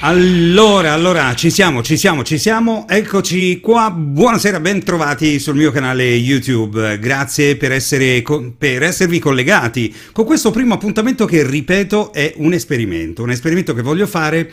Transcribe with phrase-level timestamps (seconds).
[0.00, 5.72] Allora, allora, ci siamo, ci siamo, ci siamo, eccoci qua, buonasera, ben trovati sul mio
[5.72, 8.22] canale YouTube, grazie per, essere,
[8.56, 13.82] per esservi collegati con questo primo appuntamento che, ripeto, è un esperimento, un esperimento che
[13.82, 14.48] voglio fare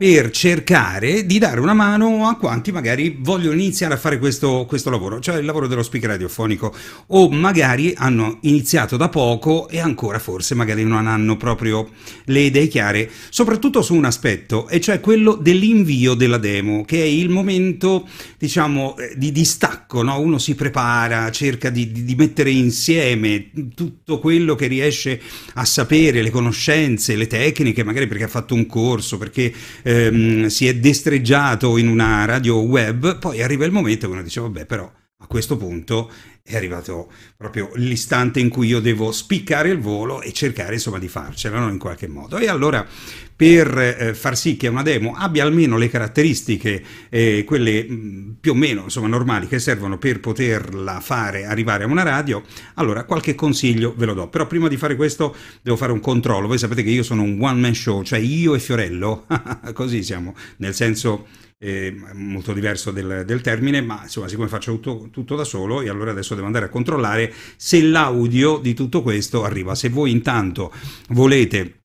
[0.00, 4.90] per cercare di dare una mano a quanti magari vogliono iniziare a fare questo, questo,
[4.90, 6.72] lavoro, cioè il lavoro dello speaker radiofonico,
[7.08, 11.90] o magari hanno iniziato da poco e ancora forse magari non hanno proprio
[12.26, 17.06] le idee chiare, soprattutto su un aspetto, e cioè quello dell'invio della demo, che è
[17.06, 18.06] il momento,
[18.38, 20.20] diciamo, eh, di distacco, no?
[20.20, 25.20] uno si prepara, cerca di, di mettere insieme tutto quello che riesce
[25.54, 29.52] a sapere, le conoscenze, le tecniche, magari perché ha fatto un corso, perché
[29.88, 34.40] ehm, si è destreggiato in una radio web, poi arriva il momento che uno dice
[34.40, 36.10] vabbè però a questo punto
[36.44, 41.08] è arrivato proprio l'istante in cui io devo spiccare il volo e cercare insomma di
[41.08, 41.68] farcela no?
[41.68, 42.38] in qualche modo.
[42.38, 42.86] E allora
[43.34, 48.30] per eh, far sì che una demo abbia almeno le caratteristiche, eh, quelle mh, mm,
[48.40, 52.44] più o meno insomma normali che servono per poterla fare arrivare a una radio,
[52.74, 54.28] allora qualche consiglio ve lo do.
[54.28, 56.46] Però prima di fare questo devo fare un controllo.
[56.46, 59.26] Voi sapete che io sono un one man show, cioè io e Fiorello,
[59.74, 61.26] così siamo, nel senso
[61.58, 65.88] eh, molto diverso del, del, termine, ma insomma siccome faccio tutto, tutto, da solo e
[65.88, 69.74] allora adesso devo andare a controllare se l'audio di tutto questo arriva.
[69.74, 70.72] Se voi intanto
[71.08, 71.78] volete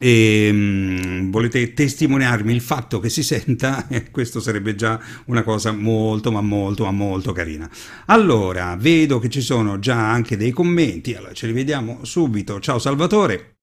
[0.00, 5.72] e um, volete testimoniarmi il fatto che si senta, eh, questo sarebbe già una cosa
[5.72, 7.68] molto ma molto ma molto carina.
[8.06, 12.60] Allora, vedo che ci sono già anche dei commenti, allora ce li vediamo subito.
[12.60, 13.57] Ciao Salvatore.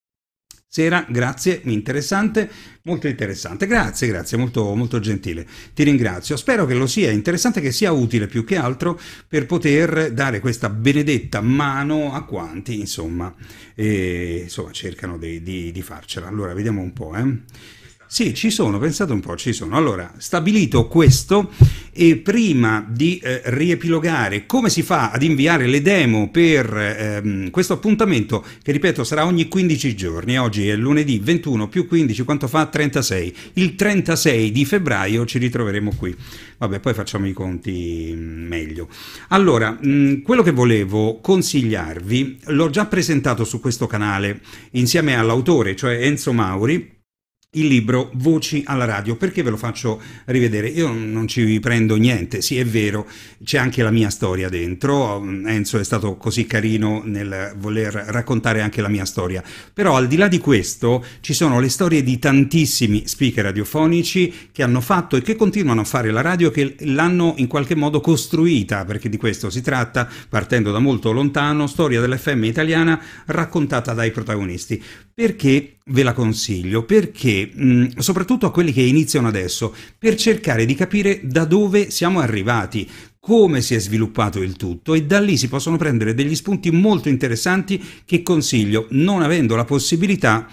[0.76, 2.50] Sera, grazie, interessante,
[2.82, 3.66] molto interessante.
[3.66, 5.48] Grazie, grazie, molto, molto gentile.
[5.74, 6.36] Ti ringrazio.
[6.36, 10.68] Spero che lo sia interessante, che sia utile più che altro per poter dare questa
[10.68, 13.34] benedetta mano a quanti, insomma,
[13.74, 16.28] eh, insomma cercano di, di, di farcela.
[16.28, 17.38] Allora, vediamo un po', eh.
[18.16, 19.76] Sì, ci sono, pensate un po', ci sono.
[19.76, 21.52] Allora, stabilito questo,
[21.92, 27.74] e prima di eh, riepilogare come si fa ad inviare le demo per ehm, questo
[27.74, 32.68] appuntamento, che ripeto sarà ogni 15 giorni, oggi è lunedì 21 più 15, quanto fa?
[32.68, 33.36] 36.
[33.56, 36.16] Il 36 di febbraio ci ritroveremo qui.
[36.58, 38.88] Vabbè, poi facciamo i conti mm, meglio.
[39.28, 44.40] Allora, mh, mm, quello che volevo consigliarvi, l'ho già presentato su questo canale
[44.72, 46.94] insieme all'autore, cioè Enzo Mauri,
[47.56, 49.16] il libro Voci alla radio.
[49.16, 50.68] Perché ve lo faccio rivedere?
[50.68, 53.08] Io non ci prendo niente, sì è vero,
[53.44, 58.82] c'è anche la mia storia dentro, Enzo è stato così carino nel voler raccontare anche
[58.82, 59.44] la mia storia,
[59.74, 64.64] però al di là di questo ci sono le storie di tantissimi speaker radiofonici che
[64.64, 68.86] hanno fatto e che continuano a fare la radio, che l'hanno in qualche modo costruita,
[68.86, 74.82] perché di questo si tratta, partendo da molto lontano, storia dell'FM italiana raccontata dai protagonisti.
[75.14, 76.84] Perché ve la consiglio?
[76.84, 82.20] Perché, mh, soprattutto a quelli che iniziano adesso, per cercare di capire da dove siamo
[82.20, 86.70] arrivati, come si è sviluppato il tutto e da lì si possono prendere degli spunti
[86.70, 90.48] molto interessanti che consiglio, non avendo la possibilità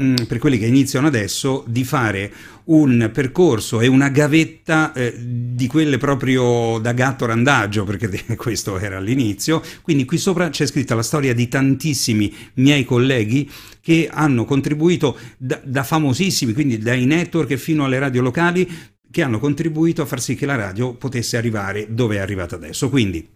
[0.00, 2.32] Mm, per quelli che iniziano adesso di fare
[2.64, 8.96] un percorso e una gavetta eh, di quelle proprio da gatto randaggio, perché questo era
[8.96, 9.62] all'inizio.
[9.82, 13.50] Quindi qui sopra c'è scritta la storia di tantissimi miei colleghi
[13.82, 18.66] che hanno contribuito da, da famosissimi, quindi dai network fino alle radio locali,
[19.10, 22.88] che hanno contribuito a far sì che la radio potesse arrivare dove è arrivata adesso.
[22.88, 23.28] Quindi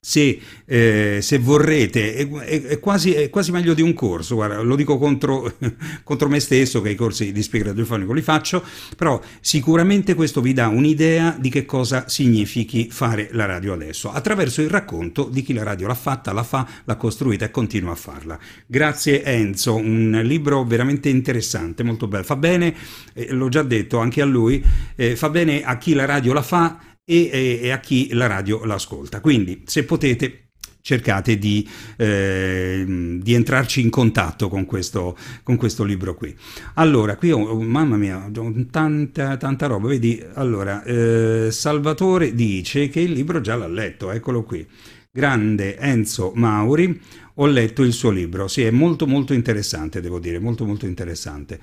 [0.00, 4.76] se, eh, se, vorrete, è, è, quasi, è, quasi, meglio di un corso, guarda, lo
[4.76, 5.52] dico contro,
[6.04, 8.62] contro, me stesso che i corsi di speaker radiofonico li faccio,
[8.96, 14.62] però sicuramente questo vi dà un'idea di che cosa significhi fare la radio adesso, attraverso
[14.62, 17.96] il racconto di chi la radio l'ha fatta, la fa, l'ha costruita e continua a
[17.96, 18.38] farla.
[18.66, 22.72] Grazie Enzo, un libro veramente interessante, molto bello, fa bene,
[23.14, 24.64] eh, l'ho già detto anche a lui,
[24.94, 28.64] eh, fa bene a chi la radio la fa e, e, a chi la radio
[28.64, 29.20] l'ascolta.
[29.20, 30.48] Quindi se potete
[30.82, 32.84] cercate di, eh,
[33.20, 36.34] di, entrarci in contatto con questo, con questo, libro qui.
[36.74, 40.22] Allora, qui ho, mamma mia, ho tanta, tanta roba, vedi?
[40.34, 44.66] Allora, eh, Salvatore dice che il libro già l'ha letto, eccolo qui.
[45.10, 47.00] Grande Enzo Mauri,
[47.34, 51.58] ho letto il suo libro, sì, è molto molto interessante, devo dire, molto molto interessante.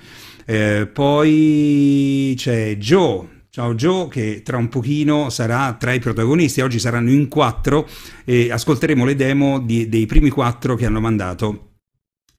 [0.45, 6.78] Eh, poi c'è Joe, Ciao Joe, che tra un pochino sarà tra i protagonisti, oggi
[6.78, 7.88] saranno in quattro
[8.25, 11.75] e ascolteremo le demo di, dei primi quattro che hanno mandato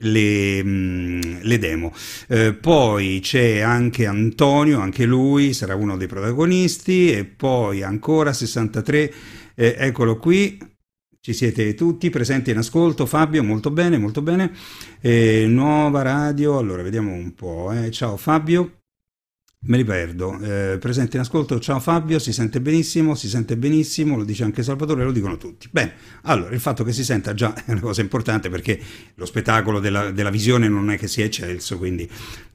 [0.00, 1.94] le, mm, le, demo.
[2.28, 9.14] Eh, poi c'è anche Antonio, anche lui sarà uno dei protagonisti, e poi ancora 63,
[9.54, 10.58] eh, eccolo qui.
[11.18, 14.52] Ci siete tutti presenti in ascolto, Fabio, molto bene, molto bene.
[15.00, 17.72] Eh, nuova radio, allora vediamo un po'.
[17.72, 17.90] Eh.
[17.90, 18.75] Ciao Fabio.
[19.68, 20.38] Me li perdo.
[20.40, 24.62] Eh, presente in ascolto, ciao Fabio, si sente benissimo, si sente benissimo, lo dice anche
[24.62, 25.68] Salvatore, lo dicono tutti.
[25.70, 28.80] Bene, allora il fatto che si senta già è una cosa importante perché
[29.14, 32.08] lo spettacolo della, della visione non è che sia eccelso, quindi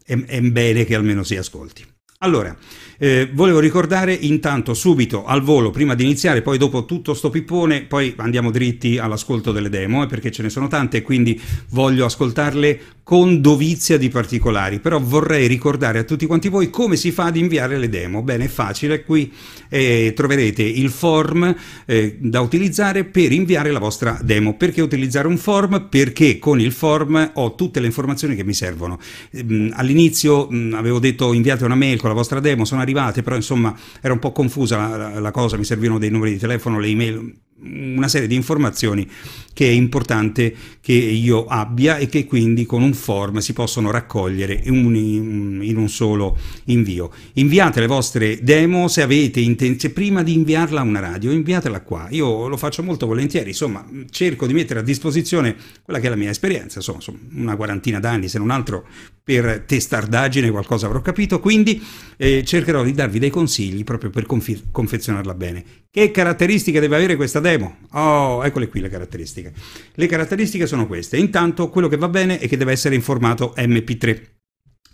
[0.06, 1.86] è, è bene che almeno si ascolti.
[2.20, 2.56] Allora,
[3.04, 7.82] eh, volevo ricordare intanto subito al volo, prima di iniziare, poi dopo tutto sto pippone,
[7.82, 12.06] poi andiamo dritti all'ascolto delle demo, eh, perché ce ne sono tante e quindi voglio
[12.06, 17.26] ascoltarle con dovizia di particolari, però vorrei ricordare a tutti quanti voi come si fa
[17.26, 18.22] ad inviare le demo.
[18.22, 19.34] Bene, è facile, qui
[19.68, 21.54] eh, troverete il form
[21.86, 24.56] eh, da utilizzare per inviare la vostra demo.
[24.56, 25.88] Perché utilizzare un form?
[25.90, 29.00] Perché con il form ho tutte le informazioni che mi servono.
[29.44, 33.36] Mm, all'inizio mm, avevo detto inviate una mail con la vostra demo, sono arrivate, però
[33.36, 36.88] insomma era un po' confusa la, la, cosa, mi servivano dei numeri di telefono, le
[36.88, 39.08] email, una serie di informazioni
[39.54, 44.60] che è importante che io abbia e che quindi con un form si possono raccogliere
[44.64, 47.12] in un, solo invio.
[47.34, 52.08] Inviate le vostre demo se avete intenzione, prima di inviarla a una radio, inviatela qua.
[52.12, 56.16] Io lo faccio molto volentieri, insomma, cerco di mettere a disposizione quella che è la
[56.16, 58.88] mia esperienza, insomma, una quarantina d'anni, se non altro
[59.24, 61.82] per testardaggine qualcosa avrò capito, quindi
[62.18, 65.64] eh, cercherò di darvi dei consigli proprio per confi- confezionarla bene.
[65.92, 67.51] Che caratteristiche deve avere questa demo?
[67.92, 69.54] Oh, eccole qui le caratteristiche.
[69.94, 71.18] Le caratteristiche sono queste.
[71.18, 74.30] Intanto quello che va bene è che deve essere in formato MP3.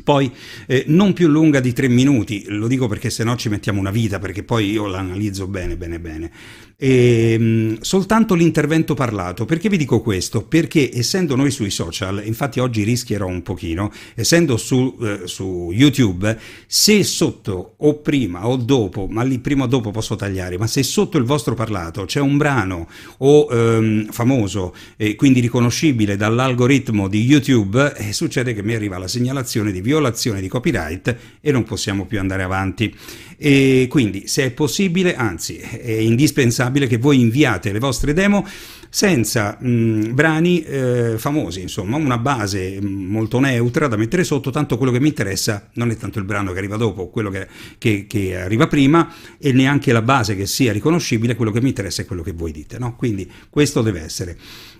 [0.03, 0.31] Poi
[0.67, 3.91] eh, non più lunga di tre minuti, lo dico perché se no ci mettiamo una
[3.91, 6.31] vita, perché poi io l'analizzo bene, bene, bene.
[6.79, 9.45] E, ehm, mh, soltanto l'intervento parlato.
[9.45, 10.43] Perché vi dico questo?
[10.43, 16.37] Perché essendo noi sui social, infatti oggi rischierò un pochino, essendo su, eh, su YouTube,
[16.67, 20.83] se sotto o prima o dopo, ma lì prima o dopo posso tagliare, ma se
[20.83, 22.87] sotto il vostro parlato c'è un brano
[23.19, 29.07] o ehm, famoso e quindi riconoscibile dall'algoritmo di YouTube, eh, succede che mi arriva la
[29.07, 32.93] segnalazione di violazione di copyright e non possiamo più andare avanti.
[33.39, 38.45] E quindi, se è possibile, anzi, è indispensabile che voi inviate le vostre demo
[38.89, 44.91] senza mh, brani eh, famosi, insomma, una base molto neutra da mettere sotto, tanto quello
[44.91, 47.47] che mi interessa non è tanto il brano che arriva dopo, quello che,
[47.77, 52.01] che, che arriva prima e neanche la base che sia riconoscibile, quello che mi interessa
[52.01, 52.95] è quello che voi dite, no?
[52.95, 54.37] Quindi questo deve essere.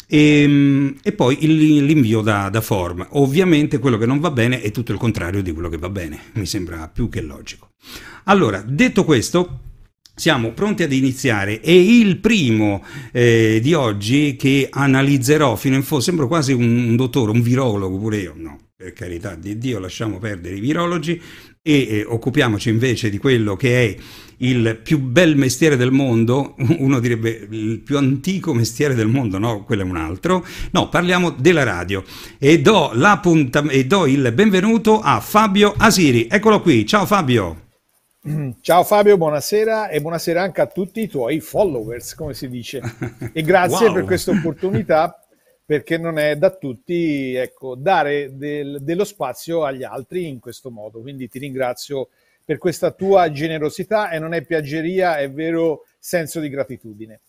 [0.08, 3.06] E, ehm, e poi l'invio da, da, form.
[3.12, 6.20] Ovviamente quello che non va bene è tutto il contrario di quello che va bene,
[6.36, 7.72] mi sembra più che logico.
[8.26, 9.60] Allora, detto questo,
[10.18, 16.04] siamo pronti ad iniziare e il primo eh, di oggi che analizzerò fino in fondo,
[16.04, 20.18] sembro quasi un, un dottore, un virologo pure io, no, per carità di Dio lasciamo
[20.18, 21.22] perdere i virologi
[21.62, 23.96] e eh, occupiamoci invece di quello che è
[24.38, 29.64] il più bel mestiere del mondo, uno direbbe il più antico mestiere del mondo, no,
[29.66, 30.44] quello è un altro.
[30.72, 32.04] No, parliamo della radio
[32.40, 32.92] e do,
[33.70, 36.28] e do il benvenuto a Fabio Asiri.
[36.28, 37.67] Eccolo qui, ciao Fabio.
[38.62, 42.82] Ciao Fabio, buonasera e buonasera anche a tutti i tuoi followers, come si dice.
[43.32, 43.94] E grazie wow.
[43.94, 45.22] per questa opportunità
[45.66, 51.00] perché non è da tutti ecco, dare del, dello spazio agli altri in questo modo.
[51.00, 52.10] Quindi ti ringrazio
[52.44, 57.22] per questa tua generosità e non è piaggeria, è vero senso di gratitudine.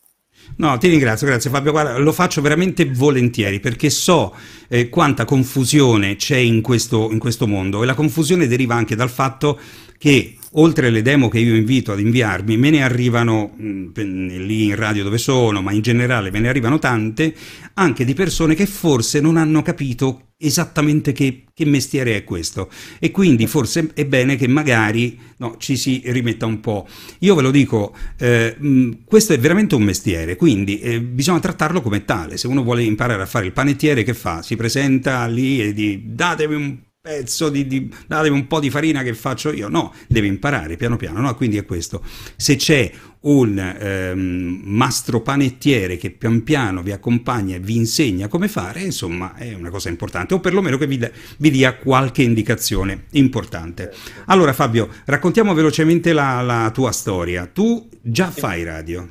[0.57, 1.71] No, ti ringrazio, grazie Fabio.
[1.71, 4.35] Guarda, lo faccio veramente volentieri perché so
[4.67, 9.09] eh, quanta confusione c'è in questo, in questo mondo e la confusione deriva anche dal
[9.09, 9.59] fatto
[9.99, 14.65] che oltre alle demo che io invito ad inviarmi, me ne arrivano mh, mm, lì
[14.65, 17.35] in radio dove sono, ma in generale me ne arrivano tante,
[17.75, 23.11] anche di persone che forse non hanno capito esattamente che, che mestiere è questo e
[23.11, 26.87] quindi forse è bene che magari no, ci si rimetta un po'.
[27.19, 31.41] Io ve lo dico, eh, mh, mm, questo è veramente un mestiere, quindi eh, bisogna
[31.41, 32.37] trattarlo come tale.
[32.37, 34.41] Se uno vuole imparare a fare il panettiere, che fa?
[34.41, 39.03] Si presenta lì e di datemi un pezzo di, di, datemi un po' di farina
[39.03, 39.69] che faccio io.
[39.69, 41.33] No, deve imparare piano piano no?
[41.35, 42.03] quindi è questo.
[42.35, 42.91] Se c'è
[43.21, 49.35] un ehm, mastro panettiere che pian piano vi accompagna e vi insegna come fare insomma
[49.35, 51.05] è una cosa importante o perlomeno che vi,
[51.37, 53.93] vi dia qualche indicazione importante.
[54.25, 57.45] Allora Fabio raccontiamo velocemente la, la tua storia.
[57.45, 59.09] Tu già fai radio?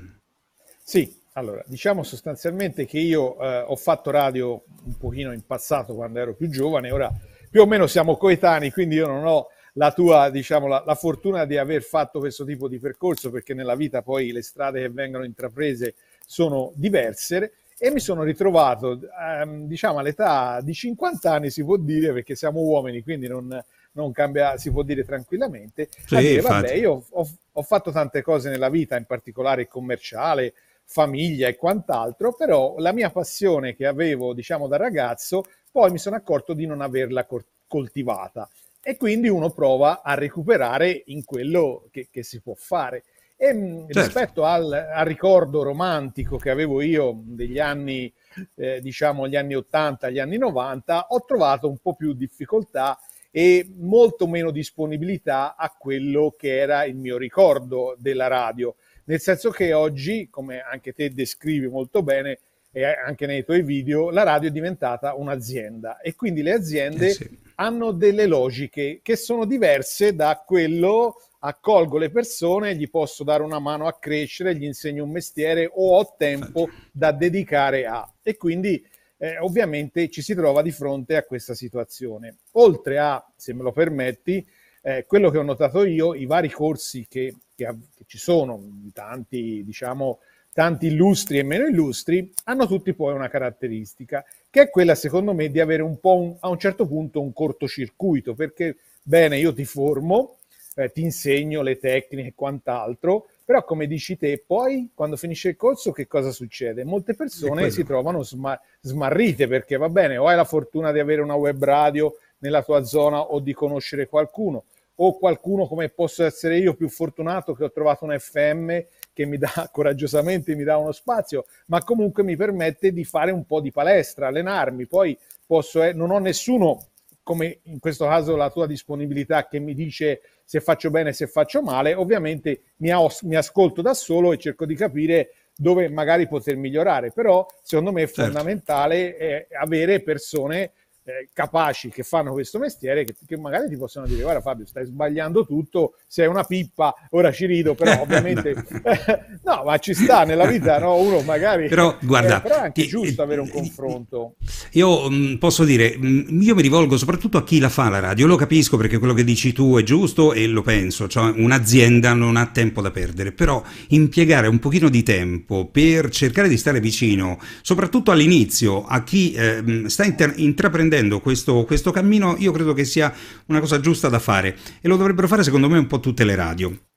[0.85, 1.16] Sì.
[1.35, 6.35] Allora, diciamo sostanzialmente che io eh, ho fatto radio un pochino in passato quando ero
[6.35, 7.09] più giovane, ora
[7.50, 11.44] più o meno siamo coetanei, quindi io non ho la tua, diciamo, la, la, fortuna
[11.44, 15.24] di aver fatto questo tipo di percorso, perché nella vita poi le strade che vengono
[15.24, 15.94] intraprese
[16.26, 17.52] sono diverse.
[17.80, 22.60] E mi sono ritrovato, ehm, diciamo, all'età di 50 anni, si può dire, perché siamo
[22.60, 23.56] uomini, quindi non,
[23.92, 28.20] non cambia, si può dire tranquillamente, sì, a dire, vabbè, io ho, ho fatto tante
[28.20, 30.54] cose nella vita, in particolare commerciale,
[30.90, 36.16] famiglia e quant'altro, però la mia passione che avevo, diciamo, da ragazzo poi mi sono
[36.16, 37.26] accorto di non averla
[37.66, 38.49] coltivata
[38.83, 43.04] e quindi uno prova a recuperare in quello che, che si può fare.
[43.37, 44.00] E mm, certo.
[44.00, 48.12] rispetto al, al, ricordo romantico che avevo io degli anni,
[48.57, 52.99] eh, diciamo, gli anni 80, gli anni 90, ho trovato un po' più difficoltà
[53.30, 58.75] e molto meno disponibilità a quello che era il mio ricordo della radio.
[59.08, 64.10] Nel senso che oggi, come anche te descrivi molto bene, e anche nei tuoi video,
[64.10, 67.38] la radio è diventata un'azienda e quindi le aziende eh sì.
[67.54, 73.58] hanno delle logiche che sono diverse da quello accolgo le persone, gli posso dare una
[73.58, 78.06] mano a crescere, gli insegno un mestiere o ho tempo da dedicare a.
[78.22, 78.84] E quindi
[79.16, 82.36] eh, ovviamente ci si trova di fronte a questa situazione.
[82.52, 84.46] Oltre a, se me lo permetti,
[84.82, 88.62] eh, quello che ho notato io, i vari corsi che, che, che ci sono,
[88.92, 90.20] tanti, diciamo,
[90.52, 95.50] tanti illustri e meno illustri, hanno tutti poi una caratteristica, che è quella, secondo me,
[95.50, 99.64] di avere un po' un, a un certo punto un cortocircuito, perché bene, io ti
[99.64, 100.36] formo,
[100.76, 105.56] eh, ti insegno le tecniche e quant'altro, però come dici te, poi quando finisce il
[105.56, 106.84] corso che cosa succede?
[106.84, 111.22] Molte persone si trovano sma- smarrite perché va bene, o hai la fortuna di avere
[111.22, 114.64] una web radio nella tua zona o di conoscere qualcuno,
[115.00, 118.78] o qualcuno come posso essere io più fortunato che ho trovato un FM
[119.12, 123.44] che mi dà coraggiosamente mi dà uno spazio, ma comunque mi permette di fare un
[123.44, 126.86] po' di palestra, allenarmi, poi posso, eh, non ho nessuno
[127.22, 131.60] come in questo caso la tua disponibilità che mi dice se faccio bene, se faccio
[131.60, 136.56] male, ovviamente mi, as- mi ascolto da solo e cerco di capire dove magari poter
[136.56, 138.22] migliorare, però secondo me è certo.
[138.22, 139.22] fondamentale certo.
[139.22, 140.72] eh, avere persone
[141.08, 144.84] eh, capaci che fanno questo mestiere che, che, magari ti possono dire guarda Fabio stai
[144.84, 148.54] sbagliando tutto sei una pippa ora ci rido però ovviamente
[149.44, 149.62] no.
[149.64, 153.22] Ma ci sta nella vita no uno magari però guarda eh, però è anche giusto
[153.22, 154.34] avere un confronto.
[154.72, 157.88] Io mh, mm, posso dire mh, mm, io mi rivolgo soprattutto a chi la fa
[157.88, 158.26] la radio.
[158.26, 162.36] Lo capisco perché quello che dici tu è giusto e lo penso cioè un'azienda non
[162.36, 167.38] ha tempo da perdere però impiegare un pochino di tempo per cercare di stare vicino
[167.62, 172.84] soprattutto all'inizio a chi eh, sta inter- intraprendendo intraprendendo questo, questo cammino, io credo che
[172.84, 173.12] sia
[173.46, 174.56] una cosa giusta da fare.
[174.80, 176.88] E lo dovrebbero fare secondo me un po' tutte le radio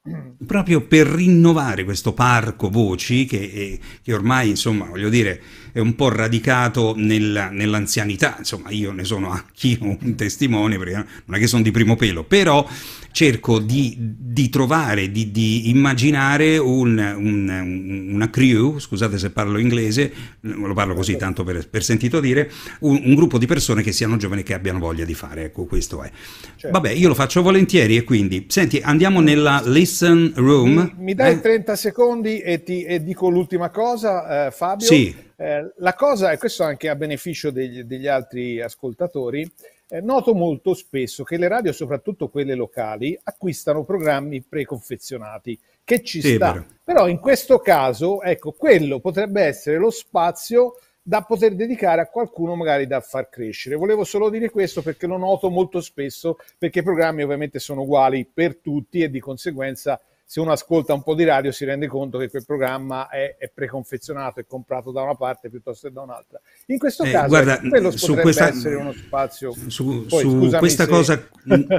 [0.47, 5.39] proprio per rinnovare questo parco voci che, che, ormai insomma voglio dire
[5.71, 10.93] è un po' radicato nella, nell'anzianità insomma io ne sono anch'io un testimone perché
[11.25, 12.67] non è che sono di primo pelo però
[13.11, 20.11] cerco di, di trovare, di, di immaginare un, un, una crew, scusate se parlo inglese,
[20.41, 24.17] lo parlo così tanto per, per sentito dire, un, un, gruppo di persone che siano
[24.17, 26.11] giovani e che abbiano voglia di fare, ecco questo è.
[26.55, 26.69] Certo.
[26.69, 29.61] Vabbè, io lo faccio volentieri e quindi, senti, andiamo nella
[29.91, 30.73] listen room.
[30.73, 31.41] Mi, mi dai eh?
[31.41, 34.85] 30 secondi e, ti, e dico l'ultima cosa, eh, Fabio.
[34.85, 35.13] Sì.
[35.35, 39.49] Eh, la cosa, e questo anche a beneficio degli, degli altri ascoltatori,
[39.89, 46.21] eh, noto molto spesso che le radio, soprattutto quelle locali, acquistano programmi preconfezionati, che ci
[46.21, 46.65] sì, sta.
[46.83, 50.75] Però in questo caso, ecco, quello potrebbe essere lo spazio
[51.11, 53.75] da poter dedicare a qualcuno magari da far crescere.
[53.75, 58.25] Volevo solo dire questo perché lo noto molto spesso, perché i programmi ovviamente sono uguali
[58.25, 59.99] per tutti e di conseguenza
[60.31, 63.51] se uno ascolta un po' di radio si rende conto che quel programma è, è
[63.53, 66.39] preconfezionato e comprato da una parte piuttosto che da un'altra.
[66.67, 69.53] In questo eh, caso guarda, quello su questa, essere uno spazio.
[69.67, 70.89] Su, Poi, su questa se...
[70.89, 71.27] cosa,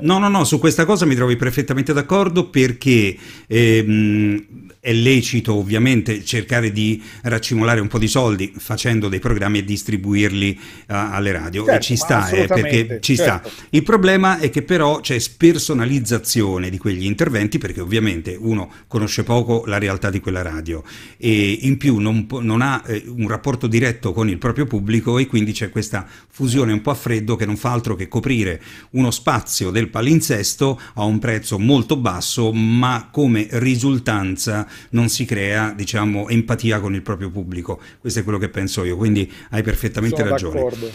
[0.03, 6.25] no, no, no, su questa cosa mi trovi perfettamente d'accordo perché ehm, è lecito ovviamente
[6.25, 11.65] cercare di raccimolare un po' di soldi facendo dei programmi e distribuirli uh, alle radio
[11.65, 13.49] certo, e ci sta, eh, perché ci certo.
[13.49, 13.63] sta.
[13.71, 19.63] Il problema è che però c'è spersonalizzazione di quegli interventi perché ovviamente uno conosce poco
[19.67, 20.83] la realtà di quella radio
[21.17, 25.29] e in più non, non ha eh, un rapporto diretto con il proprio pubblico e
[25.29, 28.61] quindi c'è questa fusione un po' a freddo che non fa altro che coprire
[28.91, 35.73] uno spazio del palinsesto a un prezzo molto basso ma come risultanza non si crea,
[35.77, 37.81] diciamo, empatia con il proprio pubblico.
[37.99, 40.55] Questo è quello che penso io, quindi hai perfettamente Sono ragione.
[40.55, 40.91] D'accordo.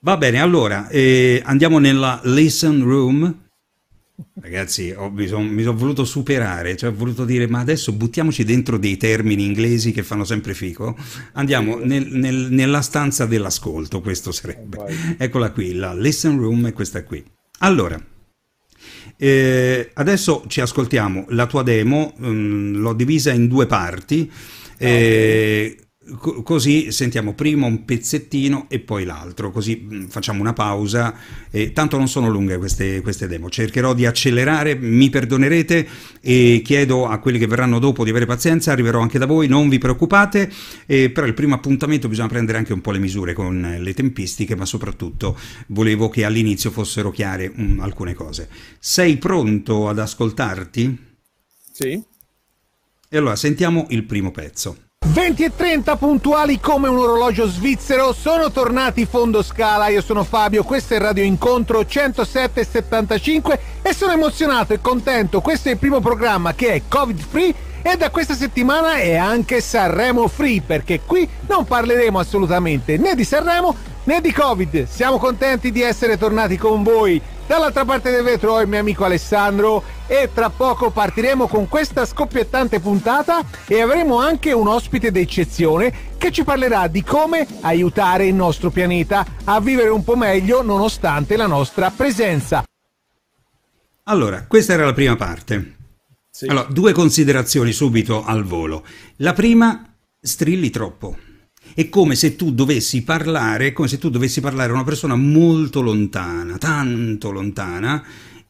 [0.00, 3.42] Va bene, allora eh, andiamo nella listen room.
[4.40, 8.96] Ragazzi, ho, mi sono voluto superare, cioè ho voluto dire ma adesso buttiamoci dentro dei
[8.96, 10.94] termini inglesi che fanno sempre fico.
[11.32, 15.16] Andiamo nel, nel, nella stanza dell'ascolto, questo sarebbe.
[15.16, 17.24] Eccola qui, la listen room è questa qui.
[17.60, 17.98] Allora,
[19.16, 24.30] eh, adesso ci ascoltiamo la tua demo, mh, mm, l'ho divisa in due parti.
[24.76, 25.83] Eh,
[26.42, 31.14] così sentiamo prima un pezzettino e poi l'altro, così mm, facciamo una pausa.
[31.50, 33.48] E tanto non sono lunghe queste, queste, demo.
[33.48, 35.88] Cercherò di accelerare, mi perdonerete
[36.20, 38.72] e chiedo a quelli che verranno dopo di avere pazienza.
[38.72, 40.50] Arriverò anche da voi, non vi preoccupate.
[40.86, 44.54] E però il primo appuntamento bisogna prendere anche un po' le misure con le tempistiche,
[44.54, 48.48] ma soprattutto volevo che all'inizio fossero chiare um, alcune cose.
[48.78, 50.98] Sei pronto ad ascoltarti?
[51.72, 52.02] Sì.
[53.08, 54.76] E allora sentiamo il primo pezzo.
[55.06, 60.64] 20 e 30 puntuali come un orologio svizzero, sono tornati Fondo Scala, io sono Fabio,
[60.64, 66.54] questo è Radio Incontro 107.75 e sono emozionato e contento, questo è il primo programma
[66.54, 71.66] che è Covid Free e da questa settimana è anche Sanremo Free perché qui non
[71.66, 77.20] parleremo assolutamente né di Sanremo né di Covid, siamo contenti di essere tornati con voi
[77.46, 82.06] Dall'altra parte del vetro ho il mio amico Alessandro e tra poco partiremo con questa
[82.06, 88.34] scoppiettante puntata e avremo anche un ospite d'eccezione che ci parlerà di come aiutare il
[88.34, 92.64] nostro pianeta a vivere un po' meglio nonostante la nostra presenza.
[94.04, 95.76] Allora, questa era la prima parte.
[96.30, 96.46] Sì.
[96.46, 98.84] Allora, due considerazioni subito al volo.
[99.16, 99.84] La prima,
[100.18, 101.16] strilli troppo.
[101.74, 105.80] È come se tu dovessi parlare, come se tu dovessi parlare a una persona molto
[105.80, 108.04] lontana, tanto lontana,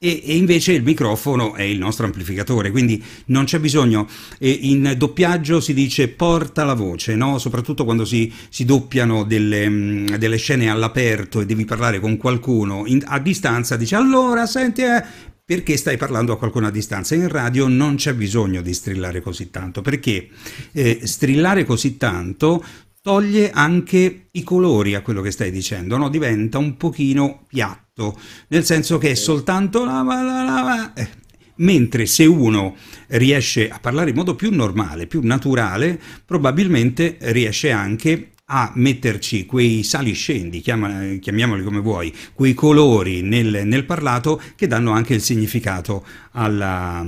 [0.04, 4.06] e, invece il microfono è il nostro amplificatore, quindi non c'è bisogno.
[4.40, 7.38] In doppiaggio si dice porta la voce, no?
[7.38, 12.84] soprattutto quando si, si doppiano delle, mm, delle, scene all'aperto e devi parlare con qualcuno
[12.86, 15.02] in, a distanza, dice allora senti, eh,
[15.46, 17.14] perché stai parlando a qualcuno a distanza.
[17.14, 20.28] In radio non c'è bisogno di strillare così tanto, perché
[20.72, 22.64] eh, strillare così tanto
[23.04, 26.08] toglie anche i colori a quello che stai dicendo, no?
[26.08, 28.18] diventa un pochino piatto,
[28.48, 31.08] nel senso che è soltanto la, la, la, eh.
[31.56, 32.74] mentre se uno
[33.08, 39.82] riesce a parlare in modo più normale, più naturale, probabilmente riesce anche a metterci quei
[39.82, 46.06] saliscendi, chiama, chiamiamoli come vuoi, quei colori nel, nel, parlato che danno anche il significato
[46.32, 47.06] alla,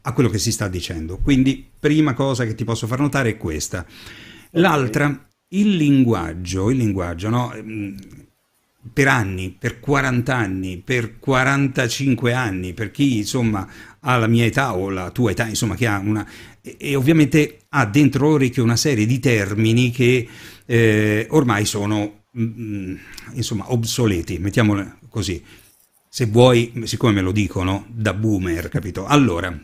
[0.00, 1.18] a quello che si sta dicendo.
[1.18, 3.84] Quindi, prima cosa che ti posso far notare è questa.
[4.52, 7.52] L'altra il linguaggio, il linguaggio no?
[7.54, 7.96] Mm,
[8.92, 13.66] per anni, per 40 anni, per 45 anni, per chi insomma
[14.00, 16.26] ha la mia età o la tua età, insomma, che ha una...
[16.60, 20.28] e, e ovviamente ha dentro l'orecchio una serie di termini che
[20.66, 22.96] eh, ormai sono, mh, mm,
[23.32, 25.42] insomma, obsoleti, mettiamolo così.
[26.08, 29.06] Se vuoi, siccome me lo dicono, da boomer, capito?
[29.06, 29.58] Allora,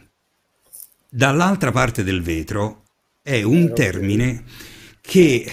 [1.09, 2.85] dall'altra parte del vetro
[3.23, 4.45] è un eh, termine
[5.11, 5.45] che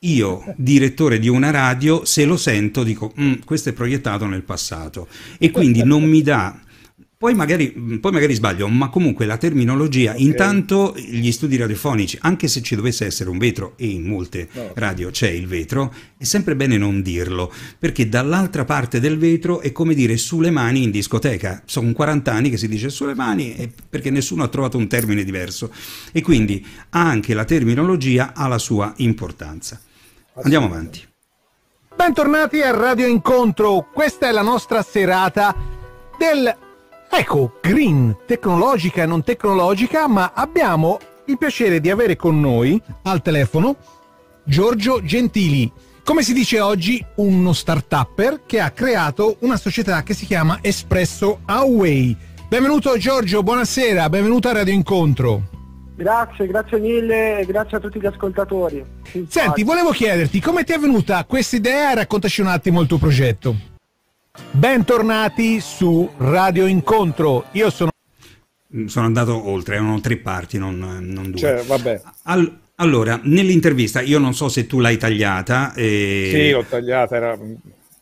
[0.00, 5.08] io, direttore di una radio, se lo sento dico, mm, questo è proiettato nel passato
[5.38, 6.60] e quindi non mi dà...
[7.20, 10.24] Poi magari, mm, poi magari sbaglio, ma comunque la terminologia, okay.
[10.24, 14.70] intanto gli studi radiofonici, anche se ci dovesse essere un vetro, e in molte no.
[14.72, 19.70] radio c'è il vetro, è sempre bene non dirlo, perché dall'altra parte del vetro è
[19.70, 21.60] come dire sulle mani in discoteca.
[21.66, 25.70] Sono 40 anni che si dice sulle mani perché nessuno ha trovato un termine diverso.
[26.12, 29.78] E quindi anche la terminologia ha la sua importanza.
[30.36, 31.06] Andiamo avanti.
[31.94, 35.54] Bentornati a Radio Incontro, questa è la nostra serata
[36.16, 36.68] del
[37.12, 43.20] Ecco, green, tecnologica e non tecnologica, ma abbiamo il piacere di avere con noi al
[43.20, 43.76] telefono
[44.44, 45.70] Giorgio Gentili.
[46.04, 51.40] Come si dice oggi, uno start-upper che ha creato una società che si chiama Espresso
[51.46, 52.16] Away.
[52.48, 55.42] Benvenuto Giorgio, buonasera, benvenuto a Radio Incontro.
[55.96, 58.84] Grazie, grazie mille e grazie a tutti gli ascoltatori.
[59.28, 62.98] Senti, volevo chiederti come ti è venuta questa idea e raccontaci un attimo il tuo
[62.98, 63.69] progetto.
[64.50, 67.46] Bentornati su Radio Incontro.
[67.52, 67.90] Io sono
[68.86, 71.38] sono andato oltre, erano tre parti, non, non due.
[71.38, 72.00] Cioè, vabbè.
[72.24, 75.74] All, allora, nell'intervista, io non so se tu l'hai tagliata.
[75.74, 76.30] E...
[76.32, 77.38] Sì, l'ho tagliata, era...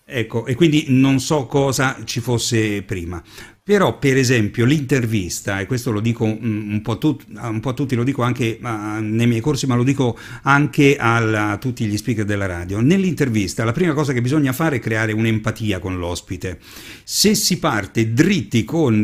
[0.05, 3.23] Ecco, e quindi non so cosa ci fosse prima.
[3.69, 7.95] Però, per esempio, l'intervista, e questo lo dico un po', tut, un po a tutti,
[7.95, 12.25] lo dico anche nei miei corsi, ma lo dico anche alla, a tutti gli speaker
[12.25, 16.59] della radio, nell'intervista la prima cosa che bisogna fare è creare un'empatia con l'ospite.
[17.05, 19.03] Se si parte dritti con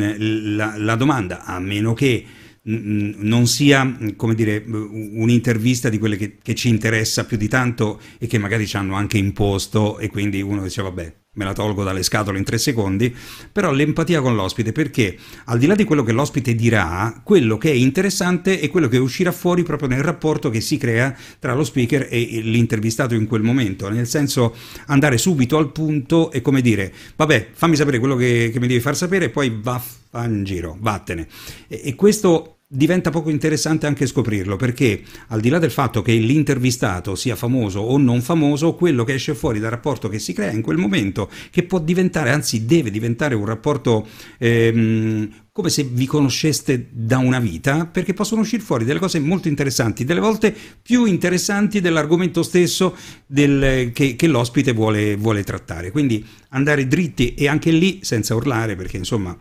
[0.56, 2.24] la, la domanda, a meno che
[2.62, 8.26] non sia come dire un'intervista di quelle che, che, ci interessa più di tanto e
[8.26, 12.02] che magari ci hanno anche imposto e quindi uno dice vabbè me la tolgo dalle
[12.02, 13.14] scatole in tre secondi,
[13.52, 15.16] però l'empatia con l'ospite, perché
[15.46, 18.98] al di là di quello che l'ospite dirà, quello che è interessante è quello che
[18.98, 23.42] uscirà fuori proprio nel rapporto che si crea tra lo speaker e l'intervistato in quel
[23.42, 24.54] momento, nel senso
[24.86, 28.80] andare subito al punto e come dire, vabbè, fammi sapere quello che, che mi devi
[28.80, 29.82] far sapere e poi va,
[30.24, 31.26] in giro, vattene.
[31.68, 36.12] E, e questo diventa poco interessante anche scoprirlo perché al di là del fatto che
[36.12, 40.50] l'intervistato sia famoso o non famoso, quello che esce fuori dal rapporto che si crea
[40.50, 44.06] in quel momento, che può diventare, anzi deve diventare un rapporto
[44.38, 49.46] ehm, come se vi conosceste da una vita, perché possono uscire fuori delle cose molto
[49.46, 55.92] interessanti, delle volte più interessanti dell'argomento stesso del, che, che, l'ospite vuole, vuole trattare.
[55.92, 59.38] Quindi andare dritti e anche lì senza urlare, perché insomma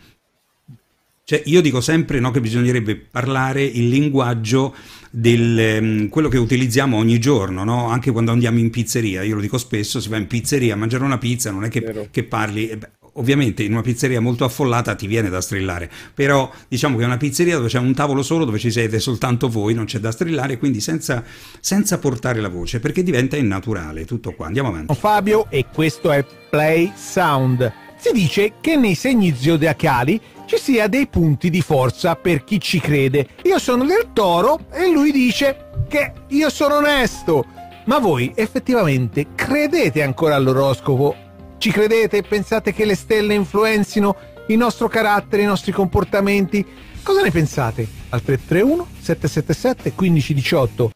[1.25, 4.75] cioè, io dico sempre no, che bisognerebbe parlare il linguaggio
[5.09, 7.87] del um, quello che utilizziamo ogni giorno, no?
[7.87, 9.23] anche quando andiamo in pizzeria.
[9.23, 12.09] Io lo dico spesso: si va in pizzeria a mangiare una pizza, non è che,
[12.11, 12.67] che parli.
[12.67, 17.03] Eh, beh, ovviamente in una pizzeria molto affollata ti viene da strillare, però diciamo che
[17.03, 19.99] è una pizzeria dove c'è un tavolo solo, dove ci siete soltanto voi, non c'è
[19.99, 21.23] da strillare, quindi senza,
[21.61, 24.47] senza portare la voce, perché diventa innaturale tutto qua.
[24.47, 24.93] Andiamo avanti.
[24.95, 27.71] Fabio, e questo è Play Sound.
[27.95, 32.79] Si dice che nei segni zodiacali ci sia dei punti di forza per chi ci
[32.79, 33.29] crede.
[33.43, 37.45] Io sono del toro e lui dice che io sono onesto.
[37.85, 41.15] Ma voi effettivamente credete ancora all'oroscopo?
[41.57, 44.15] Ci credete e pensate che le stelle influenzino
[44.47, 46.65] il nostro carattere, i nostri comportamenti?
[47.01, 47.87] Cosa ne pensate?
[48.09, 50.91] Al 331 777 1518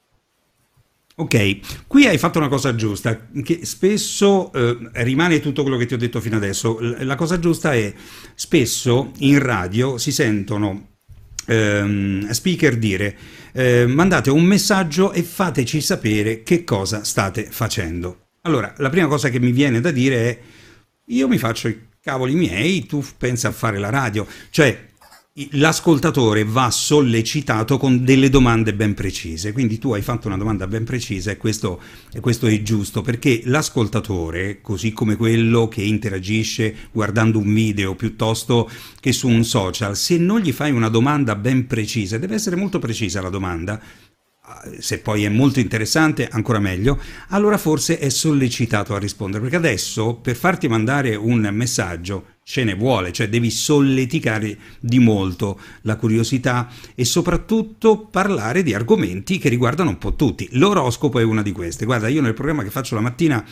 [1.19, 5.95] Ok, qui hai fatto una cosa giusta, che spesso eh, rimane tutto quello che ti
[5.95, 6.77] ho detto fino adesso.
[6.79, 7.91] La cosa giusta è
[8.35, 10.89] spesso in radio si sentono
[11.47, 13.17] ehm, speaker dire
[13.51, 18.27] eh, mandate un messaggio e fateci sapere che cosa state facendo.
[18.41, 20.39] Allora, la prima cosa che mi viene da dire è
[21.05, 24.27] io mi faccio i cavoli miei, tu pensa a fare la radio.
[24.51, 24.89] Cioè,
[25.51, 29.51] l'ascoltatore va sollecitato con delle domande ben precise.
[29.51, 31.79] Quindi tu hai fatto una domanda ben precisa e questo,
[32.11, 38.69] e questo, è giusto perché l'ascoltatore, così come quello che interagisce guardando un video piuttosto
[38.99, 42.79] che su un social, se non gli fai una domanda ben precisa, deve essere molto
[42.79, 43.79] precisa la domanda,
[44.79, 50.15] se poi è molto interessante, ancora meglio, allora forse è sollecitato a rispondere, perché adesso
[50.15, 56.69] per farti mandare un messaggio ce ne vuole, cioè devi solleticare di molto la curiosità
[56.95, 60.47] e soprattutto parlare di argomenti che riguardano un po' tutti.
[60.51, 61.83] L'oroscopo è una di queste.
[61.83, 63.43] Guarda, io nel programma che faccio la mattina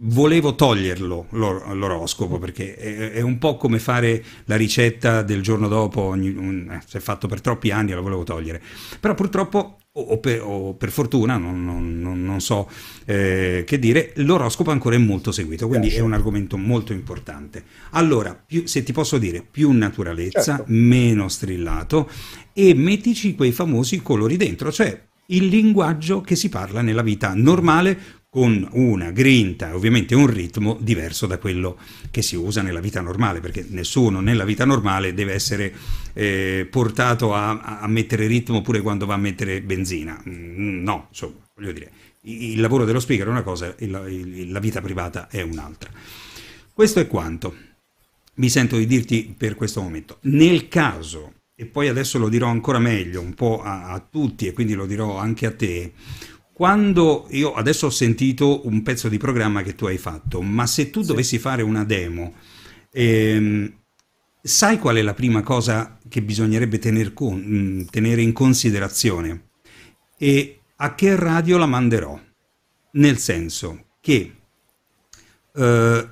[0.00, 5.68] volevo toglierlo l'or- l'oroscopo perché è, è, un po' come fare la ricetta del giorno
[5.68, 8.62] dopo, ogni, un, eh, se è fatto per troppi anni la volevo togliere.
[9.00, 12.70] Però purtroppo o per, o per, fortuna, non, non, non so
[13.04, 16.02] eh, che dire, l'oroscopo ancora è molto seguito, quindi certo.
[16.02, 17.64] è un argomento molto importante.
[17.90, 20.64] Allora, più, se ti posso dire, più naturalezza, certo.
[20.68, 22.08] meno strillato
[22.52, 27.98] e mettici quei famosi colori dentro, cioè il linguaggio che si parla nella vita normale
[28.30, 31.78] con una grinta, ovviamente un ritmo diverso da quello
[32.10, 35.74] che si usa nella vita normale, perché nessuno nella vita normale deve essere
[36.12, 40.22] eh, portato a, a, mettere ritmo pure quando va a mettere benzina.
[40.28, 41.90] Mm, no, insomma, voglio dire,
[42.22, 45.90] il lavoro dello speaker è una cosa, la vita privata è un'altra.
[46.72, 47.54] Questo è quanto
[48.34, 50.18] mi sento di dirti per questo momento.
[50.22, 54.52] Nel caso, e poi adesso lo dirò ancora meglio un po' a, a tutti e
[54.52, 55.92] quindi lo dirò anche a te,
[56.58, 60.90] quando io adesso ho sentito un pezzo di programma che tu hai fatto, ma se
[60.90, 61.06] tu sì.
[61.06, 62.34] dovessi fare una demo,
[62.90, 63.72] ehm,
[64.42, 69.50] sai qual è la prima cosa che bisognerebbe tener con, mm, tenere in considerazione?
[70.18, 72.20] E a che radio la manderò?
[72.90, 74.34] Nel senso che
[75.54, 76.08] eh,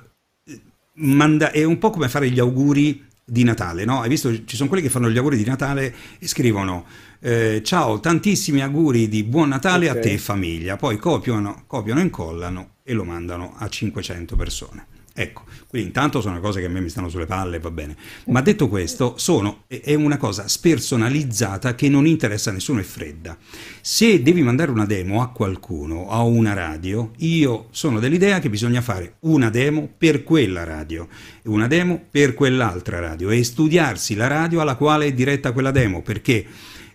[0.93, 4.01] manda- è un po' come fare gli auguri di Natale, no?
[4.01, 4.45] Hai visto?
[4.45, 6.85] Ci sono quelli che fanno gli auguri di Natale e scrivono
[7.19, 9.99] eh, ciao, tantissimi auguri di buon Natale okay.
[9.99, 14.85] a te e famiglia, poi copiano, copiano e incollano e lo mandano a 500 persone.
[15.19, 17.95] Ecco, quindi intanto sono cose che a me mi stanno sulle palle, va bene.
[18.27, 23.35] Ma detto questo, sono, è una cosa spersonalizzata che non interessa a nessuno e fredda.
[23.81, 28.81] Se devi mandare una demo a qualcuno, a una radio, io sono dell'idea che bisogna
[28.81, 31.07] fare una demo per quella radio,
[31.45, 36.03] una demo per quell'altra radio e studiarsi la radio alla quale è diretta quella demo,
[36.03, 36.45] perché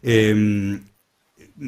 [0.05, 0.83] Ehm,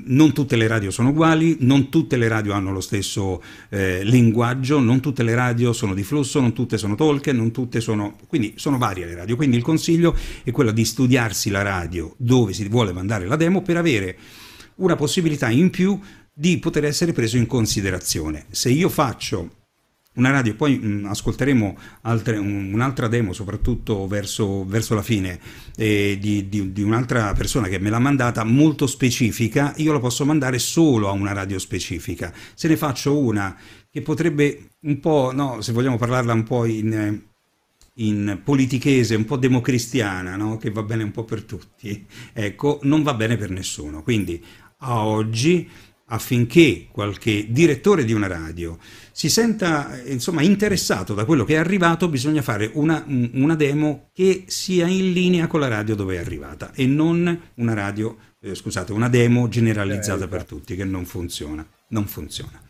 [0.07, 4.81] non tutte le radio sono uguali, non tutte le radio hanno lo stesso eh, linguaggio,
[4.81, 8.17] non tutte le radio sono di flusso, non tutte sono talk, non tutte sono...
[8.27, 9.37] quindi sono varie le radio.
[9.37, 13.63] Quindi il consiglio è quello di studiarsi la radio dove si vuole mandare la demo
[13.63, 14.17] per avere
[14.77, 15.99] una possibilità in più
[16.33, 18.47] di poter essere preso in considerazione.
[18.51, 19.64] Se io faccio
[20.15, 25.39] una radio, poi mh, mm, ascolteremo altre, un, un'altra demo, soprattutto verso, verso la fine,
[25.77, 30.25] eh, di, di, di, un'altra persona che me l'ha mandata, molto specifica, io la posso
[30.25, 32.33] mandare solo a una radio specifica.
[32.55, 33.57] Se ne faccio una
[33.91, 37.23] che potrebbe un po', no, se vogliamo parlarla un po' in...
[37.99, 40.57] In politichese un po' democristiana, no?
[40.57, 44.03] che va bene un po' per tutti, ecco, non va bene per nessuno.
[44.03, 44.43] Quindi
[44.79, 45.69] a oggi,
[46.15, 48.79] affinché qualche direttore di una radio
[49.13, 54.45] si senta insomma, interessato da quello che è arrivato, bisogna fare una, una, demo che
[54.47, 58.93] sia in linea con la radio dove è arrivata e non una radio, eh, scusate,
[58.93, 61.67] una demo generalizzata per tutti che non funziona.
[61.89, 62.61] Non funziona.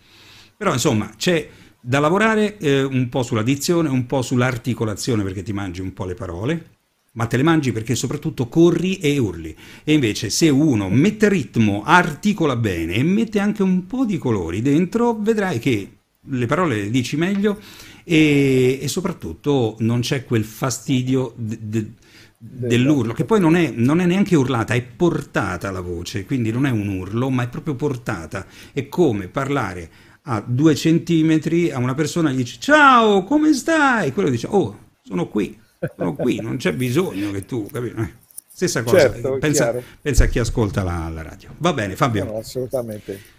[0.57, 1.49] Però insomma c'è
[1.81, 6.05] da lavorare eh, un po' sulla dizione, un po' sull'articolazione perché ti mangi un po'
[6.05, 6.74] le parole,
[7.15, 9.55] ma te le mangi perché soprattutto corri e urli.
[9.83, 14.63] E invece se uno mette ritmo, articola bene e mette anche un po' di colori
[14.63, 15.91] dentro, vedrai che
[16.29, 17.59] le parole le dici meglio
[18.03, 21.93] e, e soprattutto non c'è quel fastidio de, de,
[22.39, 26.67] dell'urlo, che poi non è, non è, neanche urlata, è portata la voce, quindi non
[26.67, 28.47] è un urlo, ma è proprio portata.
[28.73, 29.91] È come parlare
[30.23, 34.09] a due centimetri a una persona e gli dice ciao, come stai?
[34.09, 35.57] E quello dice oh, sono qui,
[35.97, 38.01] sono qui, non c'è bisogno che tu, capito?
[38.01, 38.13] Eh,
[38.53, 41.55] stessa cosa, certo, pensa, pensa, a chi ascolta la, la, radio.
[41.59, 42.25] Va bene, Fabio.
[42.25, 43.33] No, assolutamente.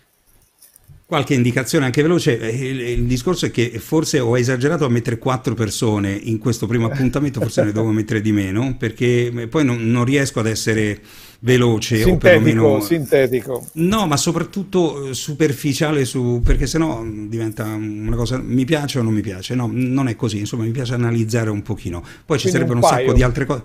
[1.07, 5.19] Qualche indicazione anche veloce, eh, il, il, discorso è che forse ho esagerato a mettere
[5.19, 9.89] quattro persone in questo primo appuntamento, forse ne devo mettere di meno, perché poi non,
[9.91, 10.99] non riesco ad essere
[11.39, 13.67] veloce sintetico, o perlomeno sintetico.
[13.73, 19.13] No, ma soprattutto eh, superficiale su perché sennò diventa una cosa mi piace o non
[19.13, 19.55] mi piace.
[19.55, 22.03] No, non è così, insomma, mi piace analizzare un pochino.
[22.25, 23.63] Poi ci sarebbero un, un sacco di altre cose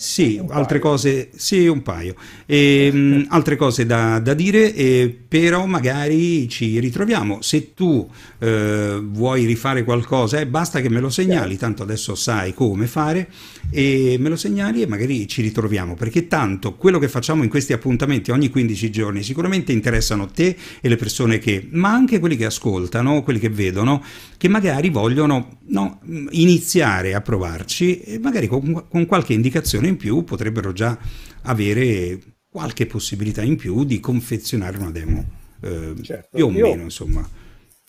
[0.00, 2.14] sì, altre cose, sì, un paio.
[2.46, 7.42] E, um, altre cose da, da dire, eh, però magari ci ritroviamo.
[7.42, 8.08] Se tu
[8.38, 13.28] eh, vuoi rifare qualcosa, eh, basta che me lo segnali, tanto adesso sai come fare,
[13.70, 17.72] e me lo segnali e magari ci ritroviamo, perché tanto quello che facciamo in questi
[17.72, 22.44] appuntamenti ogni 15 giorni sicuramente interessano te e le persone che, ma anche quelli che
[22.44, 24.04] ascoltano, quelli che vedono,
[24.36, 25.98] che magari vogliono no,
[26.30, 30.96] iniziare a provarci e magari con, con qualche indicazione in più potrebbero già
[31.42, 32.18] avere
[32.50, 35.24] qualche possibilità in più di confezionare una demo,
[35.62, 36.36] eh, certo.
[36.36, 37.28] più o Io, meno insomma.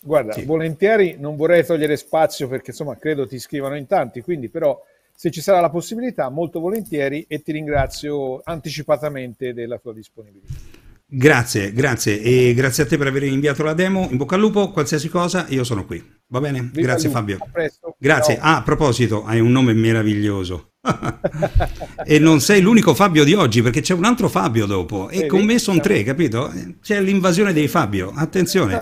[0.02, 0.44] Guarda, sì.
[0.44, 4.80] volentieri non vorrei togliere spazio perché insomma credo ti scrivano in tanti, quindi però
[5.14, 10.54] se ci sarà la possibilità molto volentieri e ti ringrazio anticipatamente della tua disponibilità.
[11.12, 14.06] Grazie, grazie e grazie a te per aver inviato la demo.
[14.10, 16.02] In bocca al lupo, qualsiasi cosa, io sono qui.
[16.28, 16.60] Va bene?
[16.60, 17.38] Viva grazie Fabio.
[17.98, 18.38] Grazie.
[18.38, 20.69] Ah, a proposito, hai un nome meraviglioso.
[22.04, 25.08] E non sei l'unico Fabio di oggi perché c'è un altro Fabio dopo.
[25.10, 26.52] E con me sono tre, capito?
[26.82, 28.80] C'è l'invasione dei Fabio, attenzione,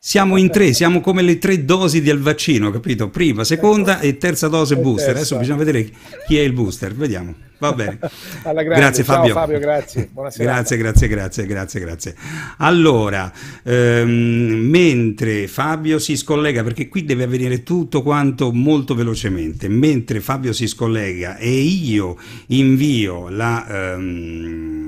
[0.00, 3.08] siamo in tre, siamo come le tre dosi del vaccino, capito?
[3.08, 5.90] Prima, seconda e terza dose booster, adesso bisogna vedere
[6.26, 7.34] chi è il booster, vediamo.
[7.58, 7.98] Va bene.
[8.44, 9.32] Grazie Fabio.
[9.32, 10.08] Ciao Fabio, grazie.
[10.12, 10.52] Buonasera.
[10.52, 12.14] Grazie, grazie, grazie, grazie, grazie.
[12.58, 13.32] Allora,
[13.64, 20.52] ehm, mentre Fabio si scollega, perché qui deve avvenire tutto quanto molto velocemente, mentre Fabio
[20.52, 23.66] si scollega e io invio la...
[23.94, 24.87] Ehm,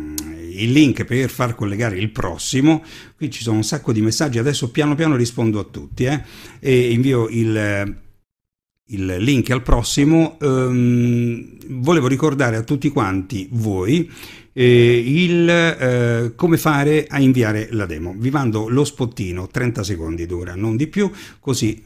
[0.62, 2.82] il link per far collegare il prossimo.
[3.16, 6.22] Qui ci sono un sacco di messaggi, adesso piano piano rispondo a tutti eh,
[6.60, 7.98] e invio il
[8.90, 14.10] il link al prossimo, ehm, volevo ricordare a tutti quanti voi
[14.52, 18.14] eh, il, eh, come fare a inviare la demo.
[18.16, 21.82] Vi mando lo spottino, 30 secondi dura, non di più, così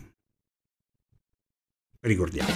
[2.00, 2.52] ricordiamo.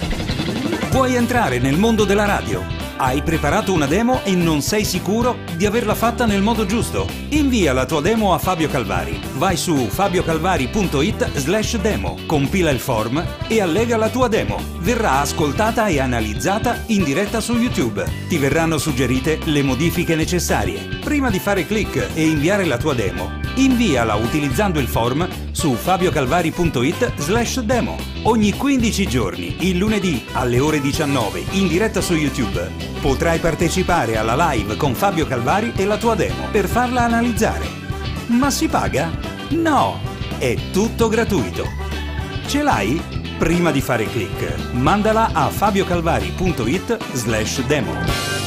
[0.91, 2.78] Vuoi entrare nel mondo della radio?
[3.01, 7.07] Hai preparato una demo e non sei sicuro di averla fatta nel modo giusto?
[7.29, 9.28] Invia la tua demo a Fabio Calvari.
[9.39, 14.61] Vai su fabiocalvari.it slash demo, compila il form e allega la tua demo.
[14.79, 18.05] Verrà ascoltata e analizzata in diretta su YouTube.
[18.27, 20.99] Ti verranno suggerite le modifiche necessarie.
[21.01, 27.13] Prima di fare clic e inviare la tua demo, inviala utilizzando il form su fabiocalvari.it
[27.15, 27.95] slash demo.
[28.23, 34.51] Ogni 15 giorni, il lunedì alle ore 19, in diretta su YouTube Potrai partecipare alla
[34.51, 37.78] live con Fabio Calvari e la tua demo per farla analizzare.
[38.29, 39.09] Ma si paga?
[39.49, 39.99] No,
[40.37, 41.65] è tutto gratuito.
[42.45, 43.01] Ce l'hai?
[43.39, 48.38] Prima di fare click, mandala a fabiocalvari.it slash demo.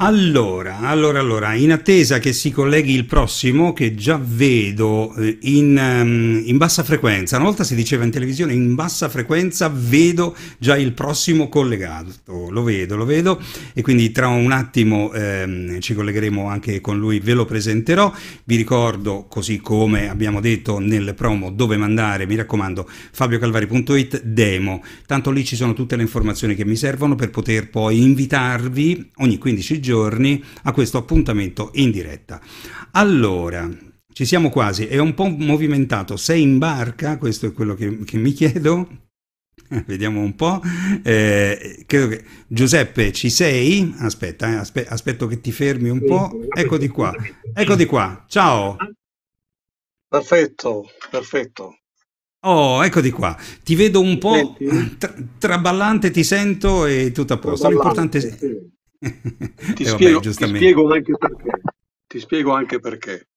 [0.00, 5.76] Allora, allora, allora, in attesa che si colleghi il prossimo, che già vedo eh, in,
[5.76, 10.76] um, in, bassa frequenza, una volta si diceva in televisione in bassa frequenza, vedo già
[10.76, 13.42] il prossimo collegato, lo vedo, lo vedo,
[13.74, 18.12] e quindi tra un attimo ehm, ci collegheremo anche con lui, ve lo presenterò.
[18.44, 25.32] Vi ricordo, così come abbiamo detto nel promo, dove mandare, mi raccomando, fabiocalvari.it demo, tanto
[25.32, 29.80] lì ci sono tutte le informazioni che mi servono per poter poi invitarvi ogni 15
[29.80, 32.38] giorni giorni a questo appuntamento in diretta.
[32.92, 33.66] Allora,
[34.12, 34.86] ci siamo quasi.
[34.86, 36.16] È un po' movimentato.
[36.18, 37.16] Sei in barca?
[37.16, 39.06] Questo è quello che, che mi chiedo.
[39.86, 40.60] Vediamo un po'.
[41.02, 42.24] Eh, credo che...
[42.46, 43.94] Giuseppe, ci sei?
[43.98, 46.30] Aspetta, eh, aspe- aspetto che ti fermi un po'.
[46.54, 47.14] Eccoti qua.
[47.54, 48.24] Eccoti qua.
[48.28, 48.76] Ciao.
[50.06, 51.78] Perfetto, perfetto.
[52.46, 53.36] Oh, eccoti qua.
[53.62, 54.56] Ti vedo un po'
[54.98, 57.68] tra- traballante, ti sento e tutto a posto.
[57.68, 58.77] L'importante.
[59.74, 61.50] Ti, Eh, vabbè, spiego, ti spiego anche perché.
[62.06, 63.28] Ti spiego anche perché.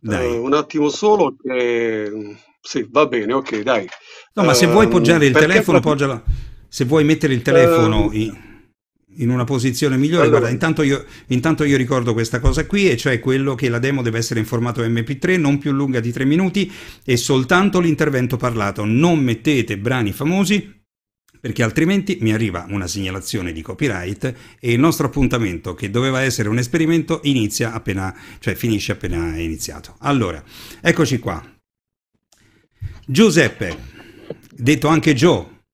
[0.00, 0.34] Dai.
[0.34, 2.36] Eh, un attimo solo che...
[2.60, 3.86] Sì, va bene, ok, dai.
[4.34, 6.24] No, ma se vuoi Ehm, poggiare il perché telefono, proprio- poggialo.
[6.68, 8.36] Se vuoi mettere il telefono Ehm, in,
[9.18, 10.38] in una posizione migliore, allora.
[10.38, 14.02] guarda, intanto io, intanto io ricordo questa cosa qui, e cioè quello che la demo
[14.02, 16.70] deve essere in formato MP3, non più lunga di 3 minuti,
[17.04, 18.84] e soltanto l'intervento parlato.
[18.84, 20.82] Non mettete brani famosi,
[21.44, 26.48] perché altrimenti mi arriva una segnalazione di copyright e il nostro appuntamento, che doveva essere
[26.48, 29.96] un esperimento, inizia appena, cioè finisce appena iniziato.
[29.98, 30.42] Allora,
[30.80, 31.46] eccoci qua.
[33.06, 33.76] Giuseppe,
[34.54, 35.64] detto anche Joe.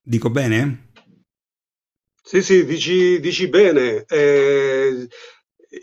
[0.00, 0.92] Dico bene?
[2.22, 4.04] Sì, sì, dici, dici bene.
[4.06, 5.08] Eh,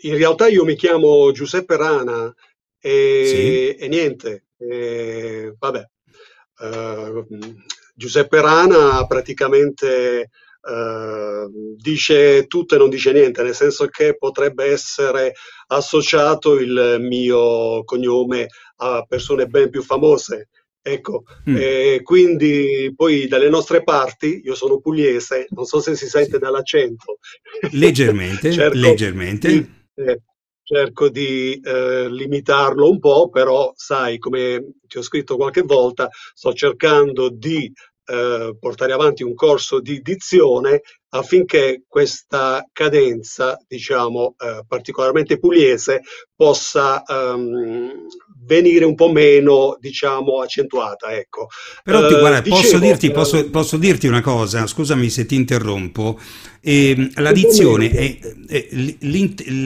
[0.04, 2.34] in realtà io mi chiamo Giuseppe Rana
[2.80, 5.86] e, e niente, eh, vabbè.
[6.60, 7.24] Eh,
[7.94, 10.30] Giuseppe Rana praticamente
[10.62, 11.46] eh,
[11.76, 15.32] dice tutto e non dice niente, nel senso che potrebbe essere
[15.68, 18.46] associato il mio cognome
[18.76, 20.48] a persone ben più famose.
[20.82, 21.56] Ecco, Mm.
[21.58, 26.38] e quindi poi dalle nostre parti, io sono pugliese, non so se si sente Sì.
[26.38, 27.18] dall'accento.
[27.72, 29.48] Leggermente, Cerco leggermente.
[29.48, 30.20] di- eh,
[30.72, 36.52] cerco di eh, limitarlo un po', però sai, come ti ho scritto qualche volta, sto
[36.52, 37.72] cercando di
[38.10, 46.02] eh, portare avanti un corso di dizione affinché questa cadenza, diciamo, eh, particolarmente pugliese,
[46.34, 48.06] possa ehm,
[48.44, 51.48] venire un po' meno, diciamo, accentuata, ecco.
[51.82, 55.26] Però ti, Eh, guarda, posso, dicevo, dirti, eh, posso, posso dirti una cosa, scusami se
[55.26, 56.18] ti interrompo.
[56.62, 58.68] Ehm, la, dizione è, è-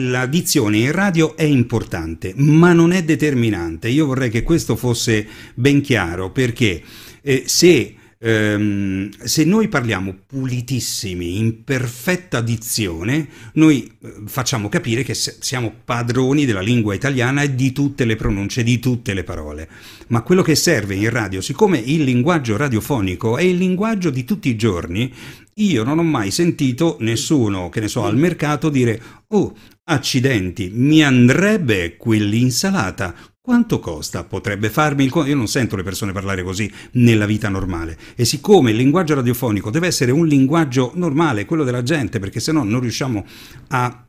[0.09, 3.89] la dizione in radio è importante, ma non è determinante.
[3.89, 6.81] Io vorrei che questo fosse ben chiaro, perché
[7.21, 7.95] eh, se,
[8.25, 16.45] ehm, se noi parliamo pulitissimi, in perfetta dizione, noi eh, facciamo capire che siamo padroni
[16.45, 19.69] della lingua italiana e di tutte le pronunce, di tutte le parole.
[20.07, 24.49] Ma quello che serve in radio, siccome il linguaggio radiofonico è il linguaggio di tutti
[24.49, 25.13] i giorni,
[25.57, 31.03] io non ho mai sentito nessuno, che ne so, al mercato dire Oh, accidenti, mi
[31.03, 33.15] andrebbe quell'insalata.
[33.45, 34.23] Quanto costa?
[34.23, 35.29] Potrebbe farmi il conto?
[35.29, 37.95] Io non sento le persone parlare così nella vita normale.
[38.15, 42.51] E siccome il linguaggio radiofonico deve essere un linguaggio normale, quello della gente, perché se
[42.51, 43.23] no non riusciamo
[43.67, 44.07] a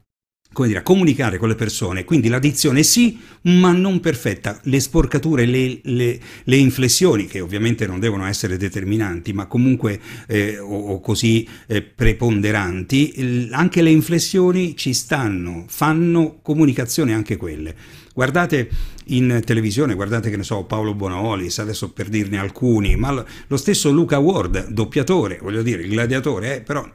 [0.65, 5.45] dire, a comunicare con le persone, quindi la dizione sì, ma non perfetta, le sporcature,
[5.45, 11.01] le, le- le inflessioni, che ovviamente non devono essere determinanti, ma comunque eh, o, o
[11.01, 17.75] così eh, preponderanti, anche le inflessioni ci stanno, fanno comunicazione anche quelle.
[18.15, 18.71] Guardate
[19.09, 23.11] in televisione, guardate che ne so, Paolo Bonolis, adesso per dirne alcuni, ma
[23.47, 26.89] lo- stesso Luca Ward, doppiatore, voglio dire, il gladiatore, eh, però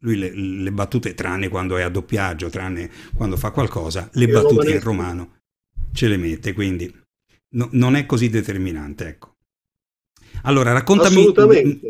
[0.00, 4.70] lui le, le battute, tranne quando è a doppiaggio, tranne quando fa qualcosa, le battute
[4.70, 5.36] in romano
[5.92, 6.92] ce le mette, quindi
[7.54, 9.36] no- non è così determinante, ecco.
[10.42, 11.24] Allora, raccontami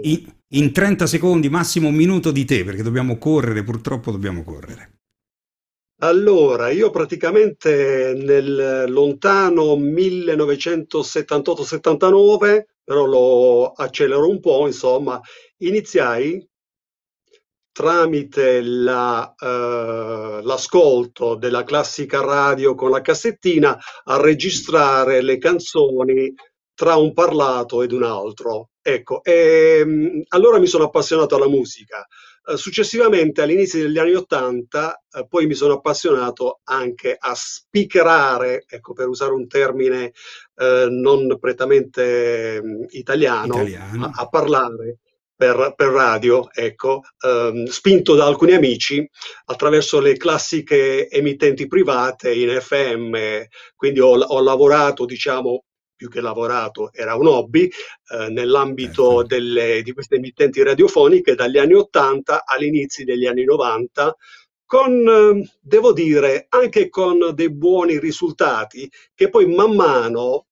[0.02, 4.92] in, in 30 secondi, massimo un minuto di te, perché dobbiamo correre, purtroppo dobbiamo correre.
[6.00, 15.20] Allora, io praticamente nel lontano 1978-79, però lo accelero un po', insomma,
[15.58, 16.46] iniziai
[17.72, 26.32] tramite la, eh, l'ascolto della classica radio con la cassettina a registrare le canzoni
[26.74, 28.70] tra un parlato ed un altro.
[28.82, 32.04] Ecco, e, mm, allora mi sono appassionato alla musica.
[32.48, 38.94] Eh, Successivamente, all'inizio degli anni Ottanta, eh, poi mi sono appassionato anche a speakerare, ecco,
[38.94, 40.12] per usare un termine
[40.56, 44.06] eh, non prettamente mm, italiano, Italiano.
[44.06, 44.98] a, a parlare
[45.36, 49.08] per, per radio, ecco, ehm, spinto da alcuni amici
[49.44, 53.16] attraverso le classiche emittenti private in FM,
[53.76, 55.64] quindi ho, ho lavorato, diciamo,
[55.98, 59.22] più che lavorato, era un hobby, eh, nell'ambito Certo.
[59.24, 64.16] delle- di queste emittenti radiofoniche dagli anni 80 all'inizio degli anni 90,
[64.64, 70.46] con, eh, devo dire, anche con dei buoni risultati che poi man mano,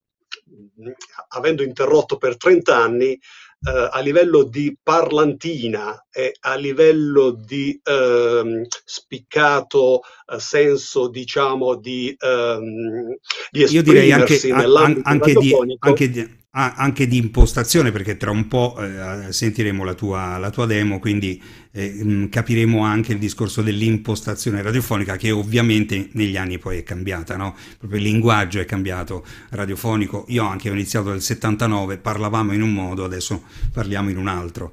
[1.28, 3.18] avendo interrotto per 30 anni,
[3.60, 12.14] eh, a livello di parlantina e a livello di ehm, spiccato eh, senso, diciamo, di,
[12.18, 13.16] ehm,
[13.50, 18.76] di Io direi anche, anche, di, anche, di, anche di impostazione, perché tra un po'
[18.78, 21.40] eh, sentiremo la tua, la tua, demo, quindi
[21.70, 27.36] eh, mm, capiremo anche il discorso dell'impostazione radiofonica, che ovviamente negli anni poi è cambiata,
[27.36, 27.54] no?
[27.76, 30.24] proprio il linguaggio è cambiato radiofonico.
[30.28, 34.72] Io anche ho iniziato nel 79, parlavamo in un modo, adesso parliamo in un altro.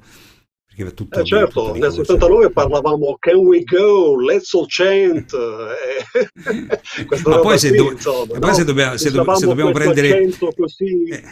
[0.66, 4.18] Perché tutto, eh certo, tutto nel 79 parlavamo Can we go?
[4.18, 5.32] Let's all chant.
[6.16, 6.68] Eh,
[7.24, 8.54] Ma poi, se, do- insomma, poi no?
[8.54, 10.30] se, dobbiamo, se, do- se dobbiamo prendere...
[10.56, 11.04] Così.
[11.08, 11.22] Eh,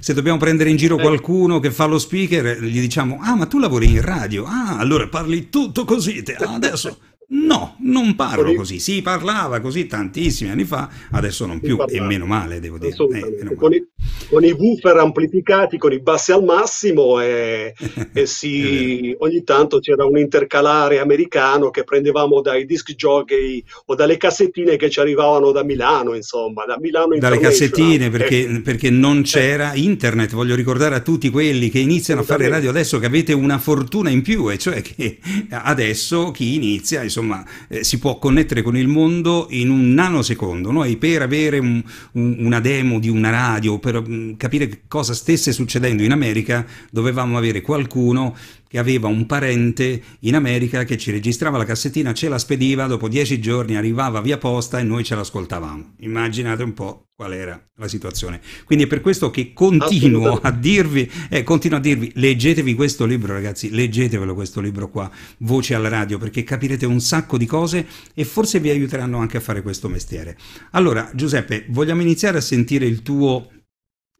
[0.00, 1.00] se dobbiamo prendere in giro eh.
[1.00, 4.44] qualcuno che fa lo speaker, gli diciamo: Ah, ma tu lavori in radio?
[4.46, 6.22] Ah, allora parli tutto così.
[6.22, 6.34] Te.
[6.34, 6.98] Adesso
[7.32, 8.80] No, non parlo così.
[8.80, 12.90] Si parlava così tantissimi anni fa, adesso non più, e meno male, devo dire.
[12.90, 13.86] Eh, con, i,
[14.28, 17.72] con, i, woofer amplificati, con i bassi al massimo, e,
[18.12, 24.16] e si, ogni tanto c'era un intercalare americano che prendevamo dai disc jockey o dalle
[24.16, 28.60] cassettine che ci arrivavano da Milano, insomma, da Milano Dalle cassettine, perché, eh.
[28.60, 30.32] perché non c'era internet.
[30.32, 34.10] Voglio ricordare a tutti quelli che iniziano a fare radio adesso che avete una fortuna
[34.10, 35.18] in più, e cioè che
[35.50, 40.70] adesso chi inizia, insomma, insomma eh, si può connettere con il mondo in un nanosecondo,
[40.70, 45.14] noi per avere un, un, una demo di una radio, per mh, mm, capire cosa
[45.14, 48.34] stesse succedendo in America, dovevamo avere qualcuno
[48.70, 53.08] che aveva un parente in America che ci registrava la cassettina, ce la spediva, dopo
[53.08, 55.94] dieci giorni arrivava via posta e noi ce l'ascoltavamo.
[56.02, 58.40] Immaginate un po' qual era la situazione.
[58.64, 63.32] Quindi è per questo che continuo a dirvi, eh, continuo a dirvi, leggetevi questo libro
[63.32, 68.24] ragazzi, leggetevelo questo libro qua, Voce alla radio, perché capirete un sacco di cose e
[68.24, 70.38] forse vi aiuteranno anche a fare questo mestiere.
[70.70, 73.50] Allora, Giuseppe, vogliamo iniziare a sentire il tuo,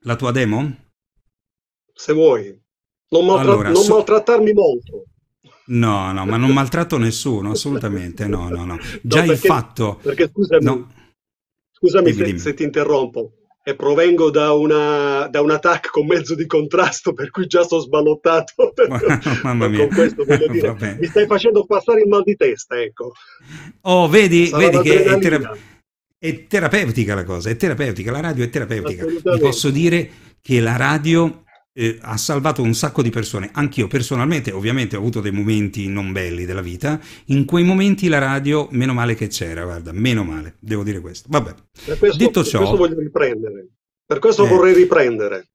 [0.03, 0.89] la tua demo?
[1.95, 2.60] Se vuoi.
[3.11, 3.95] Non, maltra- allora, non so...
[3.95, 5.05] maltrattarmi molto.
[5.67, 8.79] No, no, ma non maltratto nessuno, assolutamente, no, no, no.
[9.03, 9.99] Già no, perché, il fatto...
[10.03, 10.93] Perché scusami, no.
[11.71, 12.39] scusami dimmi, se, dimmi.
[12.39, 13.33] se, ti interrompo,
[13.63, 17.79] e provengo da, una, da un attack con mezzo di contrasto, per cui già sto
[17.79, 18.73] sballottato.
[19.43, 19.87] Mamma mia.
[19.87, 23.13] Con questo voglio dire, mi stai facendo passare il mal di testa, ecco.
[23.83, 25.57] Oh, vedi, vedi che è, tera-
[26.19, 29.05] è, terapeutica la cosa, è terapeutica, la radio è terapeutica.
[29.05, 33.51] Vi posso dire che la radio eh, ha salvato un sacco di persone.
[33.53, 37.01] Anch'io personalmente, ovviamente, ho avuto dei momenti non belli della vita.
[37.27, 41.29] In quei momenti la radio, meno male che c'era, guarda, meno male, devo dire questo.
[41.31, 41.55] Vabbè.
[41.85, 43.69] Per questo, Detto ciò, per questo voglio riprendere.
[44.05, 45.47] Per questo eh, vorrei riprendere.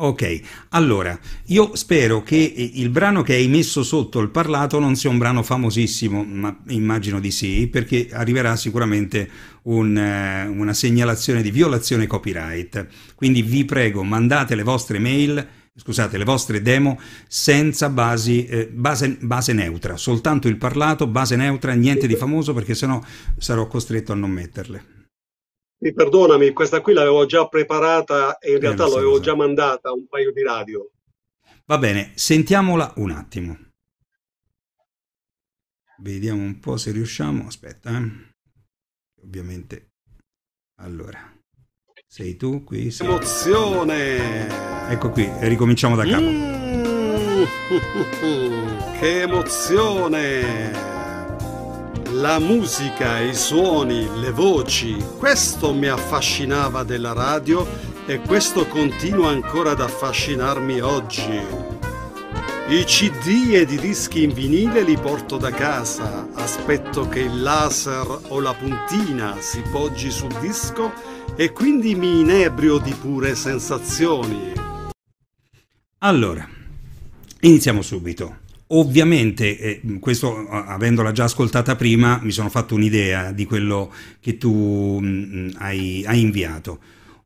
[0.00, 5.10] Ok, allora io spero che il brano che hai messo sotto il parlato non sia
[5.10, 9.28] un brano famosissimo, ma immagino di sì, perché arriverà sicuramente
[9.62, 12.86] un, eh, una segnalazione di violazione copyright.
[13.16, 15.44] Quindi vi prego, mandate le vostre mail
[15.78, 21.72] scusate, le vostre demo senza basi, eh, base, base, neutra, soltanto il parlato, base neutra,
[21.74, 23.00] niente di famoso perché sennò
[23.38, 24.96] sarò costretto a non metterle.
[25.80, 29.92] Mi perdonami, questa qui l'avevo già preparata e in eh, realtà l'avevo già mandata a
[29.92, 30.90] un paio di radio.
[31.66, 33.58] Va bene, sentiamola un attimo.
[36.00, 37.46] Vediamo un po' se riusciamo.
[37.46, 38.34] Aspetta, eh.
[39.22, 39.90] Ovviamente.
[40.80, 41.37] Allora.
[42.18, 42.90] Sei tu qui?
[42.90, 43.06] Sei...
[43.06, 44.48] Emozione!
[44.88, 46.24] Ecco qui, ricominciamo da capo.
[46.24, 47.44] Mm,
[48.98, 50.72] che emozione!
[52.14, 57.64] La musica, i suoni, le voci, questo mi affascinava della radio
[58.04, 61.40] e questo continua ancora ad affascinarmi oggi.
[62.70, 68.22] I CD ed i dischi in vinile li porto da casa, aspetto che il laser
[68.26, 74.54] o la puntina si poggi sul disco e quindi mi inebrio di pure sensazioni.
[75.98, 76.44] Allora,
[77.42, 78.38] iniziamo subito.
[78.70, 84.98] Ovviamente, eh, questo avendola già ascoltata prima, mi sono fatto un'idea di quello che tu
[85.00, 86.80] mh, mm, hai, hai inviato.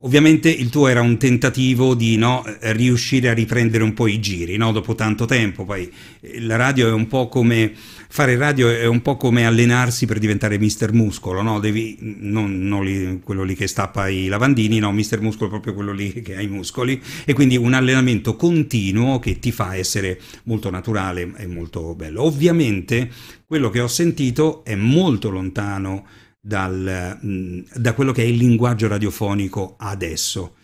[0.05, 4.57] Ovviamente il tuo era un tentativo di no, riuscire a riprendere un po' i giri,
[4.57, 4.73] no?
[4.73, 5.65] dopo tanto tempo.
[5.65, 5.91] Poi
[6.21, 7.73] eh, la radio è un po' come
[8.13, 11.59] fare radio è un po' come allenarsi per diventare mister muscolo, no?
[11.61, 15.73] Devi, non, non lì, quello lì che stappa i lavandini, no, mister muscolo è proprio
[15.73, 20.21] quello lì che ha i muscoli e quindi un allenamento continuo che ti fa essere
[20.43, 22.23] molto naturale e molto bello.
[22.25, 23.11] Ovviamente
[23.47, 26.05] quello che ho sentito è molto lontano
[26.45, 30.57] dal, mm, da quello che è il linguaggio radiofonico adesso.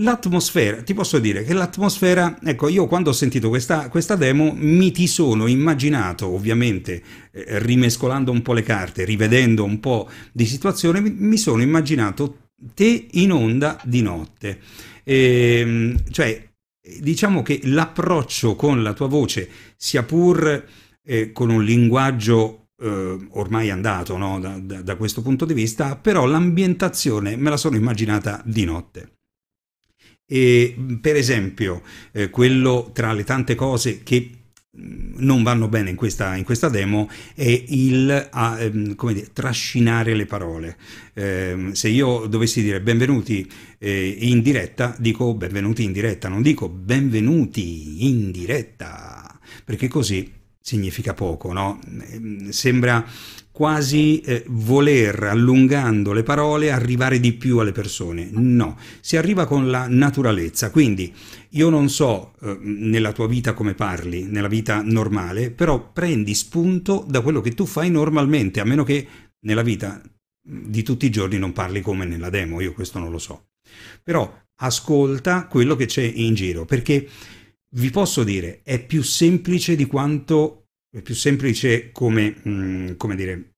[0.00, 4.90] L'atmosfera, ti posso dire che l'atmosfera, ecco, io quando ho sentito questa, questa demo mi
[4.92, 7.02] ti sono immaginato, ovviamente
[7.32, 12.50] eh, rimescolando un po' le carte, rivedendo un po' di situazione, mi, mi sono immaginato
[12.74, 14.60] te in onda di notte.
[15.02, 16.46] E, ehm, cioè,
[17.00, 20.62] diciamo che l'approccio con la tua voce, sia pur
[21.02, 24.38] eh, con un linguaggio eh, ormai andato no?
[24.38, 29.10] da, da, da, questo punto di vista, però l'ambientazione me la sono immaginata di notte.
[30.26, 34.30] E, per esempio, eh, quello tra le tante cose che
[34.78, 40.26] non vanno bene in questa, in questa demo è il a, ehm, dire, trascinare le
[40.26, 40.76] parole.
[41.14, 46.68] Eh, se io dovessi dire benvenuti eh, in diretta, dico benvenuti in diretta, non dico
[46.68, 50.30] benvenuti in diretta, perché così
[50.66, 51.78] significa poco, no?
[52.10, 53.06] Ehm, sembra
[53.52, 58.28] quasi eh, voler, allungando le parole, arrivare di più alle persone.
[58.32, 60.70] No, si arriva con la naturalezza.
[60.70, 61.14] Quindi
[61.50, 67.04] io non so eh, nella tua vita come parli, nella vita normale, però prendi spunto
[67.08, 69.06] da quello che tu fai normalmente, a meno che
[69.46, 70.02] nella vita
[70.42, 73.50] di tutti i giorni non parli come nella demo, io questo non lo so.
[74.02, 77.08] Però ascolta quello che c'è in giro, perché
[77.76, 80.66] vi posso dire, è più semplice di quanto
[80.96, 83.50] è più semplice come, mh, mm, come dire,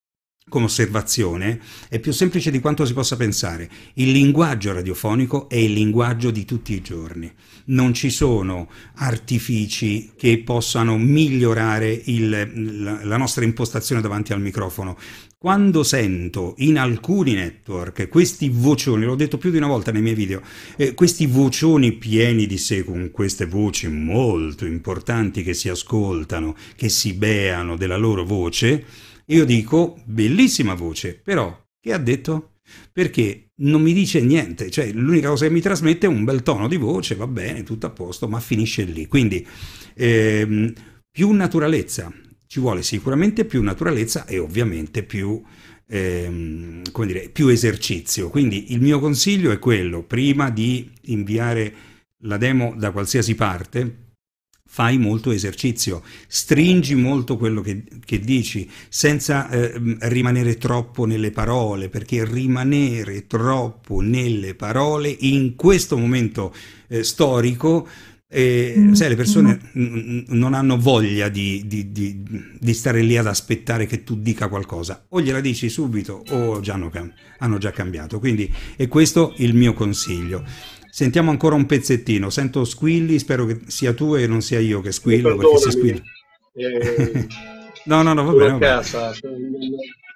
[0.49, 3.71] come osservazione, è più semplice di quanto si possa pensare.
[3.95, 7.33] Il linguaggio radiofonico è il linguaggio di tutti i giorni.
[7.67, 14.97] Non ci sono artifici che possano migliorare il, la, la nostra impostazione davanti al microfono.
[15.41, 20.17] Quando sento in alcuni network questi vocioni, l'ho detto più di una volta nei miei
[20.17, 20.43] video,
[20.77, 26.89] eh, questi vocioni pieni di sé, con queste voci molto importanti che si ascoltano, che
[26.89, 28.85] si beano della loro voce,
[29.27, 32.55] io dico, bellissima voce, però che ha detto?
[32.93, 36.67] Perché non mi dice niente, cioè l'unica cosa che mi trasmette è un bel tono
[36.67, 39.07] di voce, va bene, tutto a posto, ma finisce lì.
[39.07, 39.47] Quindi
[39.95, 40.73] ehm,
[41.13, 42.13] più naturalezza,
[42.49, 45.41] ci vuole sicuramente più naturalezza e ovviamente più,
[45.87, 48.31] ehm, dire, più esercizio.
[48.31, 51.75] Quindi il mio consiglio è quello, prima di inviare
[52.23, 54.07] la demo da qualsiasi parte,
[54.71, 61.91] fai molto esercizio, stringi molto quello che, che dici senza eh, rimanere troppo nelle parole,
[61.91, 66.55] perché rimanere troppo nelle parole in questo momento
[66.89, 67.87] eh, storico
[68.31, 68.93] eh, mm.
[68.93, 70.25] sai, le persone mm.
[70.29, 72.23] non hanno voglia di, di, di,
[72.59, 76.75] di, stare lì ad aspettare che tu dica qualcosa, o gliela dici subito o già
[76.75, 76.91] hanno,
[77.39, 78.19] hanno già cambiato.
[78.19, 80.45] Quindi è questo il mio consiglio.
[80.91, 82.29] Sentiamo ancora un pezzettino.
[82.29, 85.35] Sento squilli, spero che sia tu e non sia io che squillo.
[85.37, 86.03] Perché si squilla.
[86.55, 87.27] Eh,
[87.85, 88.59] no, no, no, va bene.
[88.59, 90.07] Va bene.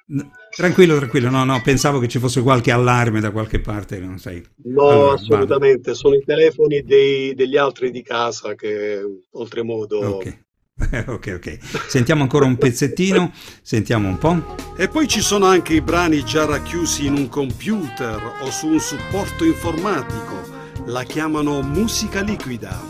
[0.55, 4.45] Tranquillo, tranquillo, no, no, pensavo che ci fosse qualche allarme da qualche parte, non sai.
[4.65, 5.97] No, allora, assolutamente, vado.
[5.97, 9.01] sono i telefoni dei, degli altri di casa che
[9.31, 9.99] oltremodo...
[9.99, 10.41] Ok.
[11.07, 11.59] ok, ok.
[11.89, 13.33] Sentiamo ancora un pezzettino,
[13.63, 14.57] sentiamo un po'.
[14.77, 18.81] E poi ci sono anche i brani già racchiusi in un computer o su un
[18.81, 22.81] supporto informatico la chiamano musica liquida.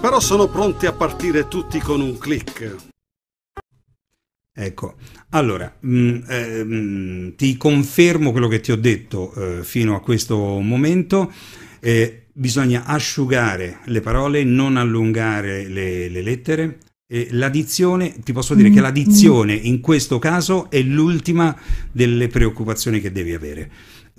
[0.00, 2.89] Però sono pronti a partire tutti con un click.
[4.62, 4.96] Ecco,
[5.30, 9.96] allora, mh, mm, eh, mh, mm, ti confermo quello che ti ho detto eh, fino
[9.96, 11.32] a questo momento.
[11.80, 16.78] Eh, bisogna asciugare le parole, non allungare le, le lettere.
[17.30, 21.56] l'addizione, ti posso dire che l'addizione in questo caso è l'ultima
[21.90, 23.70] delle preoccupazioni che devi avere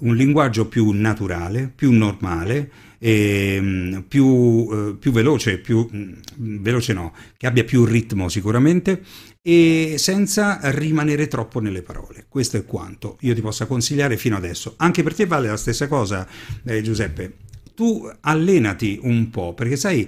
[0.02, 2.70] un linguaggio più naturale, più normale,
[3.04, 6.14] e, più, eh, più, veloce, più mm,
[6.62, 9.02] veloce no, che abbia più ritmo sicuramente
[9.42, 12.26] e senza rimanere troppo nelle parole.
[12.30, 14.76] Questo è quanto io ti possa consigliare fino adesso.
[14.78, 16.28] Anche per te vale la stessa cosa,
[16.64, 17.38] eh, Giuseppe.
[17.74, 20.08] Tu allenati un po', perché sai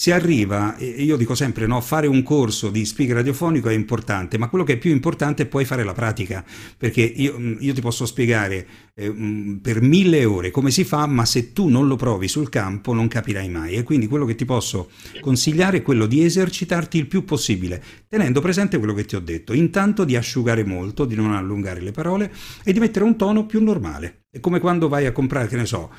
[0.00, 4.48] si arriva, io dico sempre, no, fare un corso di speaker radiofonico è importante, ma
[4.48, 6.42] quello che è più importante è poi fare la pratica,
[6.78, 11.04] perché io, mm, io ti posso spiegare eh, mm, per mille ore come si fa,
[11.04, 13.74] ma se tu non lo provi sul campo non capirai mai.
[13.74, 14.88] E quindi quello che ti posso
[15.20, 19.52] consigliare è quello di esercitarti il più possibile, tenendo presente quello che ti ho detto,
[19.52, 22.32] intanto di asciugare molto, di non allungare le parole
[22.64, 24.22] e di mettere un tono più normale.
[24.30, 25.92] È come quando vai a comprare, che ne so,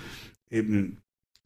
[0.50, 0.92] ehm,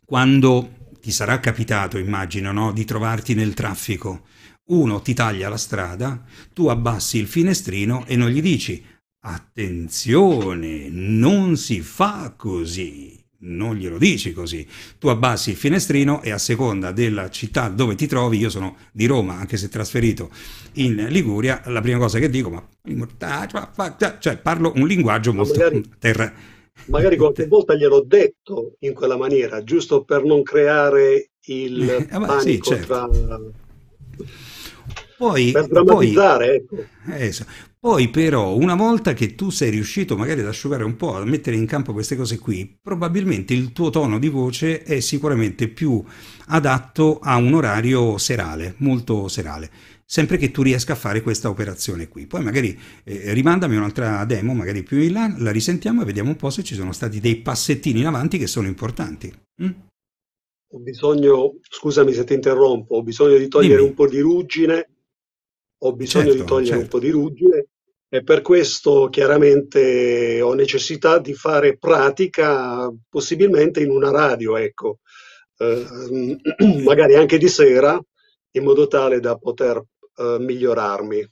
[0.05, 2.71] quando ti sarà capitato, immagino, no?
[2.71, 4.23] di trovarti nel traffico.
[4.69, 8.83] Uno ti taglia la strada, tu abbassi il finestrino e non gli dici
[9.19, 13.23] attenzione, non si fa così.
[13.41, 14.67] Non glielo dici così.
[14.97, 19.05] Tu abbassi il finestrino e a seconda della città dove ti trovi, io sono di
[19.05, 20.31] Roma, anche se trasferito
[20.73, 22.67] in Liguria, la prima cosa che dico, ma
[24.17, 26.54] cioè parlo un linguaggio molto terra
[26.87, 32.39] Magari qualche volta gliel'ho detto in quella maniera, giusto per non creare il eh, panico
[32.39, 32.85] sì, certo.
[32.85, 33.09] tra...
[35.17, 37.13] Poi, per drammatizzare, poi, ecco.
[37.13, 37.33] Eh,
[37.79, 41.55] poi però, una volta che tu sei riuscito magari ad asciugare un po', a mettere
[41.55, 46.03] in campo queste cose qui, probabilmente il tuo tono di voce è sicuramente più
[46.47, 49.69] adatto a un orario serale, molto serale
[50.05, 52.27] sempre che tu riesca a fare questa operazione qui.
[52.27, 56.35] Poi magari eh, rimandami un'altra demo, magari più in là, la risentiamo e vediamo un
[56.35, 59.33] po' se ci sono stati dei passettini in avanti che sono importanti.
[59.63, 59.71] Mm?
[60.73, 63.89] Ho bisogno, scusami se ti interrompo, ho bisogno di togliere Dimmi.
[63.89, 64.89] un po' di ruggine,
[65.79, 66.83] ho bisogno certo, di togliere certo.
[66.83, 67.67] un po' di ruggine
[68.09, 74.99] e per questo chiaramente ho necessità di fare pratica possibilmente in una radio, ecco,
[75.57, 76.37] eh,
[76.83, 77.99] magari anche di sera,
[78.51, 79.83] in modo tale da poter
[80.17, 81.29] eh, migliorarmi.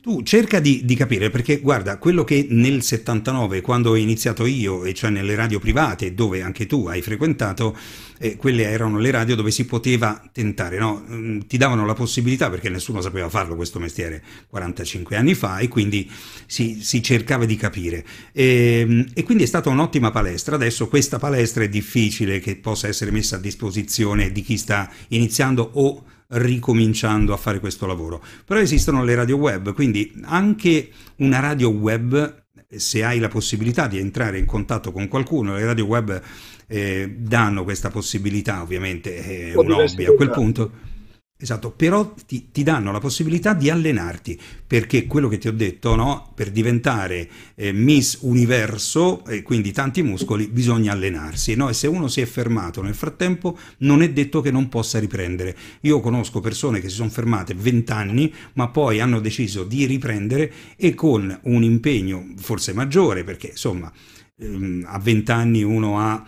[0.00, 4.84] Tu cerca di, di, capire perché guarda, quello che nel 79, quando ho iniziato io,
[4.84, 7.76] e cioè nelle radio private, dove anche tu hai frequentato,
[8.18, 11.04] eh, quelle erano le radio dove si poteva tentare, no?
[11.08, 15.68] Mm, ti davano la possibilità, perché nessuno sapeva farlo questo mestiere 45 anni fa, e
[15.68, 16.08] quindi
[16.46, 18.04] si, si cercava di capire.
[18.32, 20.54] E, ehm, e quindi è stata un'ottima palestra.
[20.54, 25.70] Adesso questa palestra è difficile che possa essere messa a disposizione di chi sta iniziando
[25.74, 28.22] o ricominciando a fare questo lavoro.
[28.44, 33.98] Però esistono le radio web, quindi anche una radio web, se hai la possibilità di
[33.98, 36.20] entrare in contatto con qualcuno, le radio web
[36.66, 40.92] eh, danno questa possibilità, ovviamente è un hobby a quel punto
[41.36, 45.96] Esatto, però ti, ti, danno la possibilità di allenarti, perché quello che ti ho detto,
[45.96, 46.30] no?
[46.32, 51.56] per diventare eh, Miss Universo, e quindi tanti muscoli, bisogna allenarsi.
[51.56, 51.68] No?
[51.68, 55.56] E se uno si è fermato nel frattempo, non è detto che non possa riprendere.
[55.80, 60.52] Io conosco persone che si sono fermate 20 anni, ma poi hanno deciso di riprendere
[60.76, 63.92] e con un impegno forse maggiore, perché insomma
[64.38, 66.24] ehm, a 20 anni uno ha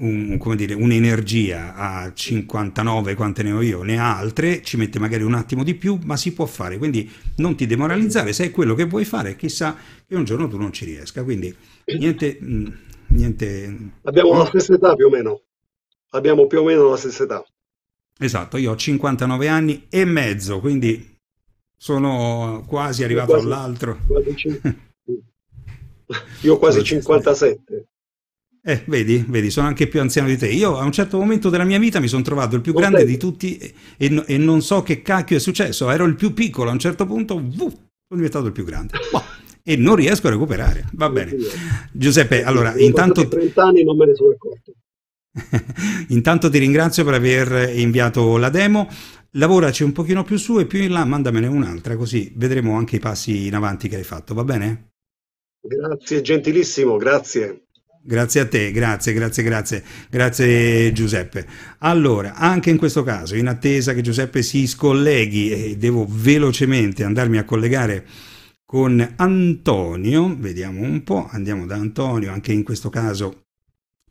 [0.00, 4.98] un, come dire, un'energia a 59 quante ne ho io, ne ha altre, ci mette
[4.98, 6.78] magari un attimo di più, ma si può fare.
[6.78, 9.76] Quindi non ti demoralizzare, se è quello che vuoi fare, chissà
[10.06, 11.22] che un giorno tu non ci riesca.
[11.24, 11.54] Quindi
[11.98, 12.38] niente...
[12.42, 12.66] Mm,
[13.08, 15.42] niente Abbiamo la stessa età più o meno.
[16.10, 17.44] Abbiamo più o meno la stessa età.
[18.18, 21.16] Esatto, io ho 59 anni e mezzo, quindi
[21.76, 23.98] sono quasi arrivato quasi, all'altro.
[24.06, 24.60] Quasi,
[26.42, 27.86] io ho quasi 57.
[28.68, 30.46] Eh, vedi, vedi, sono anche più anziano di te.
[30.46, 32.84] Io a un certo momento della mia vita mi sono trovato il più okay.
[32.90, 35.88] grande di tutti e, e, e, non so che cacchio è successo.
[35.90, 37.70] Ero il più piccolo, a un certo punto uh, sono
[38.10, 38.98] diventato il più grande.
[39.10, 39.22] Boh,
[39.62, 40.84] e non riesco a recuperare.
[40.92, 41.34] Va bene.
[41.92, 43.26] Giuseppe, allora, Io intanto...
[43.26, 44.72] 30 anni non me ne sono accorto.
[46.12, 48.86] intanto ti ringrazio per aver inviato la demo.
[49.30, 53.00] Lavoraci un pochino più su e più in là mandamene un'altra, così vedremo anche i
[53.00, 54.90] passi in avanti che hai fatto, va bene?
[55.58, 57.62] Grazie, gentilissimo, grazie.
[58.02, 61.46] Grazie a te, grazie, grazie, grazie, grazie Giuseppe.
[61.78, 67.38] Allora, anche in questo caso, in attesa che Giuseppe si scolleghi e devo velocemente andarmi
[67.38, 68.06] a collegare
[68.64, 73.47] con Antonio, vediamo un po', andiamo da Antonio, anche in questo caso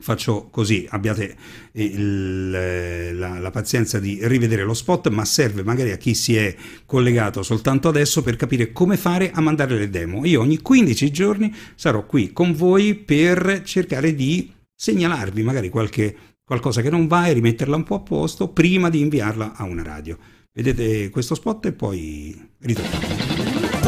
[0.00, 1.36] faccio così, abbiate
[1.72, 6.54] il, la, la, pazienza di rivedere lo spot, ma serve magari a chi si è
[6.86, 10.24] collegato soltanto adesso per capire come fare a mandare le demo.
[10.24, 16.80] Io ogni 15 giorni sarò qui con voi per cercare di segnalarvi magari qualche, qualcosa
[16.80, 20.16] che non va e rimetterla un po' a posto prima di inviarla a una radio.
[20.52, 23.27] Vedete questo spot e poi ritorniamo.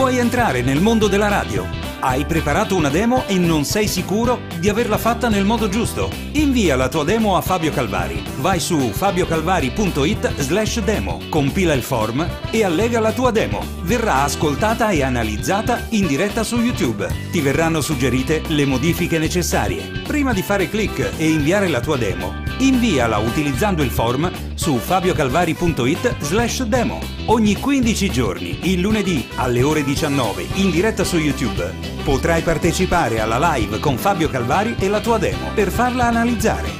[0.01, 1.69] Vuoi entrare nel mondo della radio?
[2.01, 6.11] Hai preparato una demo e non sei sicuro di averla fatta nel modo giusto?
[6.33, 8.25] Invia la tua demo a Fabio Calvari.
[8.39, 13.63] Vai su fabiocalvari.it slash demo, compila il form e allega la tua demo.
[13.83, 17.07] Verrà ascoltata e analizzata in diretta su YouTube.
[17.31, 20.01] Ti verranno suggerite le modifiche necessarie.
[20.07, 26.17] Prima di fare clic e inviare la tua demo, inviala utilizzando il form su fabiocalvari.it
[26.21, 27.01] slash demo.
[27.27, 31.75] Ogni 15 giorni, il lunedì alle ore 19, in diretta su YouTube,
[32.05, 36.71] potrai partecipare alla live con Fabio Calvari e la tua demo per farla analizzare.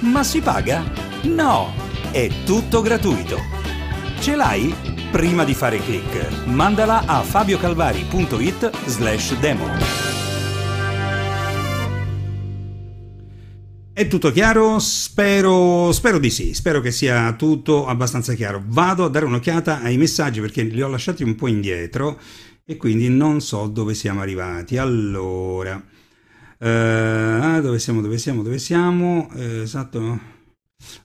[0.00, 0.84] Ma si paga?
[1.22, 1.72] No!
[2.10, 3.38] È tutto gratuito.
[4.18, 4.74] Ce l'hai?
[5.10, 10.10] Prima di fare clic, mandala a fabiocalvari.it slash demo.
[13.92, 14.78] È tutto chiaro?
[14.78, 18.62] Spero, spero, di sì, spero che sia tutto abbastanza chiaro.
[18.66, 22.18] Vado a dare un'occhiata ai messaggi perché li ho lasciati un po' indietro
[22.64, 24.76] e quindi non so dove siamo arrivati.
[24.76, 29.28] Allora, uh, dove siamo, dove siamo, dove siamo?
[29.32, 30.38] Uh, esatto.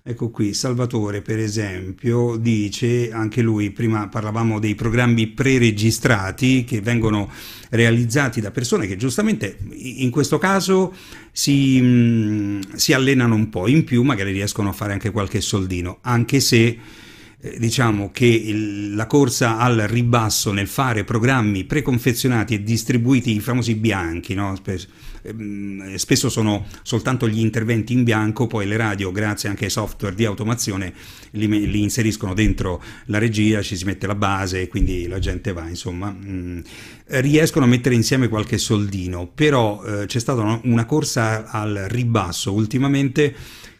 [0.04, 7.30] Ecco qui, Salvatore per esempio dice, anche lui, prima parlavamo dei programmi preregistrati che vengono
[7.72, 10.94] realizzati da persone che giustamente in questo caso
[11.32, 15.98] si, mh, si allenano un po' in più, magari riescono a fare anche qualche soldino,
[16.02, 16.78] anche se
[17.46, 23.40] eh, diciamo che il, la corsa al ribasso nel fare programmi preconfezionati e distribuiti, i
[23.40, 24.56] famosi bianchi, no?
[24.56, 24.88] spesso,
[25.22, 30.16] ehm, spesso, sono soltanto gli interventi in bianco, poi le radio, grazie anche ai software
[30.16, 30.92] di automazione,
[31.32, 35.54] li, li inseriscono dentro la regia, ci si mette la base e quindi la gente
[35.54, 36.60] va, insomma, mh, mm,
[37.08, 43.36] riescono a mettere insieme qualche soldino, però eh, c'è stata una corsa al ribasso ultimamente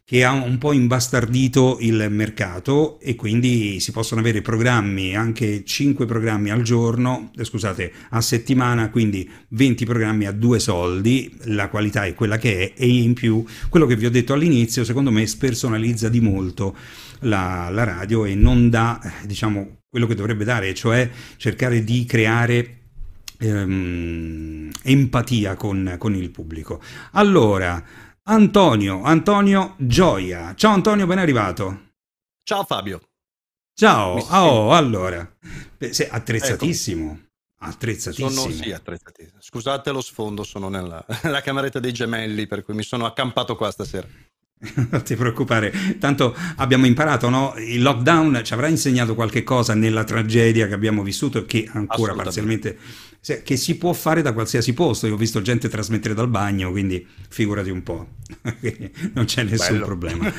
[0.08, 6.06] che ha un po' imbastardito il mercato e quindi si possono avere programmi, anche 5
[6.06, 12.06] programmi al giorno, eh, scusate, a settimana, quindi 20 programmi a due soldi, la qualità
[12.06, 15.26] è quella che è e in più quello che vi ho detto all'inizio secondo me
[15.26, 16.76] spersonalizza di molto
[17.22, 22.06] la, la radio e non dà eh, diciamo quello che dovrebbe dare, cioè cercare di
[22.06, 22.78] creare
[23.40, 26.80] ehm, empatia con, con il pubblico.
[27.14, 27.84] Allora,
[28.28, 30.56] Antonio, Antonio Gioia.
[30.56, 31.92] Ciao Antonio, ben arrivato.
[32.42, 33.00] Ciao Fabio.
[33.76, 35.32] Ciao, oh, allora,
[35.92, 37.12] sei attrezzatissimo.
[37.12, 37.24] Ecco.
[37.60, 38.30] Attrezzatissimo.
[38.30, 39.38] Sono, sì, attrezzatissimo.
[39.40, 43.70] Scusate lo sfondo, sono nella, nella cameretta dei gemelli, per cui mi sono accampato qua
[43.70, 44.08] stasera.
[44.90, 47.54] non ti preoccupare, tanto abbiamo imparato, no?
[47.58, 52.16] Il lockdown ci avrà insegnato qualche cosa nella tragedia che abbiamo vissuto e che ancora
[52.16, 52.78] parzialmente
[53.44, 55.08] che si può fare da qualsiasi posto.
[55.08, 58.08] Io ho visto gente trasmettere dal bagno, quindi figurati un po',
[59.14, 59.86] non c'è nessun Bello.
[59.86, 60.32] problema.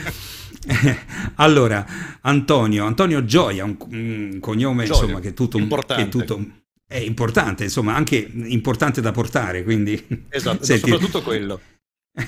[1.36, 1.84] allora,
[2.20, 6.02] Antonio, Antonio Gioia, un, un cognome Gioia, insomma che è tutto, importante.
[6.02, 10.00] Che è tutto è importante, insomma, anche importante da portare, quindi...
[10.30, 11.60] Esatto, Senti, soprattutto quello.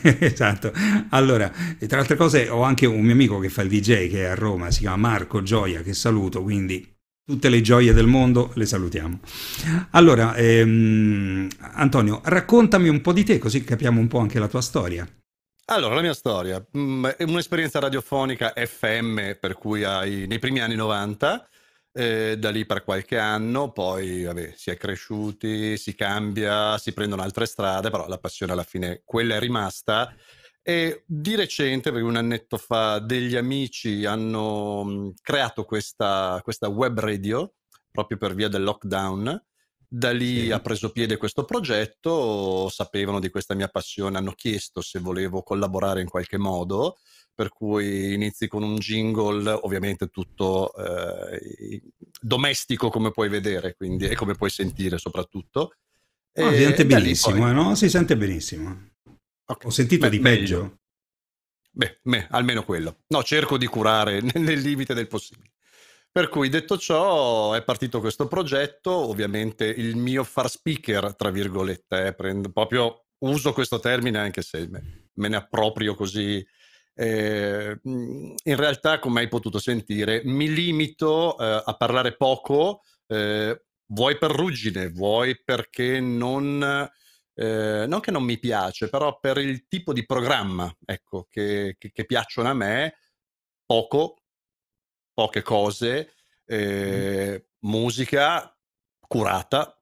[0.03, 0.73] esatto.
[1.11, 1.51] Allora,
[1.87, 4.35] tra altre cose, ho anche un mio amico che fa il DJ che è a
[4.35, 6.97] Roma, si chiama Marco Gioia, che saluto, quindi
[7.29, 9.21] tutte le gioie del mondo, le salutiamo.
[9.91, 14.63] Allora, ehm, Antonio, raccontami un po' di te, così capiamo un po' anche la tua
[14.63, 15.07] storia.
[15.67, 20.75] Allora, la mia storia mm, è un'esperienza radiofonica FM, per cui hai, nei primi anni
[20.75, 21.47] 90,
[21.93, 27.21] eh, da lì per qualche anno, poi vabbè, si è cresciuti, si cambia, si prendono
[27.21, 30.15] altre strade, però la passione alla fine quella è rimasta
[30.69, 37.01] e di recente, perché un annetto fa, degli amici hanno mhmm, creato questa, questa web
[37.01, 37.55] radio
[37.91, 39.45] proprio per via del lockdown.
[39.89, 40.51] Da lì sì.
[40.51, 46.03] ha preso piede questo progetto, sapevano di questa mia passione, hanno chiesto se volevo collaborare
[46.03, 46.99] in qualche modo,
[47.35, 51.83] per cui inizi con un jingle, ovviamente tutto eh,
[52.21, 55.77] domestico come puoi vedere, quindi e come puoi sentire soprattutto.
[56.35, 57.51] Oh, si sente benissimo, poi...
[57.51, 57.75] eh, no?
[57.75, 58.88] Si sente benissimo.
[59.51, 59.67] Okay.
[59.69, 60.61] Ho sentito Beh, di peggio.
[60.61, 60.79] Meglio.
[61.71, 62.99] Beh, me, almeno quello.
[63.09, 65.53] No, cerco di curare nel, nel limite del possibile.
[66.11, 72.07] Per cui detto ciò è partito questo progetto, ovviamente il mio far speaker, tra virgolette,
[72.07, 76.45] eh, prendo, proprio uso questo termine anche se me, me ne approprio così.
[76.95, 84.19] Eh, in realtà, come hai potuto sentire, mi limito eh, a parlare poco, eh, vuoi
[84.19, 86.91] per ruggine, vuoi perché non
[87.39, 91.93] eh, non che non mi piace, però per il tipo di programma, ecco, che, che,
[91.93, 92.97] che piacciono a me,
[93.65, 94.25] poco,
[95.13, 96.15] poche cose,
[96.45, 98.53] eh, musica
[99.07, 99.81] curata,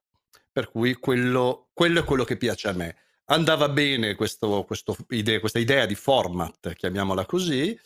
[0.52, 2.96] per cui quello, quello, è quello che piace a me.
[3.28, 7.78] Andava bene questo, questo idea, questa idea di format, chiamiamola così,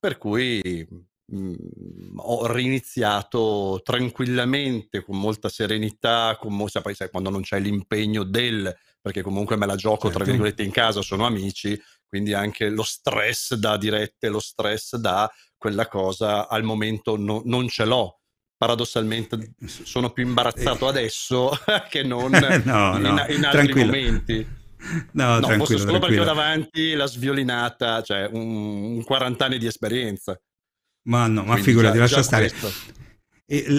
[0.00, 0.88] per cui
[1.28, 7.58] mh, mm, ho riniziato tranquillamente, con molta serenità, con molta, poi sai, quando non c'è
[7.60, 10.18] l'impegno del perché comunque me la gioco certo.
[10.18, 15.30] tra virgolette in casa, sono amici, quindi anche lo stress da dirette, lo stress da
[15.56, 18.20] quella cosa al momento no, non ce l'ho.
[18.56, 20.88] Paradossalmente sono più imbarazzato eh.
[20.88, 21.50] adesso
[21.88, 22.30] che non
[22.64, 23.26] no, in, no.
[23.28, 23.84] in, altri tranquillo.
[23.86, 24.56] momenti.
[25.12, 29.66] No, no fosse solo perché ho davanti la sviolinata, cioè un, un 40 anni di
[29.66, 30.40] esperienza.
[31.04, 32.50] Ma no, ma figurati, già, lascia già stare.
[32.50, 32.96] Questo.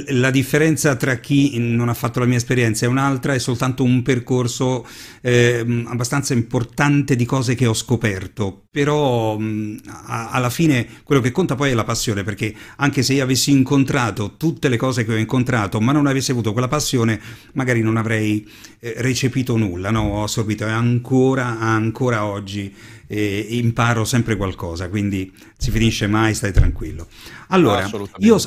[0.07, 4.01] La differenza tra chi non ha fatto la mia esperienza e un'altra è soltanto un
[4.01, 4.83] percorso
[5.21, 11.53] eh, abbastanza importante di cose che ho scoperto, però mh, alla fine quello che conta
[11.53, 15.17] poi è la passione, perché anche se io avessi incontrato tutte le cose che ho
[15.17, 17.21] incontrato, ma non avessi avuto quella passione,
[17.53, 18.49] magari non avrei
[18.79, 20.01] eh, recepito nulla, no?
[20.01, 22.73] ho assorbito e ancora, ancora oggi
[23.11, 27.07] eh, imparo sempre qualcosa, quindi si finisce mai, stai tranquillo.
[27.47, 28.37] Allora, io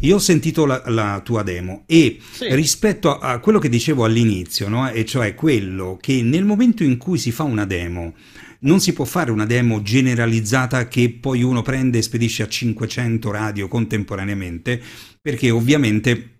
[0.00, 2.54] io ho sentito la, la tua demo e sì.
[2.54, 4.90] rispetto a, a, quello che dicevo all'inizio, no?
[4.90, 8.14] e cioè quello che nel momento in cui si fa una demo,
[8.60, 13.30] non si può fare una demo generalizzata che poi uno prende e spedisce a 500
[13.30, 14.80] radio contemporaneamente,
[15.20, 16.33] perché ovviamente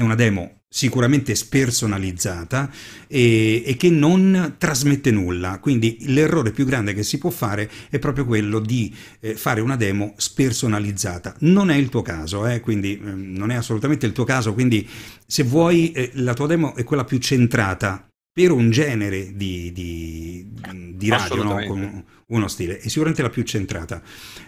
[0.00, 2.70] è una demo sicuramente spersonalizzata
[3.06, 5.58] e, e, che non trasmette nulla.
[5.58, 9.76] Quindi l'errore più grande che si può fare è proprio quello di eh, fare una
[9.76, 11.36] demo spersonalizzata.
[11.40, 14.88] Non è il tuo caso, eh, quindi eh, non è assolutamente il tuo caso, quindi
[15.26, 20.48] se vuoi eh, la tua demo è quella più centrata per un genere di, di,
[20.94, 21.62] di radio, no?
[21.66, 24.02] con uno stile, è sicuramente la più centrata.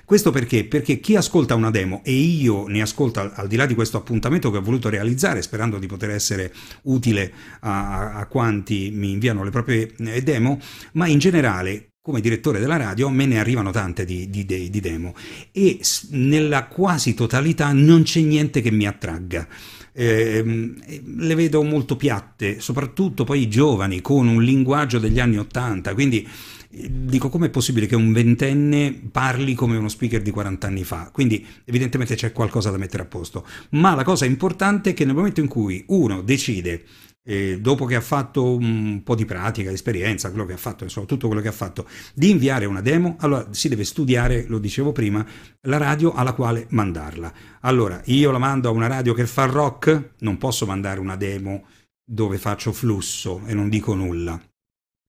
[0.05, 0.65] Questo perché?
[0.65, 3.97] Perché chi ascolta una demo, e io ne ascolto al, al di là di questo
[3.97, 6.53] appuntamento che ho voluto realizzare, sperando di poter essere
[6.83, 10.59] utile a, a quanti mi inviano le proprie eh, demo,
[10.93, 15.15] ma in generale come direttore della radio me ne arrivano tante di, di, di, demo
[15.53, 15.79] e
[16.11, 19.47] nella quasi totalità non c'è niente che mi attragga
[19.93, 25.95] eh, le vedo molto piatte, soprattutto poi i giovani con un linguaggio degli anni Ottanta,
[25.95, 26.27] quindi
[26.73, 31.47] dico com'è possibile che un ventenne parli come uno speaker di 40 anni fa quindi
[31.65, 35.41] evidentemente c'è qualcosa da mettere a posto ma la cosa importante è che nel momento
[35.41, 36.85] in cui uno decide
[37.25, 41.07] e dopo che ha fatto un po' di pratica, esperienza, quello che ha fatto, insomma,
[41.07, 44.91] tutto quello che ha fatto, di inviare una demo, allora si deve studiare, lo dicevo
[44.91, 45.25] prima,
[45.63, 47.33] la radio alla quale mandarla.
[47.61, 51.67] Allora, io la mando a una radio che fa rock, non posso mandare una demo
[52.05, 54.41] dove faccio flusso e non dico nulla.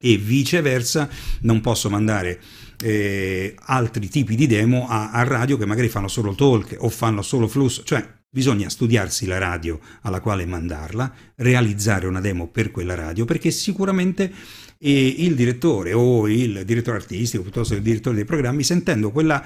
[0.05, 1.07] E viceversa,
[1.41, 2.41] non posso mandare
[2.81, 7.21] eh, altri tipi di demo a, a radio che magari fanno solo talk o fanno
[7.21, 12.95] solo flusso, cioè Bisogna studiarsi la radio alla quale mandarla, realizzare una demo per quella
[12.95, 14.33] radio, perché sicuramente
[14.79, 19.45] eh, il direttore o il direttore artistico piuttosto che il direttore dei programmi, sentendo quella,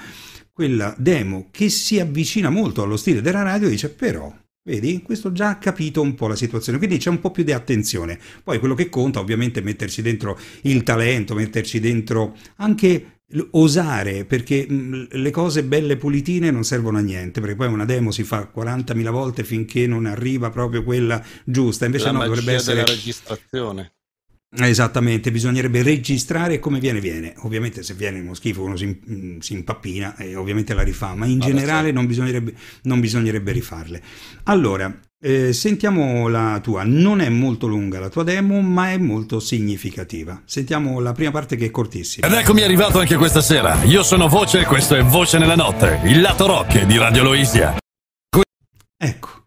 [0.53, 4.33] quella demo che si avvicina molto allo stile della radio, dice però
[4.67, 7.53] Vedi, questo già ha capito un po' la situazione, quindi c'è un po' più di
[7.53, 8.19] attenzione.
[8.43, 14.67] Poi quello che conta ovviamente è metterci dentro il talento, metterci dentro anche osare perché
[14.67, 19.09] le cose belle pulitine non servono a niente perché poi una demo si fa 40.000
[19.09, 21.85] volte finché non arriva proprio quella giusta.
[21.85, 23.93] Invece la no dovrebbe essere la registrazione
[24.55, 27.33] Esattamente, bisognerebbe registrare come viene viene.
[27.39, 31.41] Ovviamente se viene uno schifo uno si, si impappina e ovviamente la rifà, ma in
[31.41, 34.01] ah, generale non bisognerebbe, non bisognerebbe rifarle.
[34.43, 39.41] Allora, eh, sentiamo la tua, non è molto lunga la tua demo, ma è molto
[39.41, 40.41] significativa.
[40.45, 42.25] Sentiamo la prima parte che è cortissima.
[42.25, 43.83] Ed eccomi arrivato anche questa sera.
[43.83, 47.75] Io sono Voce e questo è Voce nella notte, il lato rock di Radio Loisia.
[48.99, 49.46] Ecco.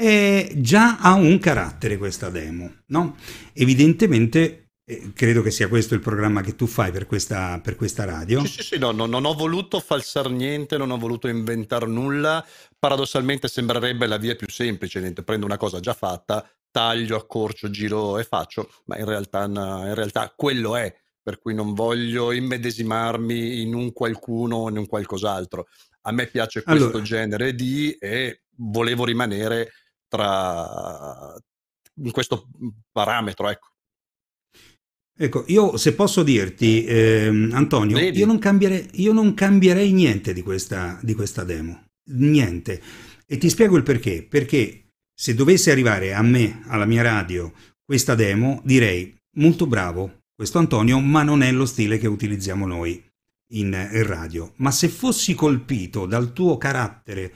[0.00, 3.16] E già ha un carattere questa demo, no?
[3.52, 8.04] Evidentemente eh, credo che sia questo il programma che tu fai per questa, per questa
[8.04, 8.44] radio.
[8.44, 12.46] Sì, sì, sì, no, no, non ho voluto falsare niente, non ho voluto inventare nulla.
[12.78, 18.18] Paradossalmente sembrerebbe la via più semplice, niente, prendo una cosa già fatta, taglio, accorcio, giro
[18.18, 23.74] e faccio, ma in realtà, in realtà quello è, per cui non voglio immedesimarmi in
[23.74, 25.66] un qualcuno o in un qualcos'altro.
[26.02, 27.02] A me piace questo allora.
[27.02, 29.72] genere di e volevo rimanere
[30.08, 31.34] tra
[32.00, 32.48] in questo
[32.90, 33.66] parametro, ecco.
[35.20, 38.38] Ecco, io se posso dirti, eh, Antonio, io non,
[38.92, 42.80] io non, cambierei niente di questa, di questa demo, niente.
[43.26, 44.22] E ti spiego il perché.
[44.22, 47.52] Perché se dovesse arrivare a me, alla mia radio,
[47.84, 53.04] questa demo, direi molto bravo questo Antonio, ma non è lo stile che utilizziamo noi
[53.54, 54.52] in, in radio.
[54.58, 57.32] Ma se fossi colpito dal tuo carattere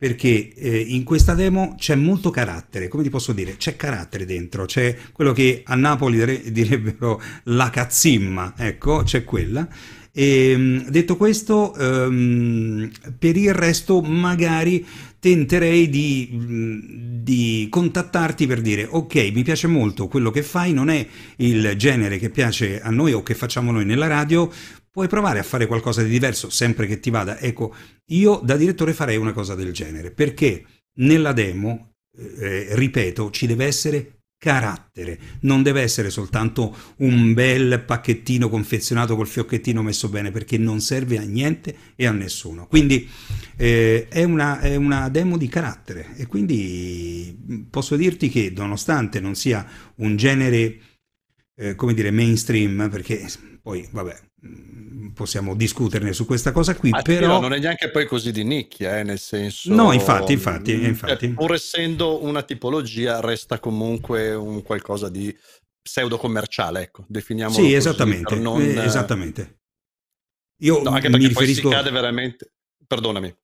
[0.00, 4.64] perché eh, in questa demo c'è molto carattere, come ti posso dire, c'è carattere dentro,
[4.64, 9.68] c'è quello che a Napoli direbbero la cazzimma, ecco, c'è quella.
[10.10, 14.86] E, ehm, detto questo, um, per il resto magari
[15.18, 21.06] tenterei di, di, contattarti per dire ok mi piace molto quello che fai non è
[21.36, 24.50] il genere che piace a noi o che facciamo noi nella radio
[24.90, 27.38] puoi provare a fare qualcosa di diverso sempre che ti vada.
[27.38, 27.74] Ecco,
[28.06, 30.64] io da direttore farei una cosa del genere, perché
[30.98, 38.48] nella demo, eh, ripeto, ci deve essere carattere, non deve essere soltanto un bel pacchettino
[38.48, 42.66] confezionato col fiocchettino messo bene perché non serve a niente e a nessuno.
[42.66, 43.06] Quindi
[43.56, 49.34] eh, è, una, è, una, demo di carattere e quindi posso dirti che nonostante non
[49.34, 49.66] sia
[49.96, 50.78] un genere,
[51.54, 53.26] eh, come dire, mainstream, perché
[53.60, 54.29] poi vabbè,
[55.14, 57.40] possiamo discuterne su questa cosa qui, ah, però...
[57.40, 59.72] non è neanche poi così di nicchia, eh, nel senso...
[59.74, 61.26] No, infatti, infatti, mm, infatti.
[61.26, 65.36] Cioè, pur essendo una tipologia, resta comunque un qualcosa di
[65.82, 68.60] pseudo commerciale, ecco, definiamolo Sì, esattamente, non...
[68.60, 69.58] eh, esattamente.
[70.62, 71.62] Io no, anche perché mi riferisco...
[71.62, 72.52] poi si cade veramente...
[72.86, 73.34] Perdonami.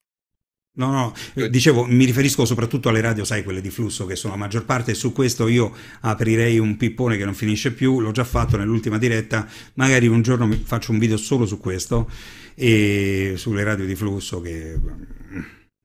[0.77, 4.33] No, no, eh, dicevo, mi riferisco soprattutto alle radio, sai, quelle di flusso, che sono
[4.33, 8.11] la maggior parte, e su questo io aprirei un pippone che non finisce più, l'ho
[8.11, 12.09] già fatto nell'ultima diretta, magari un giorno faccio un video solo su questo,
[12.53, 14.79] e sulle radio di flusso che...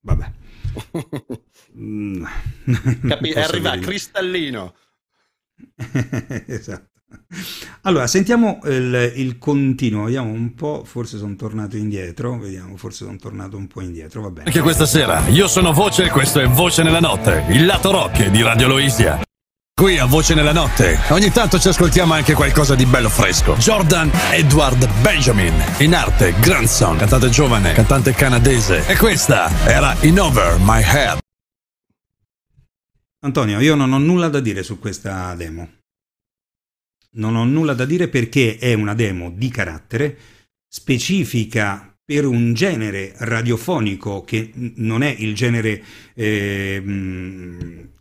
[0.01, 0.33] vabbè.
[1.75, 2.25] Mm.
[3.09, 4.75] Capi- arriva cristallino.
[6.47, 6.92] esatto.
[7.85, 13.17] Allora, sentiamo il, il, continuo, vediamo un po', forse sono tornato indietro, vediamo, forse sono
[13.17, 14.47] tornato un po' indietro, va bene.
[14.47, 18.29] Anche questa sera, io sono Voce e questo è Voce nella Notte, il lato rock
[18.29, 19.21] di Radio Loisia.
[19.75, 23.55] Qui a Voce nella Notte, ogni tanto ci ascoltiamo anche qualcosa di bello fresco.
[23.55, 28.87] Jordan Edward Benjamin, in arte grandson, cantante giovane, cantante canadese.
[28.87, 31.19] E questa era In Over My Head.
[33.25, 35.82] Antonio, io non ho nulla da dire su questa demo.
[37.15, 40.17] Non ho nulla da dire perché è una demo di carattere
[40.67, 45.83] specifica per un genere radiofonico che non è il genere
[46.15, 46.83] eh,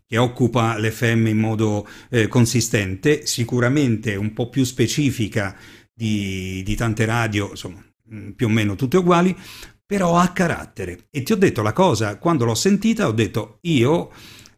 [0.08, 5.56] che occupa l'FM in modo eh, consistente, sicuramente un po' più specifica
[5.94, 7.82] di, di tante radio, insomma,
[8.36, 9.36] più o meno tutte uguali,
[9.86, 11.08] però ha carattere.
[11.10, 14.12] E ti ho detto la cosa, quando l'ho sentita, ho detto io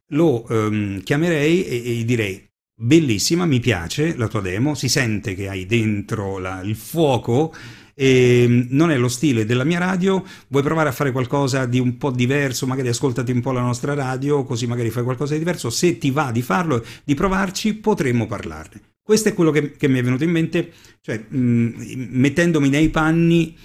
[0.07, 5.47] lo ehm, chiamerei e, e direi bellissima, mi piace la tua demo, si sente che
[5.47, 7.53] hai dentro la, il fuoco
[7.95, 11.79] e ehm, non è lo stile della mia radio, vuoi provare a fare qualcosa di
[11.79, 15.39] un po' diverso, magari ascoltati un po' la nostra radio, così magari fai qualcosa di
[15.39, 18.81] diverso, se ti va di farlo, di provarci, potremmo parlarne.
[19.01, 20.71] Questo è quello che, che mi è venuto in mente,
[21.01, 21.73] cioè mh, mm,
[22.09, 23.55] mettendomi nei panni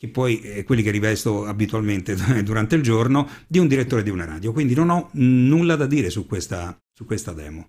[0.00, 4.24] che poi è quelli che rivesto abitualmente durante il giorno, di un direttore di una
[4.24, 4.50] radio.
[4.50, 7.68] Quindi non ho nulla da dire su questa, su questa demo.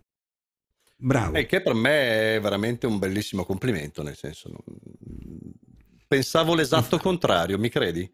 [1.03, 1.35] Bravo.
[1.35, 4.51] E che per me è veramente un bellissimo complimento, nel senso,
[6.07, 8.09] pensavo l'esatto contrario, mi credi?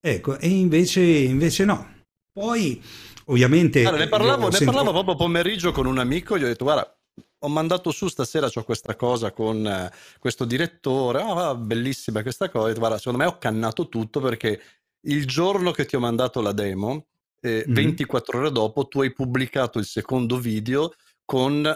[0.00, 2.04] Ecco, e invece, invece no.
[2.32, 2.80] Poi,
[3.26, 3.80] ovviamente...
[3.80, 4.72] Allora, ne parlavo, ne sento...
[4.72, 6.96] parlavo proprio pomeriggio con un amico, gli ho detto, guarda,
[7.40, 12.72] ho mandato su stasera, ho questa cosa con uh, questo direttore, oh, bellissima questa cosa,
[12.78, 14.60] guarda, secondo me ho cannato tutto perché
[15.06, 17.06] il giorno che ti ho mandato la demo,
[17.40, 17.74] eh, mm-hmm.
[17.74, 20.94] 24 ore dopo, tu hai pubblicato il secondo video
[21.24, 21.68] con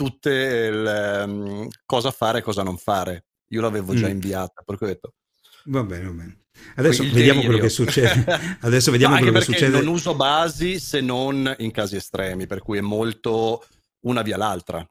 [0.00, 3.26] tutte le um, cosa fare e cosa non fare.
[3.48, 4.12] Io l'avevo già mm.
[4.12, 5.12] inviata, per cui ho detto...
[5.64, 6.38] Va bene, va bene.
[6.76, 8.24] Adesso vediamo quello che succede.
[8.60, 9.76] Adesso vediamo no, quello che succede.
[9.76, 13.62] Non uso basi se non in casi estremi, per cui è molto
[14.06, 14.82] una via l'altra.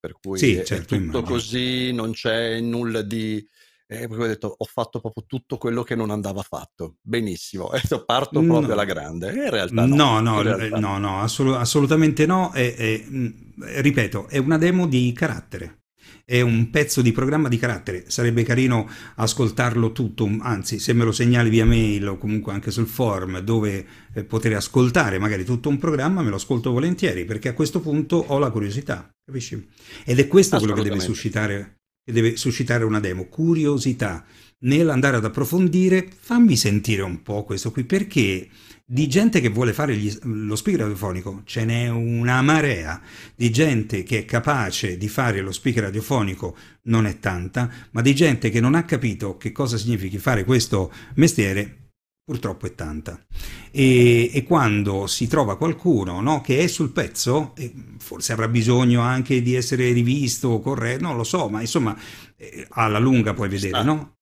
[0.00, 1.22] Per cui sì, è, certo, è tutto immagino.
[1.22, 3.46] così, non c'è nulla di...
[3.88, 6.96] Eh, perché ho detto, ho fatto proprio tutto quello che non andava fatto.
[7.00, 8.72] Benissimo, e parto proprio no.
[8.72, 9.32] alla grande.
[9.32, 12.52] In realtà no, no, no, realtà no, no assolut- assolutamente no.
[12.52, 15.82] E, e, ripeto, è una demo di carattere
[16.28, 21.12] è un pezzo di programma di carattere, sarebbe carino ascoltarlo tutto, anzi se me lo
[21.12, 25.78] segnali via mail o comunque anche sul forum dove eh, poter ascoltare magari tutto un
[25.78, 29.68] programma, me lo ascolto volentieri perché a questo punto ho la curiosità, capisci?
[30.04, 31.76] Ed è questo quello che deve suscitare,
[32.06, 34.24] che deve suscitare una demo, curiosità.
[34.58, 38.48] Nell'andare ad approfondire, fammi sentire un po' questo qui perché
[38.84, 43.02] di gente che vuole fare gli, lo speaker radiofonico ce n'è una marea,
[43.34, 48.14] di gente che è capace di fare lo speaker radiofonico non è tanta, ma di
[48.14, 51.85] gente che non ha capito che cosa significhi fare questo mestiere
[52.26, 53.24] purtroppo è tanta.
[53.70, 57.54] E, e quando si trova qualcuno no, che è sul pezzo,
[57.98, 61.96] forse avrà bisogno anche di essere rivisto, corretto, non lo so, ma insomma
[62.36, 64.14] eh, alla lunga puoi vedere, no?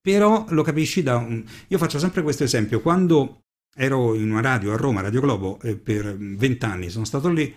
[0.00, 1.42] Però lo capisci da un...
[1.68, 3.44] Io faccio sempre questo esempio, quando
[3.74, 7.54] ero in una radio a Roma, Radio Globo, eh, per vent'anni sono stato lì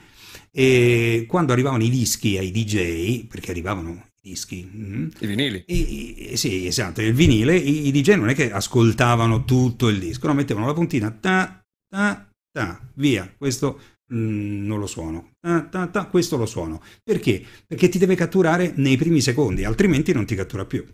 [0.49, 6.37] e quando arrivavano i dischi ai DJ, perché arrivavano dischi, mm, i vinili, e, e,
[6.37, 10.35] sì, esatto, il vinile, i, i, DJ non è che ascoltavano tutto il disco, no,
[10.35, 11.59] mettevano la puntina, ta,
[11.89, 13.79] ta, ta, via, questo
[14.13, 16.83] mm, non lo suono, ta, ta, ta, questo lo suono.
[17.03, 17.43] Perché?
[17.65, 20.85] Perché ti deve catturare nei primi secondi, altrimenti non ti cattura più.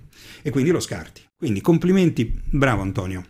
[0.42, 1.22] E quindi lo scarti.
[1.36, 3.26] Quindi complimenti, bravo Antonio.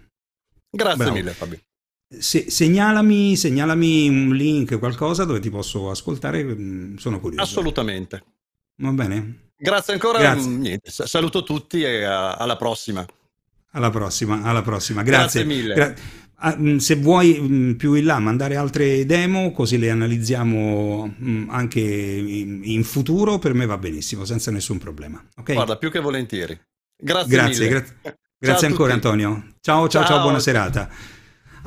[0.69, 1.13] Grazie bravo.
[1.13, 1.59] mille Fabio.
[2.07, 7.41] Se, segnalami, segnalami, un link, qualcosa dove ti posso ascoltare, mm, sono curioso.
[7.41, 8.23] Assolutamente.
[8.81, 9.46] Va bene?
[9.57, 10.19] Grazie ancora.
[10.19, 10.49] Grazie.
[10.49, 13.05] Niente, saluto tutti e alla prossima.
[13.71, 15.01] Alla prossima, alla prossima.
[15.03, 15.43] Grazie.
[15.43, 15.73] Grazie mille.
[15.73, 15.93] Gra-
[16.35, 21.15] ah, mm, se vuoi mm, più in là mandare altre demo così le analizziamo
[21.49, 25.23] anche in, futuro, per me va benissimo, senza nessun problema.
[25.37, 25.55] Okay?
[25.55, 26.59] Guarda, più che volentieri.
[26.95, 27.85] Grazie, grazie, gra-
[28.37, 29.53] grazie ancora Antonio.
[29.61, 30.89] Ciao, ciao, ciao, ciao, buona serata.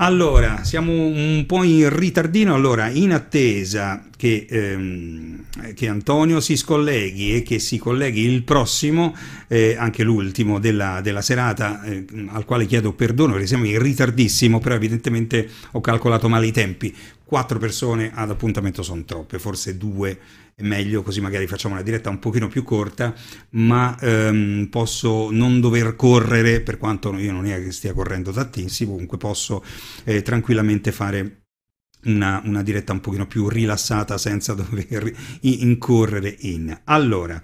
[0.02, 5.44] Allora, siamo un po' in ritardino, allora in attesa che, ehm,
[5.74, 9.14] che, Antonio si scolleghi e che si colleghi il prossimo,
[9.46, 14.58] eh, anche l'ultimo della, della serata, eh, al quale chiedo perdono perché siamo in ritardissimo,
[14.58, 16.96] però evidentemente ho calcolato male i tempi.
[17.22, 20.18] Quattro persone ad appuntamento sono troppe, forse due
[20.62, 23.14] meglio, così magari facciamo una diretta un pochino più corta,
[23.50, 28.92] ma ehm, posso non dover correre, per quanto io non è che stia correndo tantissimo,
[28.92, 29.64] comunque posso
[30.04, 31.44] eh, tranquillamente fare
[32.04, 36.78] una, una, diretta un pochino più rilassata senza dover incorrere in.
[36.84, 37.42] Allora,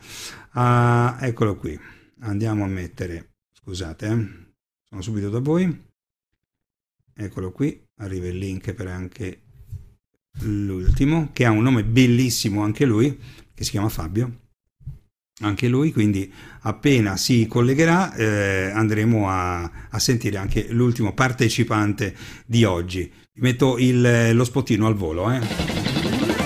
[0.54, 1.78] uh, eccolo qui,
[2.20, 4.54] andiamo a mettere, scusate, eh,
[4.88, 5.84] sono subito da voi,
[7.14, 9.45] eccolo qui, arriva il link per anche
[10.40, 13.18] l'ultimo, che ha un nome bellissimo anche lui,
[13.54, 14.40] che si chiama Fabio.
[15.40, 22.14] Anche lui, quindi appena si collegherà eh, andremo a, a sentire anche l'ultimo partecipante
[22.46, 23.12] di oggi.
[23.34, 25.30] Metto il, lo spottino al volo.
[25.30, 25.40] Eh.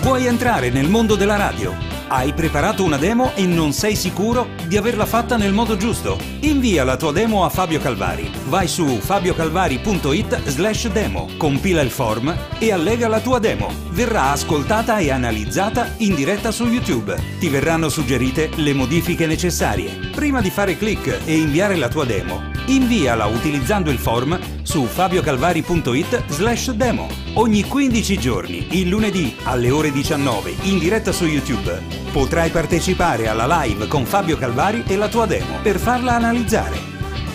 [0.03, 2.00] Vuoi entrare nel mondo della radio?
[2.13, 6.19] Hai preparato una demo e non sei sicuro di averla fatta nel modo giusto?
[6.41, 8.29] Invia la tua demo a Fabio Calvari.
[8.49, 13.73] Vai su fabiocalvari.it slash demo, compila il form e allega la tua demo.
[13.91, 17.17] Verrà ascoltata e analizzata in diretta su YouTube.
[17.39, 20.11] Ti verranno suggerite le modifiche necessarie.
[20.13, 26.25] Prima di fare click e inviare la tua demo, inviala utilizzando il form su fabiocalvari.it
[26.27, 27.07] slash demo.
[27.35, 33.63] Ogni 15 giorni, il lunedì alle ore 19, in diretta su YouTube Potrai partecipare alla
[33.63, 36.79] live con Fabio Calvari e la tua demo per farla analizzare.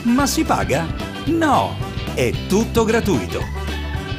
[0.04, 0.86] Ma si paga?
[1.26, 1.78] No,
[2.14, 3.42] è tutto gratuito.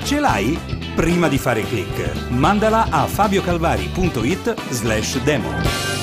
[0.03, 0.59] Ce l'hai?
[0.95, 5.96] Prima di fare click, mandala a fabiocalvari.it slash demo.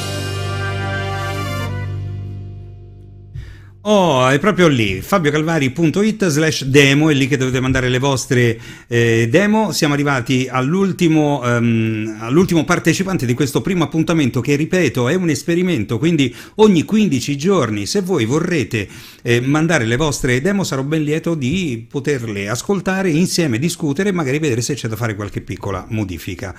[3.85, 8.57] Oh, è proprio lì, fabiocalvari.it slash demo, è lì che dovete mandare le vostre
[8.87, 9.73] eh, demo.
[9.73, 15.97] Siamo arrivati all'ultimo, um, all'ultimo, partecipante di questo primo appuntamento che, ripeto, è un esperimento,
[15.97, 18.87] quindi ogni 15 giorni, se voi vorrete
[19.21, 24.39] eh, mandare le vostre demo, sarò ben lieto di poterle ascoltare insieme, discutere e magari
[24.39, 26.55] vedere se c'è da fare qualche piccola modifica.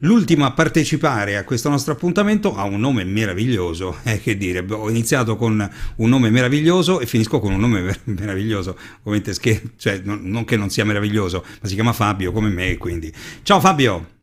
[0.00, 4.90] L'ultimo a partecipare a questo nostro appuntamento ha un nome meraviglioso, eh, che dire, ho
[4.90, 10.00] iniziato con un nome meraviglioso meraviglioso e finisco con un nome meraviglioso, ovviamente scher- cioè,
[10.02, 13.12] non, non che non sia meraviglioso, ma si chiama Fabio come me, quindi.
[13.42, 14.14] Ciao Fabio!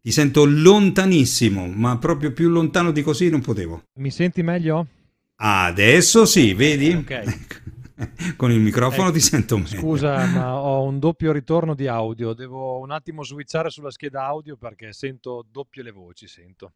[0.00, 3.84] Ti sento lontanissimo, ma proprio più lontano di così non potevo.
[3.98, 4.86] Mi senti meglio?
[5.36, 6.92] Adesso sì, vedi?
[6.92, 7.52] Ok.
[8.36, 9.78] Con il microfono eh, ti sento meglio.
[9.78, 12.34] Scusa, ma ho un doppio ritorno di audio.
[12.34, 16.72] Devo un attimo switchare sulla scheda audio perché sento doppie le voci, sento.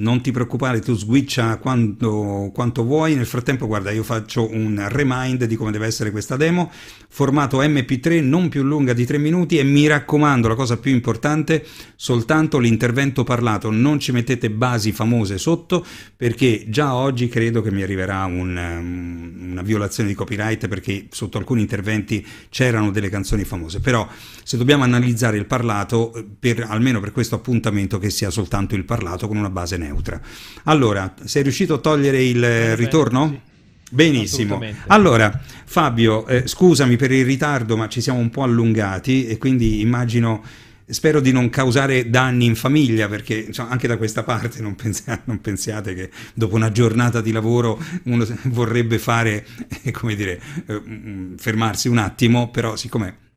[0.00, 3.14] Non ti preoccupare, tu switcha quanto, quanto, vuoi.
[3.14, 6.70] Nel frattempo, guarda, io faccio un remind di come deve essere questa demo.
[7.08, 9.58] Formato MP3, non più lunga di 3 minuti.
[9.58, 13.70] E mi raccomando, la cosa più importante, soltanto l'intervento parlato.
[13.70, 15.84] Non ci mettete basi famose sotto,
[16.16, 21.36] perché già oggi credo che mi arriverà un, um, una violazione di copyright, perché sotto
[21.36, 23.80] alcuni interventi c'erano delle canzoni famose.
[23.80, 24.08] Però,
[24.44, 29.28] se dobbiamo analizzare il parlato, per, almeno per questo appuntamento, che sia soltanto il parlato
[29.28, 30.20] con una base neutra.
[30.64, 33.28] Allora, sei riuscito a togliere il bene, ritorno?
[33.28, 33.48] Sì.
[33.92, 34.62] Benissimo.
[34.86, 39.80] Allora, Fabio, eh, scusami per il ritardo, ma ci siamo un po' allungati e quindi
[39.80, 40.44] immagino,
[40.86, 45.20] spero di non causare danni in famiglia, perché insomma, anche da questa parte non, pensa,
[45.24, 49.44] non, pensiate che dopo una giornata di lavoro uno vorrebbe fare,
[49.82, 53.29] eh, come dire, eh, mm, fermarsi un attimo, però siccome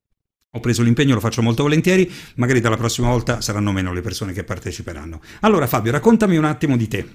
[0.56, 4.34] ho preso l'impegno, lo faccio molto volentieri, magari dalla prossima volta saranno meno le persone
[4.34, 5.20] che parteciperanno.
[5.42, 7.06] Allora Fabio, raccontami un attimo di te.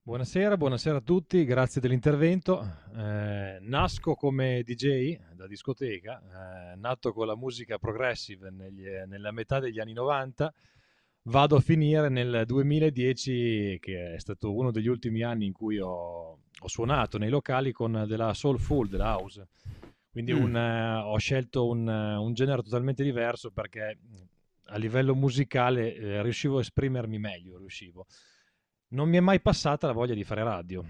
[0.00, 2.66] Buonasera, buonasera a tutti, grazie dell'intervento.
[2.96, 6.22] Eh, nasco come DJ da discoteca,
[6.72, 10.52] eh, nato con la musica progressive negli, nella metà degli anni 90,
[11.24, 16.30] vado a finire nel 2010, che è stato uno degli ultimi anni in cui ho,
[16.30, 19.48] ho suonato nei locali con della soulful, della house
[20.14, 20.42] quindi mm.
[20.44, 23.98] un, uh, ho scelto un, uh, un, genere totalmente diverso perché
[24.66, 28.06] a livello musicale eh, riuscivo a esprimermi meglio, riuscivo.
[28.90, 30.84] Non mi è mai passata la voglia di fare radio.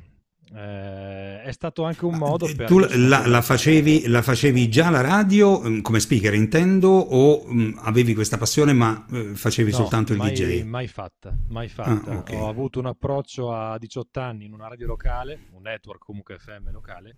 [0.55, 2.67] Eh, è stato anche un modo per...
[2.67, 7.63] Tu la, la, facevi, la, facevi, già la radio mm, come speaker, intendo, o mh,
[7.63, 10.65] mm, avevi questa passione ma eh, facevi no, soltanto il mai, DJ?
[10.65, 12.11] Mai fatta, mai fatta.
[12.11, 12.37] Ah, okay.
[12.37, 16.71] Ho avuto un approccio a 18 anni in una radio locale, un network comunque FM
[16.71, 17.17] locale,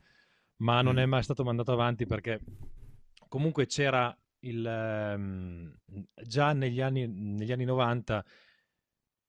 [0.58, 2.40] ma non è mai stato mandato avanti perché
[3.28, 5.74] comunque c'era il, um,
[6.22, 8.24] già negli anni, negli anni 90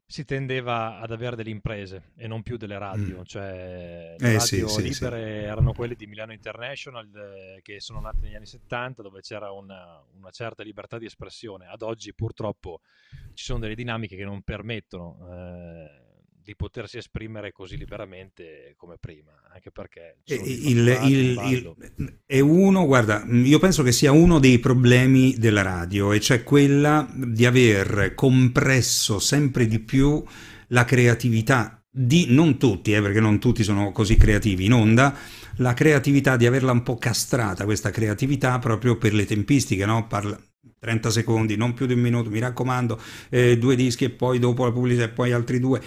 [0.10, 3.24] si tendeva ad avere delle imprese e non più delle radio, mm.
[3.24, 8.00] cioè le eh, radio sì, libere sì, erano quelle di Milano International eh, che sono
[8.00, 11.68] nate negli anni 70 dove c'era una, una, certa libertà di espressione.
[11.68, 12.80] Ad oggi purtroppo
[13.34, 16.07] ci sono delle dinamiche che non permettono eh,
[16.48, 23.26] di potersi esprimere così liberamente come prima, anche perché il, il, il, è uno, guarda,
[23.30, 29.20] io penso che sia uno dei problemi della radio, e cioè quella di aver compresso
[29.20, 30.24] sempre di più
[30.68, 35.14] la creatività di non tutti, eh, perché non tutti sono così creativi in onda,
[35.58, 40.08] la creatività di averla un po' castrata, questa creatività proprio per le tempistiche, no?
[40.08, 40.40] Parla,
[40.80, 44.64] 30 secondi, non più di un minuto, mi raccomando, eh, due dischi e poi dopo
[44.64, 45.82] la pubblicità e poi altri due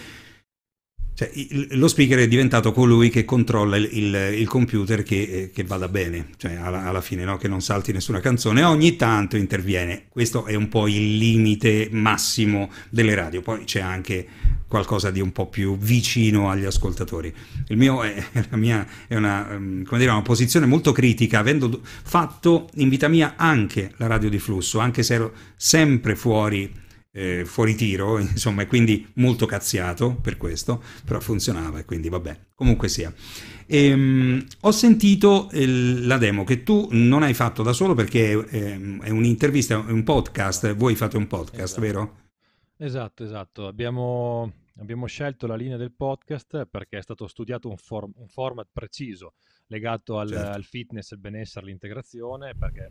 [1.20, 5.51] cioè, il, lo speaker è diventato colui che controlla il, il, il computer che, eh,
[5.51, 7.36] che, vada bene, cioè alla, alla fine no?
[7.36, 10.05] che non salti nessuna canzone, ogni tanto interviene.
[10.09, 14.26] Questo è un po' il limite massimo delle radio, poi c'è anche
[14.66, 17.30] qualcosa di un po' più vicino agli ascoltatori.
[17.68, 18.14] Il mio è,
[18.56, 23.92] mia è una, ehm, dire, una posizione molto critica, avendo fatto in vita mia anche
[23.98, 26.80] la radio di flusso, anche se ero sempre fuori
[27.12, 32.46] eh, fuori tiro, insomma, e quindi molto cazziato per questo, però funzionava e quindi vabbè,
[32.54, 33.12] comunque sia.
[33.66, 38.32] E, um, ho sentito il, la demo che tu non hai fatto da solo perché
[38.32, 41.80] è, è un'intervista, è un podcast, voi fate un podcast, esatto.
[41.80, 42.18] vero?
[42.76, 43.66] Esatto, esatto.
[43.66, 48.68] Abbiamo, abbiamo, scelto la linea del podcast perché è stato studiato un, form, un format
[48.72, 49.34] preciso
[49.66, 50.50] legato al, certo.
[50.50, 52.90] al fitness, al benessere, all'integrazione, perché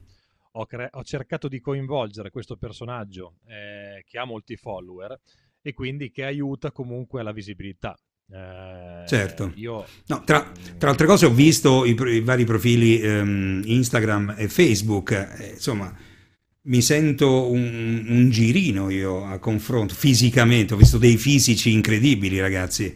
[0.52, 5.20] ho, cre- ho cercato di coinvolgere questo personaggio eh, che ha molti follower
[5.62, 7.98] e quindi che aiuta comunque alla visibilità.
[8.32, 9.52] Eh, certo.
[9.56, 14.48] Io, no, tra, tra, altre cose ho visto i, i vari profili um, Instagram e
[14.48, 15.96] Facebook, eh, insomma
[16.62, 22.96] mi sento un, un girino io a confronto fisicamente, ho visto dei fisici incredibili ragazzi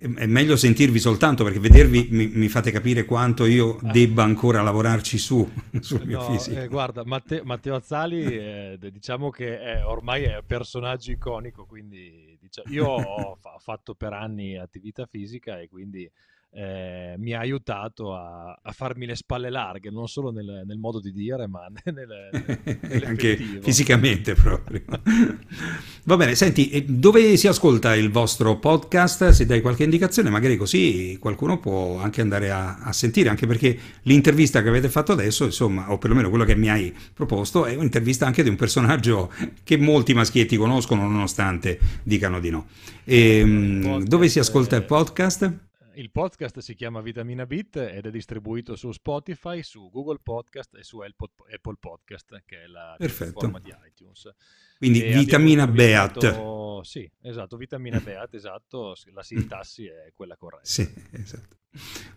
[0.00, 3.90] è meglio sentirvi soltanto perché vedervi mi, mi fate capire quanto io ah.
[3.90, 5.48] debba ancora lavorarci su
[5.80, 6.60] sul mio no, fisico.
[6.60, 12.38] Eh, guarda, Matte, Matteo Azzali eh, diciamo che è, ormai è un personaggio iconico, quindi
[12.40, 16.08] diciamo, io ho, fa, fatto per anni attività fisica e quindi
[16.50, 20.98] eh, mi ha aiutato a, a, farmi le spalle larghe, non solo nel, nel modo
[20.98, 24.82] di dire, ma nel, anche fisicamente proprio.
[26.04, 29.28] Va bene, senti, dove si ascolta il vostro podcast?
[29.28, 33.78] Se dai qualche indicazione, magari così qualcuno può anche andare a, a sentire, anche perché
[34.02, 38.24] l'intervista che avete fatto adesso, insomma, o perlomeno quello che mi hai proposto, è un'intervista
[38.24, 39.30] anche di un personaggio
[39.62, 42.66] che molti maschietti conoscono, nonostante dicano di no.
[43.04, 45.66] E, ehm, dove si ascolta il podcast?
[45.98, 50.84] Il podcast si chiama Vitamina Bit ed è distribuito su Spotify, su Google Podcast e
[50.84, 54.32] su Apple Podcast, che è la piattaforma di iTunes.
[54.76, 56.82] Quindi e Vitamina Beat.
[56.84, 60.68] Sì, esatto, Vitamina Beat, esatto, la sintassi è quella corretta.
[60.68, 61.56] Sì, esatto.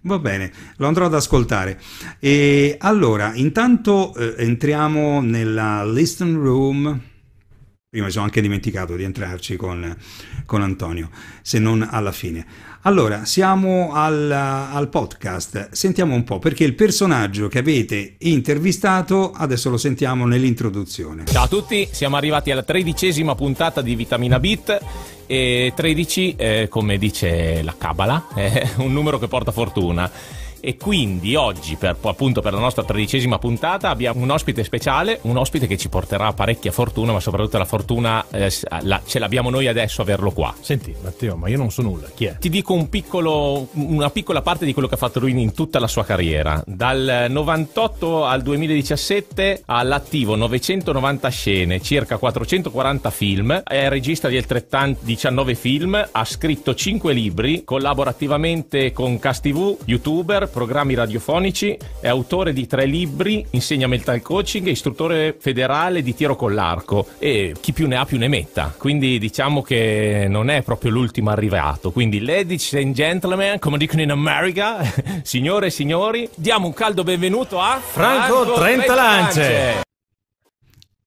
[0.02, 1.82] Va bene, lo andrò ad ascoltare.
[2.20, 7.10] E allora, intanto eh, entriamo nella listen room
[7.92, 9.98] Prima mi sono anche dimenticato di entrarci con,
[10.46, 11.10] con Antonio,
[11.42, 12.48] se non alla fine.
[12.84, 15.70] Allora, siamo al, al, podcast.
[15.72, 21.26] Sentiamo un po', perché il personaggio che avete intervistato, adesso lo sentiamo nell'introduzione.
[21.26, 24.80] Ciao a tutti, siamo arrivati alla tredicesima puntata di Vitamina Bit
[25.28, 30.10] e 13, eh, come dice la Cabala, è un numero che porta fortuna
[30.62, 35.38] e quindi oggi per, appunto per la nostra tredicesima puntata abbiamo un ospite speciale, un
[35.38, 38.50] ospite che ci porterà parecchia fortuna, ma soprattutto la fortuna eh,
[38.82, 40.54] la, ce l'abbiamo noi adesso averlo qua.
[40.60, 42.38] Senti Matteo, ma io non so nulla, chi è?
[42.40, 45.80] Ti dico un piccolo, una piccola parte di quello che ha fatto lui in tutta
[45.80, 46.62] la sua carriera.
[46.66, 55.06] Dal 98 al 2017 ha all'attivo 990 scene, circa 440 film, è regista di altrettanti
[55.06, 62.08] 19 film, ha scritto 5 libri, collabora attivamente con Cast TV, youtuber, programmi radiofonici, è
[62.08, 67.56] autore di tre libri, insegna mental coaching, è istruttore federale di tiro con l'arco e
[67.60, 68.74] chi più ne ha più ne metta.
[68.78, 71.92] Quindi diciamo che non è proprio l'ultimo arrivato.
[71.92, 74.80] Quindi ladies and gentlemen, come dicono in America,
[75.24, 79.82] signore e signori, diamo un caldo benvenuto a Franco, Franco Trentalance.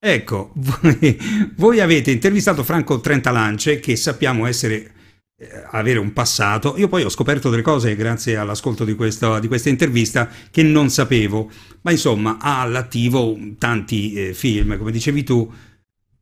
[0.07, 4.93] Ecco, voi, voi avete intervistato Franco Trentalance, che sappiamo essere
[5.71, 6.75] avere un passato.
[6.77, 10.91] Io poi ho scoperto delle cose grazie all'ascolto di questa, di questa intervista che non
[10.91, 11.51] sapevo,
[11.83, 15.53] ma insomma ha all'attivo tanti eh, film, come dicevi tu,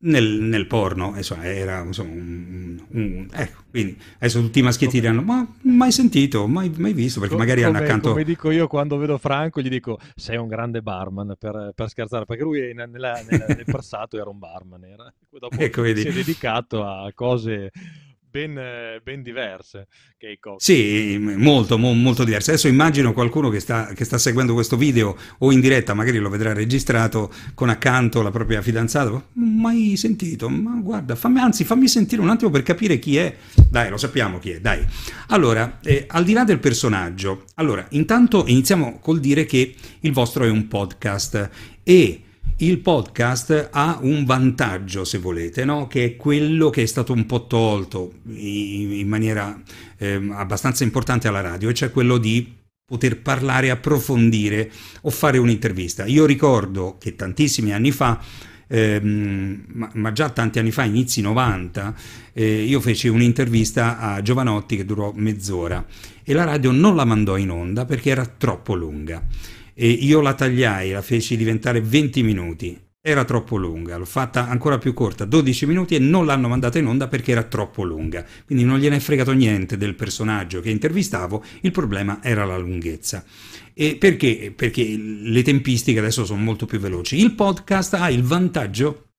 [0.04, 5.22] nel, nel porno, insomma, era insomma, un, un, ecco, quindi adesso tutti i maschietti diranno,
[5.22, 8.10] ma mai sentito, mai, mai visto, perché magari come, hanno accanto...
[8.10, 12.24] Come dico io quando vedo Franco, gli dico, sei un grande barman, per, per scherzare,
[12.24, 16.84] perché lui nella, nella, nel passato era un barman, era, dopo ecco, si è dedicato
[16.84, 17.70] a cose
[18.32, 19.86] ben, ben diverse.
[20.56, 22.52] Sì, molto, mo, molto diverse.
[22.52, 26.30] Adesso immagino qualcuno che sta, che sta, seguendo questo video o in diretta, magari lo
[26.30, 29.22] vedrà registrato, con accanto la propria fidanzata.
[29.34, 33.36] Mai sentito, ma guarda, fammi, anzi fammi sentire un attimo per capire chi è.
[33.68, 34.84] Dai, lo sappiamo chi è, dai.
[35.28, 40.44] Allora, eh, al di là del personaggio, allora, intanto iniziamo col dire che il vostro
[40.44, 41.50] è un podcast
[41.82, 42.22] e
[42.62, 45.88] il podcast ha un vantaggio, se volete, no?
[45.88, 49.60] che è quello che è stato un po' tolto in, in maniera
[49.98, 54.70] eh, abbastanza importante alla radio, cioè quello di poter parlare, approfondire
[55.02, 56.06] o fare un'intervista.
[56.06, 58.20] Io ricordo che tantissimi anni fa,
[58.68, 61.94] ehm, ma, ma, già tanti anni fa, inizi 90,
[62.32, 65.84] eh, io feci un'intervista a Giovanotti che durò mezz'ora
[66.22, 69.26] e la radio non la mandò in onda perché era troppo lunga
[69.74, 72.80] e io la tagliai, la feci diventare 20 minuti.
[73.04, 76.86] Era troppo lunga, l'ho fatta ancora più corta, 12 minuti e non l'hanno mandata in
[76.86, 78.24] onda perché era troppo lunga.
[78.46, 83.24] Quindi non gliene è fregato niente del personaggio che intervistavo, il problema era la lunghezza.
[83.74, 84.52] E perché?
[84.54, 87.18] Perché le tempistiche adesso sono molto più veloci.
[87.18, 89.11] Il podcast ha il vantaggio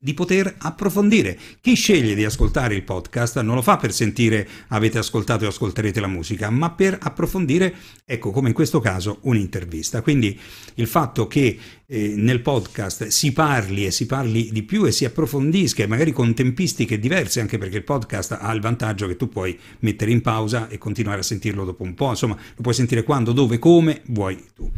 [0.00, 1.36] di poter approfondire.
[1.60, 5.98] Chi sceglie di ascoltare il podcast non lo fa per sentire avete ascoltato e ascolterete
[5.98, 10.00] la musica, ma per approfondire, ecco come in questo caso, un'intervista.
[10.00, 10.38] Quindi
[10.74, 15.04] il fatto che eh, nel podcast si parli e si parli di più e si
[15.04, 19.58] approfondisca, magari con tempistiche diverse, anche perché il podcast ha il vantaggio che tu puoi
[19.80, 23.32] mettere in pausa e continuare a sentirlo dopo un po', insomma, lo puoi sentire quando,
[23.32, 24.70] dove, come vuoi tu.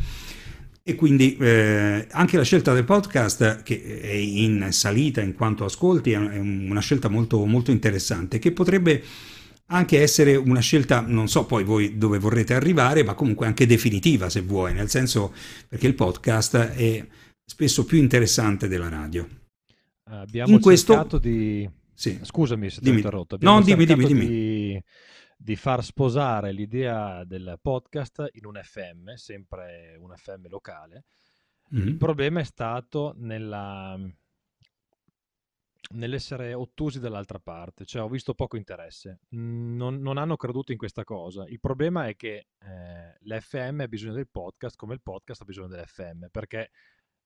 [0.90, 6.10] E quindi eh, anche la scelta del podcast, che è in salita in quanto ascolti,
[6.10, 9.00] è una scelta molto, molto interessante, che potrebbe
[9.66, 14.28] anche essere una scelta, non so poi voi dove vorrete arrivare, ma comunque anche definitiva
[14.28, 15.32] se vuoi, nel senso
[15.68, 17.06] perché il podcast è
[17.44, 19.28] spesso più interessante della radio.
[20.06, 21.70] Abbiamo in cercato di...
[21.94, 22.18] Sì.
[22.20, 23.36] Scusami se ti ho interrotto.
[23.36, 24.26] Abbiamo no, dimmi, dimmi, dimmi.
[24.26, 24.82] Di
[25.42, 31.04] di far sposare l'idea del podcast in un FM, sempre un FM locale.
[31.74, 31.86] Mm-hmm.
[31.86, 33.98] Il problema è stato nella,
[35.94, 41.04] nell'essere ottusi dall'altra parte, cioè ho visto poco interesse, non, non hanno creduto in questa
[41.04, 41.46] cosa.
[41.48, 45.68] Il problema è che eh, l'FM ha bisogno del podcast come il podcast ha bisogno
[45.68, 46.70] dell'FM, perché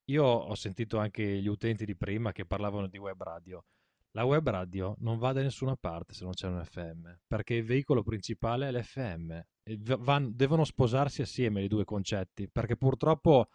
[0.04, 3.64] io ho sentito anche gli utenti di prima che parlavano di web radio
[4.14, 7.64] la web radio non va da nessuna parte se non c'è un FM, perché il
[7.64, 9.40] veicolo principale è l'FM.
[9.98, 13.48] Van, devono sposarsi assieme i due concetti, perché purtroppo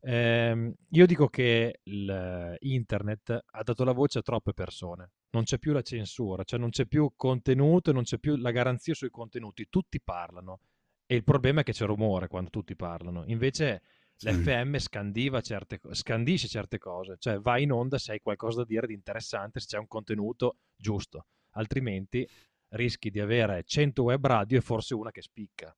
[0.00, 5.10] ehm, io dico che internet ha dato la voce a troppe persone.
[5.30, 8.94] Non c'è più la censura, cioè non c'è più contenuto, non c'è più la garanzia
[8.94, 10.60] sui contenuti, tutti parlano.
[11.06, 13.22] E il problema è che c'è rumore quando tutti parlano.
[13.26, 13.82] Invece
[14.20, 18.86] l'FM scandiva certe, scandisce certe cose, cioè vai in onda se hai qualcosa da dire
[18.86, 22.28] di interessante, se c'è un contenuto giusto, altrimenti
[22.70, 25.74] rischi di avere 100 web radio e forse una che spicca.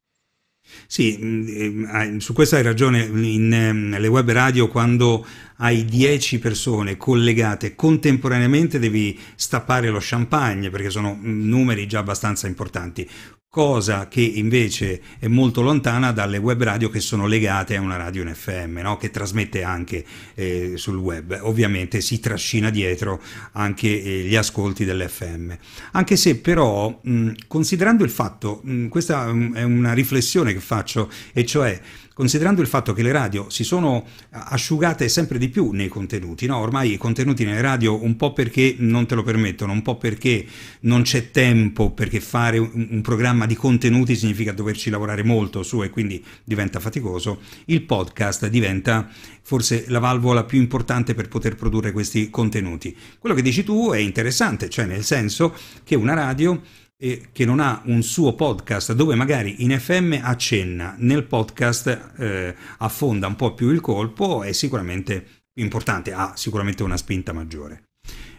[0.87, 6.97] Sì, mm, eh, su questo hai ragione, in, nelle web radio quando hai 10 persone
[6.97, 13.09] collegate contemporaneamente devi stappare lo champagne perché sono mm, numeri già abbastanza importanti
[13.55, 18.23] cosa che invece è molto lontana dalle web radio che sono legate a una radio
[18.23, 18.97] in FM, no?
[18.97, 20.05] che trasmette anche
[20.35, 21.39] eh, sul web.
[21.43, 23.23] Ovviamente si trascina dietro
[23.53, 25.57] anche eh, gli ascolti dell'FM.
[25.93, 31.47] Anche se però, mh, considerando il fatto, mh, questa è una riflessione che faccio, e
[31.47, 31.81] cioè
[32.15, 36.59] considerando il fatto che le radio si sono asciugate sempre di più nei contenuti, no?
[36.59, 40.47] ormai i contenuti nelle radio un po' perché non te lo permettono, un po' perché
[40.81, 45.83] non c'è tempo, perché fare un, un programma di contenuti significa doverci lavorare molto su
[45.83, 49.09] e quindi diventa faticoso, il podcast diventa
[49.43, 52.97] forse la valvola più importante per poter produrre questi contenuti.
[53.19, 56.63] Quello che dici tu è interessante, cioè nel senso che una radio
[57.05, 62.55] e che non ha un suo podcast dove magari in FM accenna, nel podcast eh,
[62.79, 67.91] affonda un po' più il colpo, è sicuramente importante, ha sicuramente una spinta maggiore.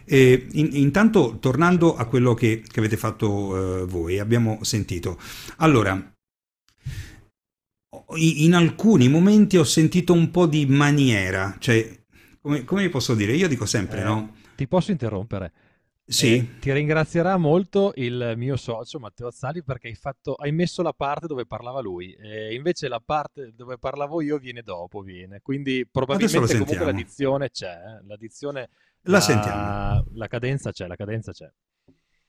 [0.04, 5.20] E in, intanto, tornando a quello che, che avete fatto eh, voi, abbiamo sentito.
[5.58, 6.14] Allora,
[8.16, 11.88] in alcuni momenti ho sentito un po' di maniera, cioè,
[12.42, 13.34] come, come posso dire?
[13.34, 14.36] Io dico sempre, eh, no?
[14.56, 15.52] Ti posso interrompere?
[16.07, 16.36] Sì.
[16.38, 20.94] Eh, ti ringrazierà molto il mio socio Matteo Azzali perché hai, fatto, hai messo la
[20.94, 25.40] parte dove parlava lui, e invece la parte dove parlavo io viene dopo, viene.
[25.41, 28.06] Quindi probabilmente comunque l'addizione c'è, eh.
[28.06, 28.69] l'addizione
[29.02, 30.06] la, la sentiamo.
[30.14, 31.52] la cadenza c'è, la cadenza c'è.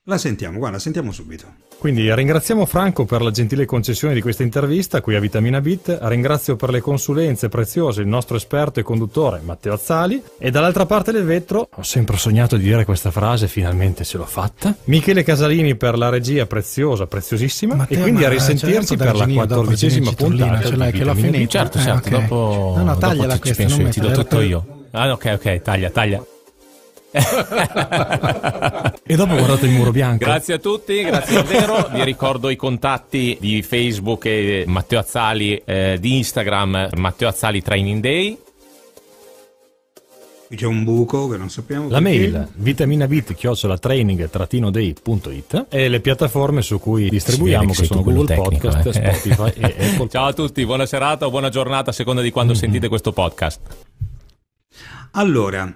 [0.09, 1.47] La sentiamo, guarda, sentiamo subito.
[1.77, 6.55] Quindi ringraziamo Franco per la gentile concessione di questa intervista qui a Vitamina Bit, ringrazio
[6.55, 11.25] per le consulenze preziose il nostro esperto e conduttore Matteo Azzali e dall'altra parte del
[11.25, 15.97] vetro, ho sempre sognato di dire questa frase, finalmente ce l'ho fatta, Michele Casalini per
[15.97, 20.61] la regia preziosa, preziosissima Matteo, e quindi a risentirci per la quattordicesima puntata.
[20.61, 21.49] Ce l'hai che l'ho finita?
[21.49, 22.21] Certo, certo, eh, okay.
[22.21, 24.85] dopo, no, no, dopo questa, penso, ti do tutto io.
[24.91, 26.23] Ah, ok, ok, taglia, taglia
[29.03, 30.25] e dopo guardate il muro bianco.
[30.25, 31.87] Grazie a tutti, grazie davvero.
[31.93, 38.01] Vi ricordo i contatti di Facebook e Matteo Azzali, eh, di Instagram Matteo Azzali Training
[38.01, 38.37] Day.
[40.47, 41.89] Qui c'è un buco che non sappiamo.
[41.89, 42.17] La perché.
[42.17, 48.97] mail vitaminabit chiocciola training-day.it e le piattaforme su cui distribuiamo che sono Google tecnico, Podcast,
[48.97, 49.13] eh.
[49.13, 50.07] Spotify e Apple.
[50.07, 52.61] Ciao a tutti, buona serata o buona giornata a seconda di quando mm-hmm.
[52.61, 53.59] sentite questo podcast.
[55.11, 55.75] Allora,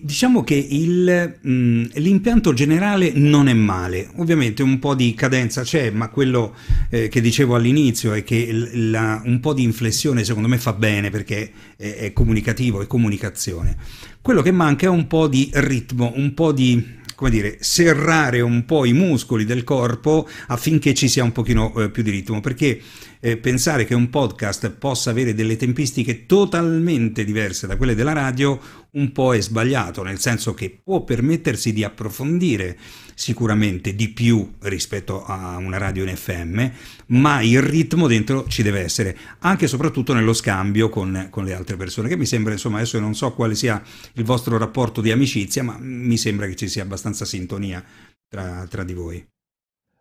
[0.00, 5.62] Diciamo che il, mh, mm, l'impianto generale non è male, ovviamente un po' di cadenza
[5.62, 6.54] c'è, ma quello
[6.90, 11.10] eh, che dicevo all'inizio è che la, un po' di inflessione secondo me fa bene
[11.10, 13.76] perché è, è comunicativo, è comunicazione.
[14.20, 18.66] Quello che manca è un po' di ritmo, un po' di come dire, serrare un
[18.66, 22.78] po' i muscoli del corpo affinché ci sia un pochino eh, più di ritmo, perché
[23.26, 28.84] eh, pensare che un podcast possa avere delle tempistiche totalmente diverse da quelle della radio
[28.92, 32.78] un po' è sbagliato, nel senso che può permettersi di approfondire
[33.16, 36.68] sicuramente di più rispetto a una radio in FM,
[37.06, 41.52] ma il ritmo dentro ci deve essere, anche e soprattutto nello scambio con, con, le
[41.54, 43.82] altre persone, che mi sembra, insomma, adesso non so quale sia
[44.12, 47.84] il vostro rapporto di amicizia, ma mi sembra che ci sia abbastanza sintonia
[48.28, 49.26] tra, tra di voi.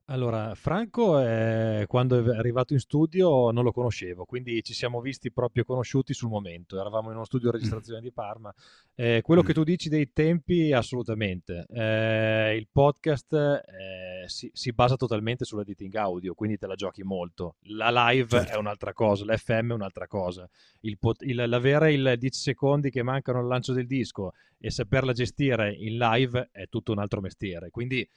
[0.07, 5.32] Allora, Franco eh, quando è arrivato in studio non lo conoscevo, quindi ci siamo visti
[5.32, 6.80] proprio conosciuti sul momento.
[6.80, 8.53] Eravamo in uno studio di registrazione di Parma.
[8.94, 11.65] Eh, quello che tu dici dei tempi, assolutamente.
[11.69, 17.56] Eh, il podcast eh, si, si, basa totalmente sull'editing audio, quindi te la giochi molto.
[17.61, 18.53] La live certo.
[18.53, 20.48] è un'altra cosa, l'FM è un'altra cosa.
[20.82, 25.14] Il pot- il, l'avere il 10 secondi che mancano al lancio del disco e saperla
[25.14, 27.72] gestire in live è tutto un altro mestiere.
[27.72, 28.07] Quindi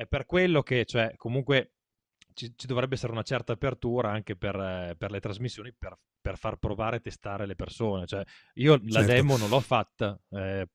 [0.00, 1.74] è per quello che, cioè, comunque
[2.32, 6.38] ci, ci dovrebbe essere una certa apertura anche per, eh, per le trasmissioni per, per,
[6.38, 8.06] far provare e testare le persone.
[8.06, 8.24] Cioè,
[8.54, 8.98] io certo.
[8.98, 10.66] la demo non l'ho fatta eh,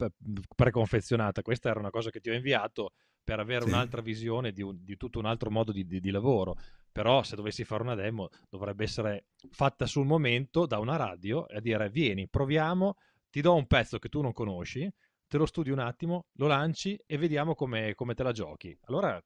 [0.56, 2.94] preconfezionata, questa era una cosa che ti ho inviato
[3.24, 3.70] per avere sì.
[3.70, 6.56] un'altra visione di, un, di, tutto un altro modo di, di, di, lavoro.
[6.92, 11.62] Però se dovessi fare una demo dovrebbe essere fatta sul momento da una radio e
[11.62, 12.96] dire vieni, proviamo,
[13.32, 14.88] ti do un pezzo che tu non conosci,
[15.36, 18.76] te lo studi un attimo, lo lanci e vediamo come, come te la giochi.
[18.86, 19.22] Allora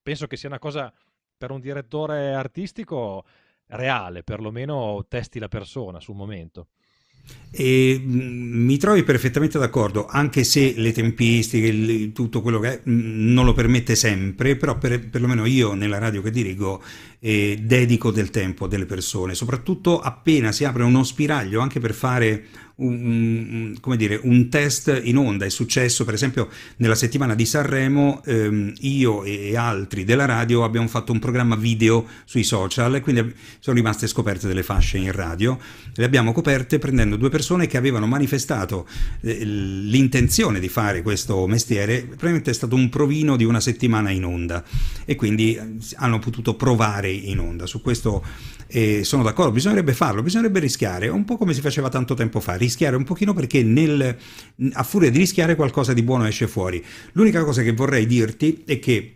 [0.00, 0.92] penso che sia una cosa
[1.36, 3.24] per un direttore artistico
[3.66, 6.68] reale, perlomeno testi la persona sul momento.
[7.50, 13.32] E mm, mi trovi perfettamente d'accordo, anche se le tempistiche, tutto quello che è, mm,
[13.32, 16.80] non lo permette sempre, però per, perlomeno io nella radio che dirigo
[17.20, 21.94] eh, dedico del tempo a delle persone, soprattutto appena si apre uno spiraglio anche per
[21.94, 22.44] fare
[22.78, 25.44] un, un, dire, un, test in onda.
[25.44, 30.86] È successo, per esempio, nella settimana di Sanremo, ehm, io e altri della radio abbiamo
[30.86, 35.58] fatto un programma video sui social quindi sono rimaste scoperte delle fasce in radio.
[35.94, 38.86] Le abbiamo coperte prendendo due persone che avevano manifestato
[39.22, 42.02] eh, l'intenzione di fare questo mestiere.
[42.02, 44.62] Probabilmente è stato un provino di una settimana in onda
[45.04, 47.66] e quindi eh, hanno potuto provare in onda.
[47.66, 48.24] Su questo
[48.68, 52.54] eh, sono d'accordo, bisognerebbe farlo, bisognerebbe rischiare, un po' come si faceva tanto tempo fa
[52.54, 54.16] rischiare un pochino perché nel,
[54.72, 56.84] a furia di rischiare qualcosa di buono esce fuori.
[57.12, 59.14] L'unica cosa che vorrei dirti è che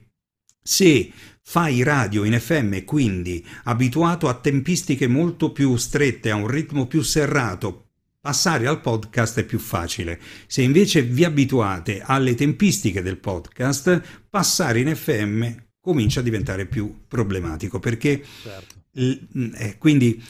[0.62, 1.10] se
[1.44, 7.02] fai radio in FM quindi abituato a tempistiche molto più strette, a un ritmo più
[7.02, 7.86] serrato,
[8.20, 10.20] passare al podcast è più facile.
[10.46, 14.00] Se invece vi abituate alle tempistiche del podcast,
[14.30, 18.74] passare in FM comincia a diventare più problematico perché certo.
[18.94, 20.22] eh, quindi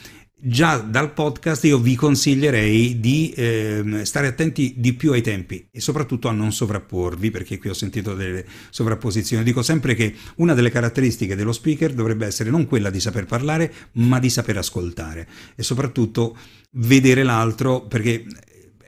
[0.45, 5.81] già dal podcast io vi consiglierei di eh, stare attenti di più ai tempi e
[5.81, 10.71] soprattutto a non sovrapporvi perché qui ho sentito delle sovrapposizioni dico sempre che una delle
[10.71, 15.63] caratteristiche dello speaker dovrebbe essere non quella di saper parlare ma di saper ascoltare e
[15.63, 16.37] soprattutto
[16.73, 18.25] vedere l'altro perché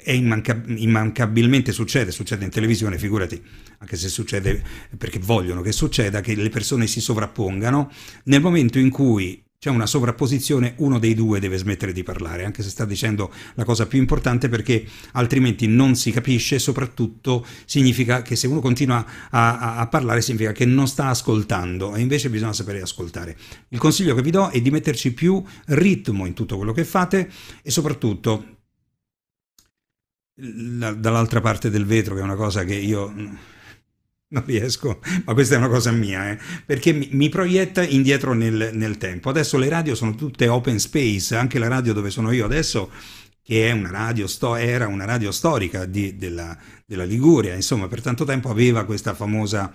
[0.05, 3.43] è immanca- immancabilmente succede, succede in televisione, figurati,
[3.79, 4.63] anche se succede
[4.99, 7.91] perché vogliono che succeda, che le persone si sovrappongano,
[8.25, 12.63] nel momento in cui c'è una sovrapposizione, uno dei due deve smettere di parlare, anche
[12.63, 18.37] se sta dicendo la cosa più importante perché altrimenti non si capisce, soprattutto significa che
[18.37, 22.53] se uno continua a, a, a parlare significa che non sta ascoltando e invece bisogna
[22.53, 23.39] sapere ascoltare.
[23.71, 27.31] Il consiglio che vi do è di metterci più ritmo in tutto quello che fate
[27.63, 28.54] e soprattutto
[30.35, 33.13] dall'altra parte del vetro, che è una cosa che io
[34.35, 38.99] non riesco, ma questa è una cosa mia, eh, perché mi, proietta indietro nel, nel,
[38.99, 39.31] tempo.
[39.31, 42.91] Adesso le radio sono tutte open space, anche la radio dove sono io adesso,
[43.43, 48.49] che una radio era una radio storica di, della, della, Liguria, insomma, per tanto tempo
[48.49, 49.73] aveva questa famosa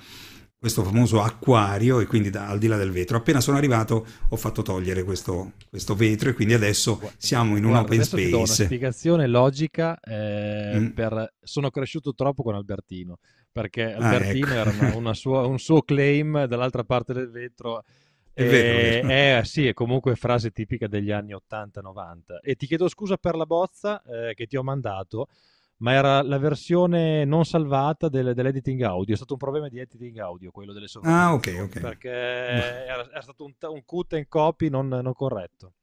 [0.60, 3.16] questo famoso acquario e quindi da, al di là del vetro.
[3.16, 7.72] Appena sono arrivato ho fatto togliere questo, questo vetro e quindi adesso siamo in un
[7.72, 8.26] Guarda, open space.
[8.26, 10.88] Ti do una spiegazione logica, eh, mm.
[10.90, 11.34] per...
[11.42, 13.20] sono cresciuto troppo con Albertino
[13.52, 14.70] perché ah, Albertino ah, ecco.
[14.70, 17.84] era una, una sua, un suo claim dall'altra parte del vetro.
[18.34, 22.40] È vero, è, è, sì, è comunque frase tipica degli anni 80-90.
[22.42, 25.28] E ti chiedo scusa per la bozza eh, che ti ho mandato,
[25.80, 29.14] ma era la versione non salvata del, dell'editing audio.
[29.14, 31.24] È stato un problema di editing audio quello delle sovrazioni.
[31.24, 31.80] Ah, ok, ok.
[31.80, 35.74] Perché era, era, stato un, un cut and copy non, non corretto.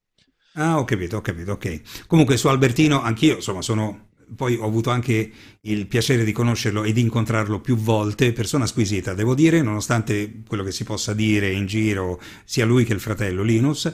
[0.55, 2.07] Ah, ho capito, ho capito, ok.
[2.07, 6.93] Comunque su Albertino anch'io, insomma, sono poi ho avuto anche il piacere di conoscerlo e
[6.93, 11.67] di incontrarlo più volte, persona squisita, devo dire, nonostante quello che si possa dire in
[11.67, 13.93] giro, sia lui che il fratello Linus.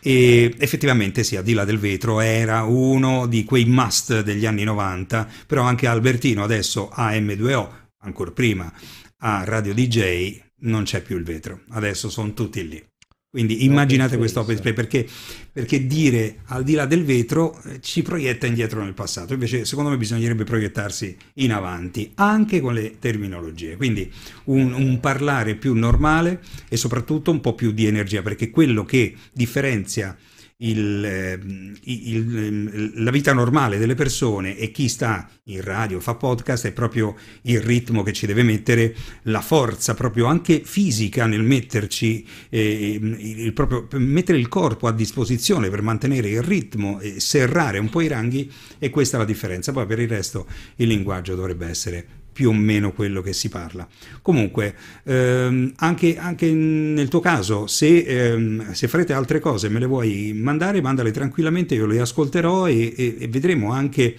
[0.00, 4.64] E effettivamente sì, a di là del vetro era uno di quei must degli anni
[4.64, 7.68] 90, però anche Albertino adesso a M2O,
[8.00, 8.72] ancora prima
[9.18, 12.84] a Radio DJ, non c'è più il vetro, adesso sono tutti lì.
[13.30, 15.06] Quindi immaginate questo open space perché,
[15.52, 19.90] perché, dire al di là del vetro eh, ci proietta indietro nel passato, invece secondo
[19.90, 24.10] me bisognerebbe proiettarsi in avanti anche con le terminologie, quindi
[24.44, 26.40] un, un parlare più normale
[26.70, 30.16] e soprattutto un po' più di energia perché quello che differenzia
[30.60, 36.14] il, ehm, il, ehm, la vita normale delle persone e chi sta in radio, fa
[36.14, 41.42] podcast, è proprio il ritmo che ci deve mettere, la forza proprio anche fisica nel
[41.42, 47.78] metterci, eh, il, proprio, mettere il corpo a disposizione per mantenere il ritmo e serrare
[47.78, 49.72] un po' i ranghi e questa è la differenza.
[49.72, 53.84] Poi per il resto il linguaggio dovrebbe essere più o meno quello che si parla.
[54.22, 59.86] Comunque, ehm, anche, anche, nel tuo caso, se, ehm, se, farete altre cose, me le
[59.86, 64.16] vuoi mandare, mandale tranquillamente, io le ascolterò e, e, e vedremo anche,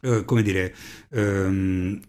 [0.00, 0.74] eh, come dire,
[1.12, 2.00] ehm,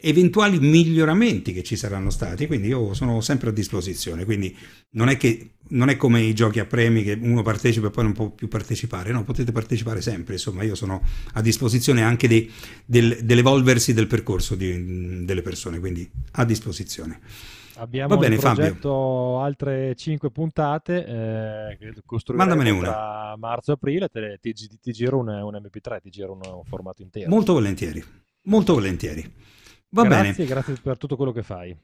[0.00, 4.56] eventuali miglioramenti che ci saranno stati, quindi io sono sempre a disposizione, quindi
[4.90, 8.04] non è che non è come i giochi a premi che uno partecipa e poi
[8.04, 11.02] non può più partecipare, no, potete partecipare sempre, insomma io sono
[11.34, 12.50] a disposizione anche di,
[12.84, 17.20] del, dell'evolversi del percorso di, delle persone, quindi a disposizione.
[17.78, 19.40] Abbiamo Va bene, in progetto Fabio.
[19.40, 25.28] altre 5 puntate eh, che costruiremo tra marzo e aprile, te, ti, ti, giro un,
[25.28, 27.28] un, MP3, ti giro un, un formato intero.
[27.28, 28.02] Molto volentieri,
[28.42, 29.32] molto volentieri.
[29.90, 30.46] Va grazie, bene.
[30.46, 31.76] Grazie per tutto quello che fai.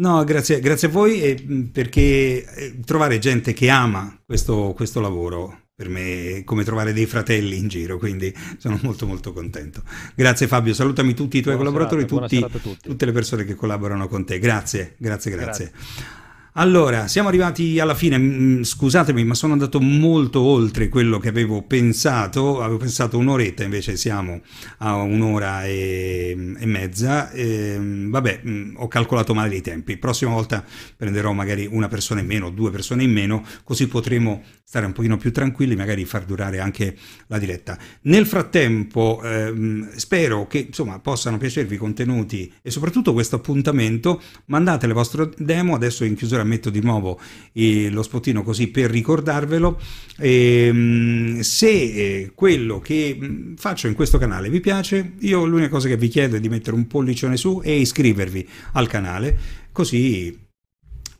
[0.00, 5.68] No, grazie, grazie a voi mm, perché eh, trovare gente che ama questo, questo lavoro
[5.74, 9.82] per me è come trovare dei fratelli in giro, quindi sono molto molto contento.
[10.14, 14.06] Grazie Fabio, salutami tutti i tuoi buona collaboratori, serata, tutti, tutte le persone che collaborano
[14.06, 14.38] con te.
[14.38, 15.72] Grazie, grazie, grazie.
[15.72, 16.18] grazie.
[16.54, 21.62] Allora, siamo arrivati alla fine, mm, scusatemi ma sono andato molto oltre quello che avevo
[21.62, 24.40] pensato, avevo pensato un'oretta, invece siamo
[24.78, 30.32] a un'ora e, e mezza, e, ehm, vabbè mm, ho calcolato male i tempi, prossima
[30.32, 30.64] volta
[30.96, 35.16] prenderò magari una persona in meno, due persone in meno, così potremo stare un pochino
[35.16, 36.96] più tranquilli, magari far durare anche
[37.28, 37.78] la diretta.
[38.02, 44.88] Nel frattempo ehm, spero che insomma possano piacervi i contenuti e soprattutto questo appuntamento, mandate
[44.88, 47.20] le vostre demo, adesso in chiusura metto di nuovo
[47.52, 49.80] eh, lo spottino così per ricordarvelo,
[50.18, 55.70] e, ehm, se eh, quello che mm, faccio in questo canale vi piace, io l'unica
[55.70, 59.38] cosa che vi chiedo è di mettere un pollicione su e iscrivervi al canale,
[59.72, 60.48] così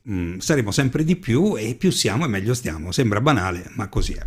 [0.08, 2.90] Mm, saremo sempre di più e più siamo e meglio stiamo.
[2.92, 4.24] Sembra banale, ma così è.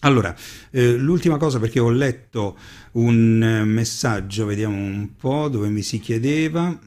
[0.00, 0.34] Allora,
[0.70, 2.58] eh, l'ultima cosa perché ho letto
[2.92, 6.78] un eh, messaggio, vediamo un po' dove mi si chiedeva.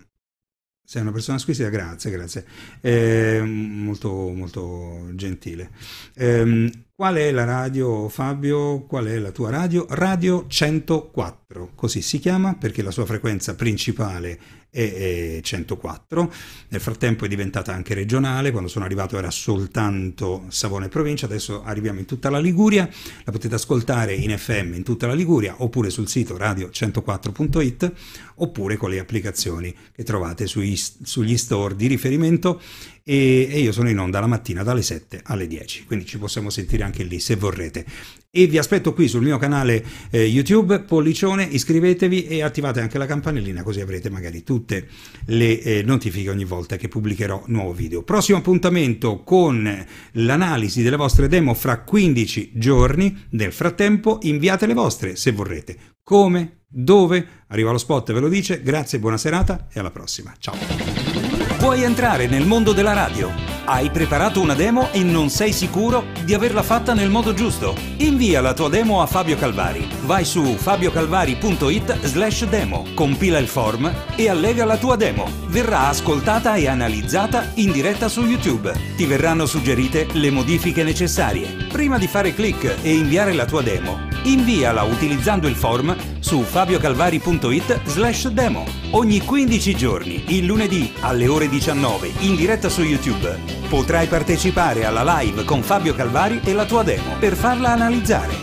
[0.89, 2.45] Sei una persona squisita, grazie, grazie.
[2.79, 5.69] Eh, molto, molto gentile.
[6.13, 8.85] Eh, qual è la radio, Fabio?
[8.85, 9.85] Qual è la tua radio?
[9.89, 14.39] Radio 104, così si chiama perché la sua frequenza principale
[14.77, 16.31] e 104.
[16.69, 21.99] Nel frattempo è diventata anche regionale, quando sono arrivato era soltanto Savone provincia, adesso arriviamo
[21.99, 22.87] in tutta la Liguria,
[23.23, 27.93] la potete ascoltare in FM in tutta la Liguria oppure sul sito radio104.it
[28.35, 32.61] oppure con le applicazioni che trovate sui, sugli store di riferimento
[33.09, 36.49] e, e, io sono in onda la mattina dalle 7 alle 10, quindi ci possiamo
[36.49, 37.85] sentire anche lì se vorrete.
[38.29, 43.05] E vi aspetto qui sul mio canale eh, YouTube, pollicione, iscrivetevi e attivate anche la
[43.05, 44.87] campanellina così avrete magari tutte
[45.27, 48.03] le eh, notifiche ogni volta che pubblicherò nuovo video.
[48.03, 55.15] Prossimo appuntamento con l'analisi delle vostre demo fra 15 giorni, nel frattempo inviate le vostre
[55.15, 55.77] se vorrete.
[56.03, 57.25] Come Dove?
[57.47, 58.61] Arriva lo spot, ve lo dice.
[58.61, 60.33] Grazie, buona serata e alla prossima.
[60.37, 61.16] Ciao.
[61.59, 63.33] Vuoi entrare nel mondo della radio?
[63.65, 67.75] Hai preparato una demo e non sei sicuro di averla fatta nel modo giusto?
[67.97, 69.85] Invia la tua demo a Fabio Calvari.
[70.03, 75.29] Vai su fabiocalvari.it slash demo, compila il form e allega la tua demo.
[75.47, 78.73] Verrà ascoltata e analizzata in diretta su YouTube.
[78.95, 81.65] Ti verranno suggerite le modifiche necessarie.
[81.69, 87.81] Prima di fare click e inviare la tua demo, inviala utilizzando il form su fabiocalvari.it
[87.85, 88.63] slash demo.
[88.91, 95.19] Ogni 15 giorni, il lunedì alle ore 19, in diretta su YouTube, potrai partecipare alla
[95.19, 98.33] live con Fabio Calvari e la tua demo per farla analizzare.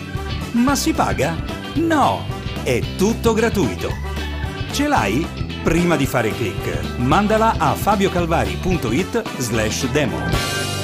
[0.53, 1.37] Ma si paga?
[1.75, 2.25] No!
[2.63, 3.91] È tutto gratuito.
[4.73, 5.27] Ce l'hai?
[5.63, 10.84] Prima di fare click, mandala a fabiocalvari.it slash demo.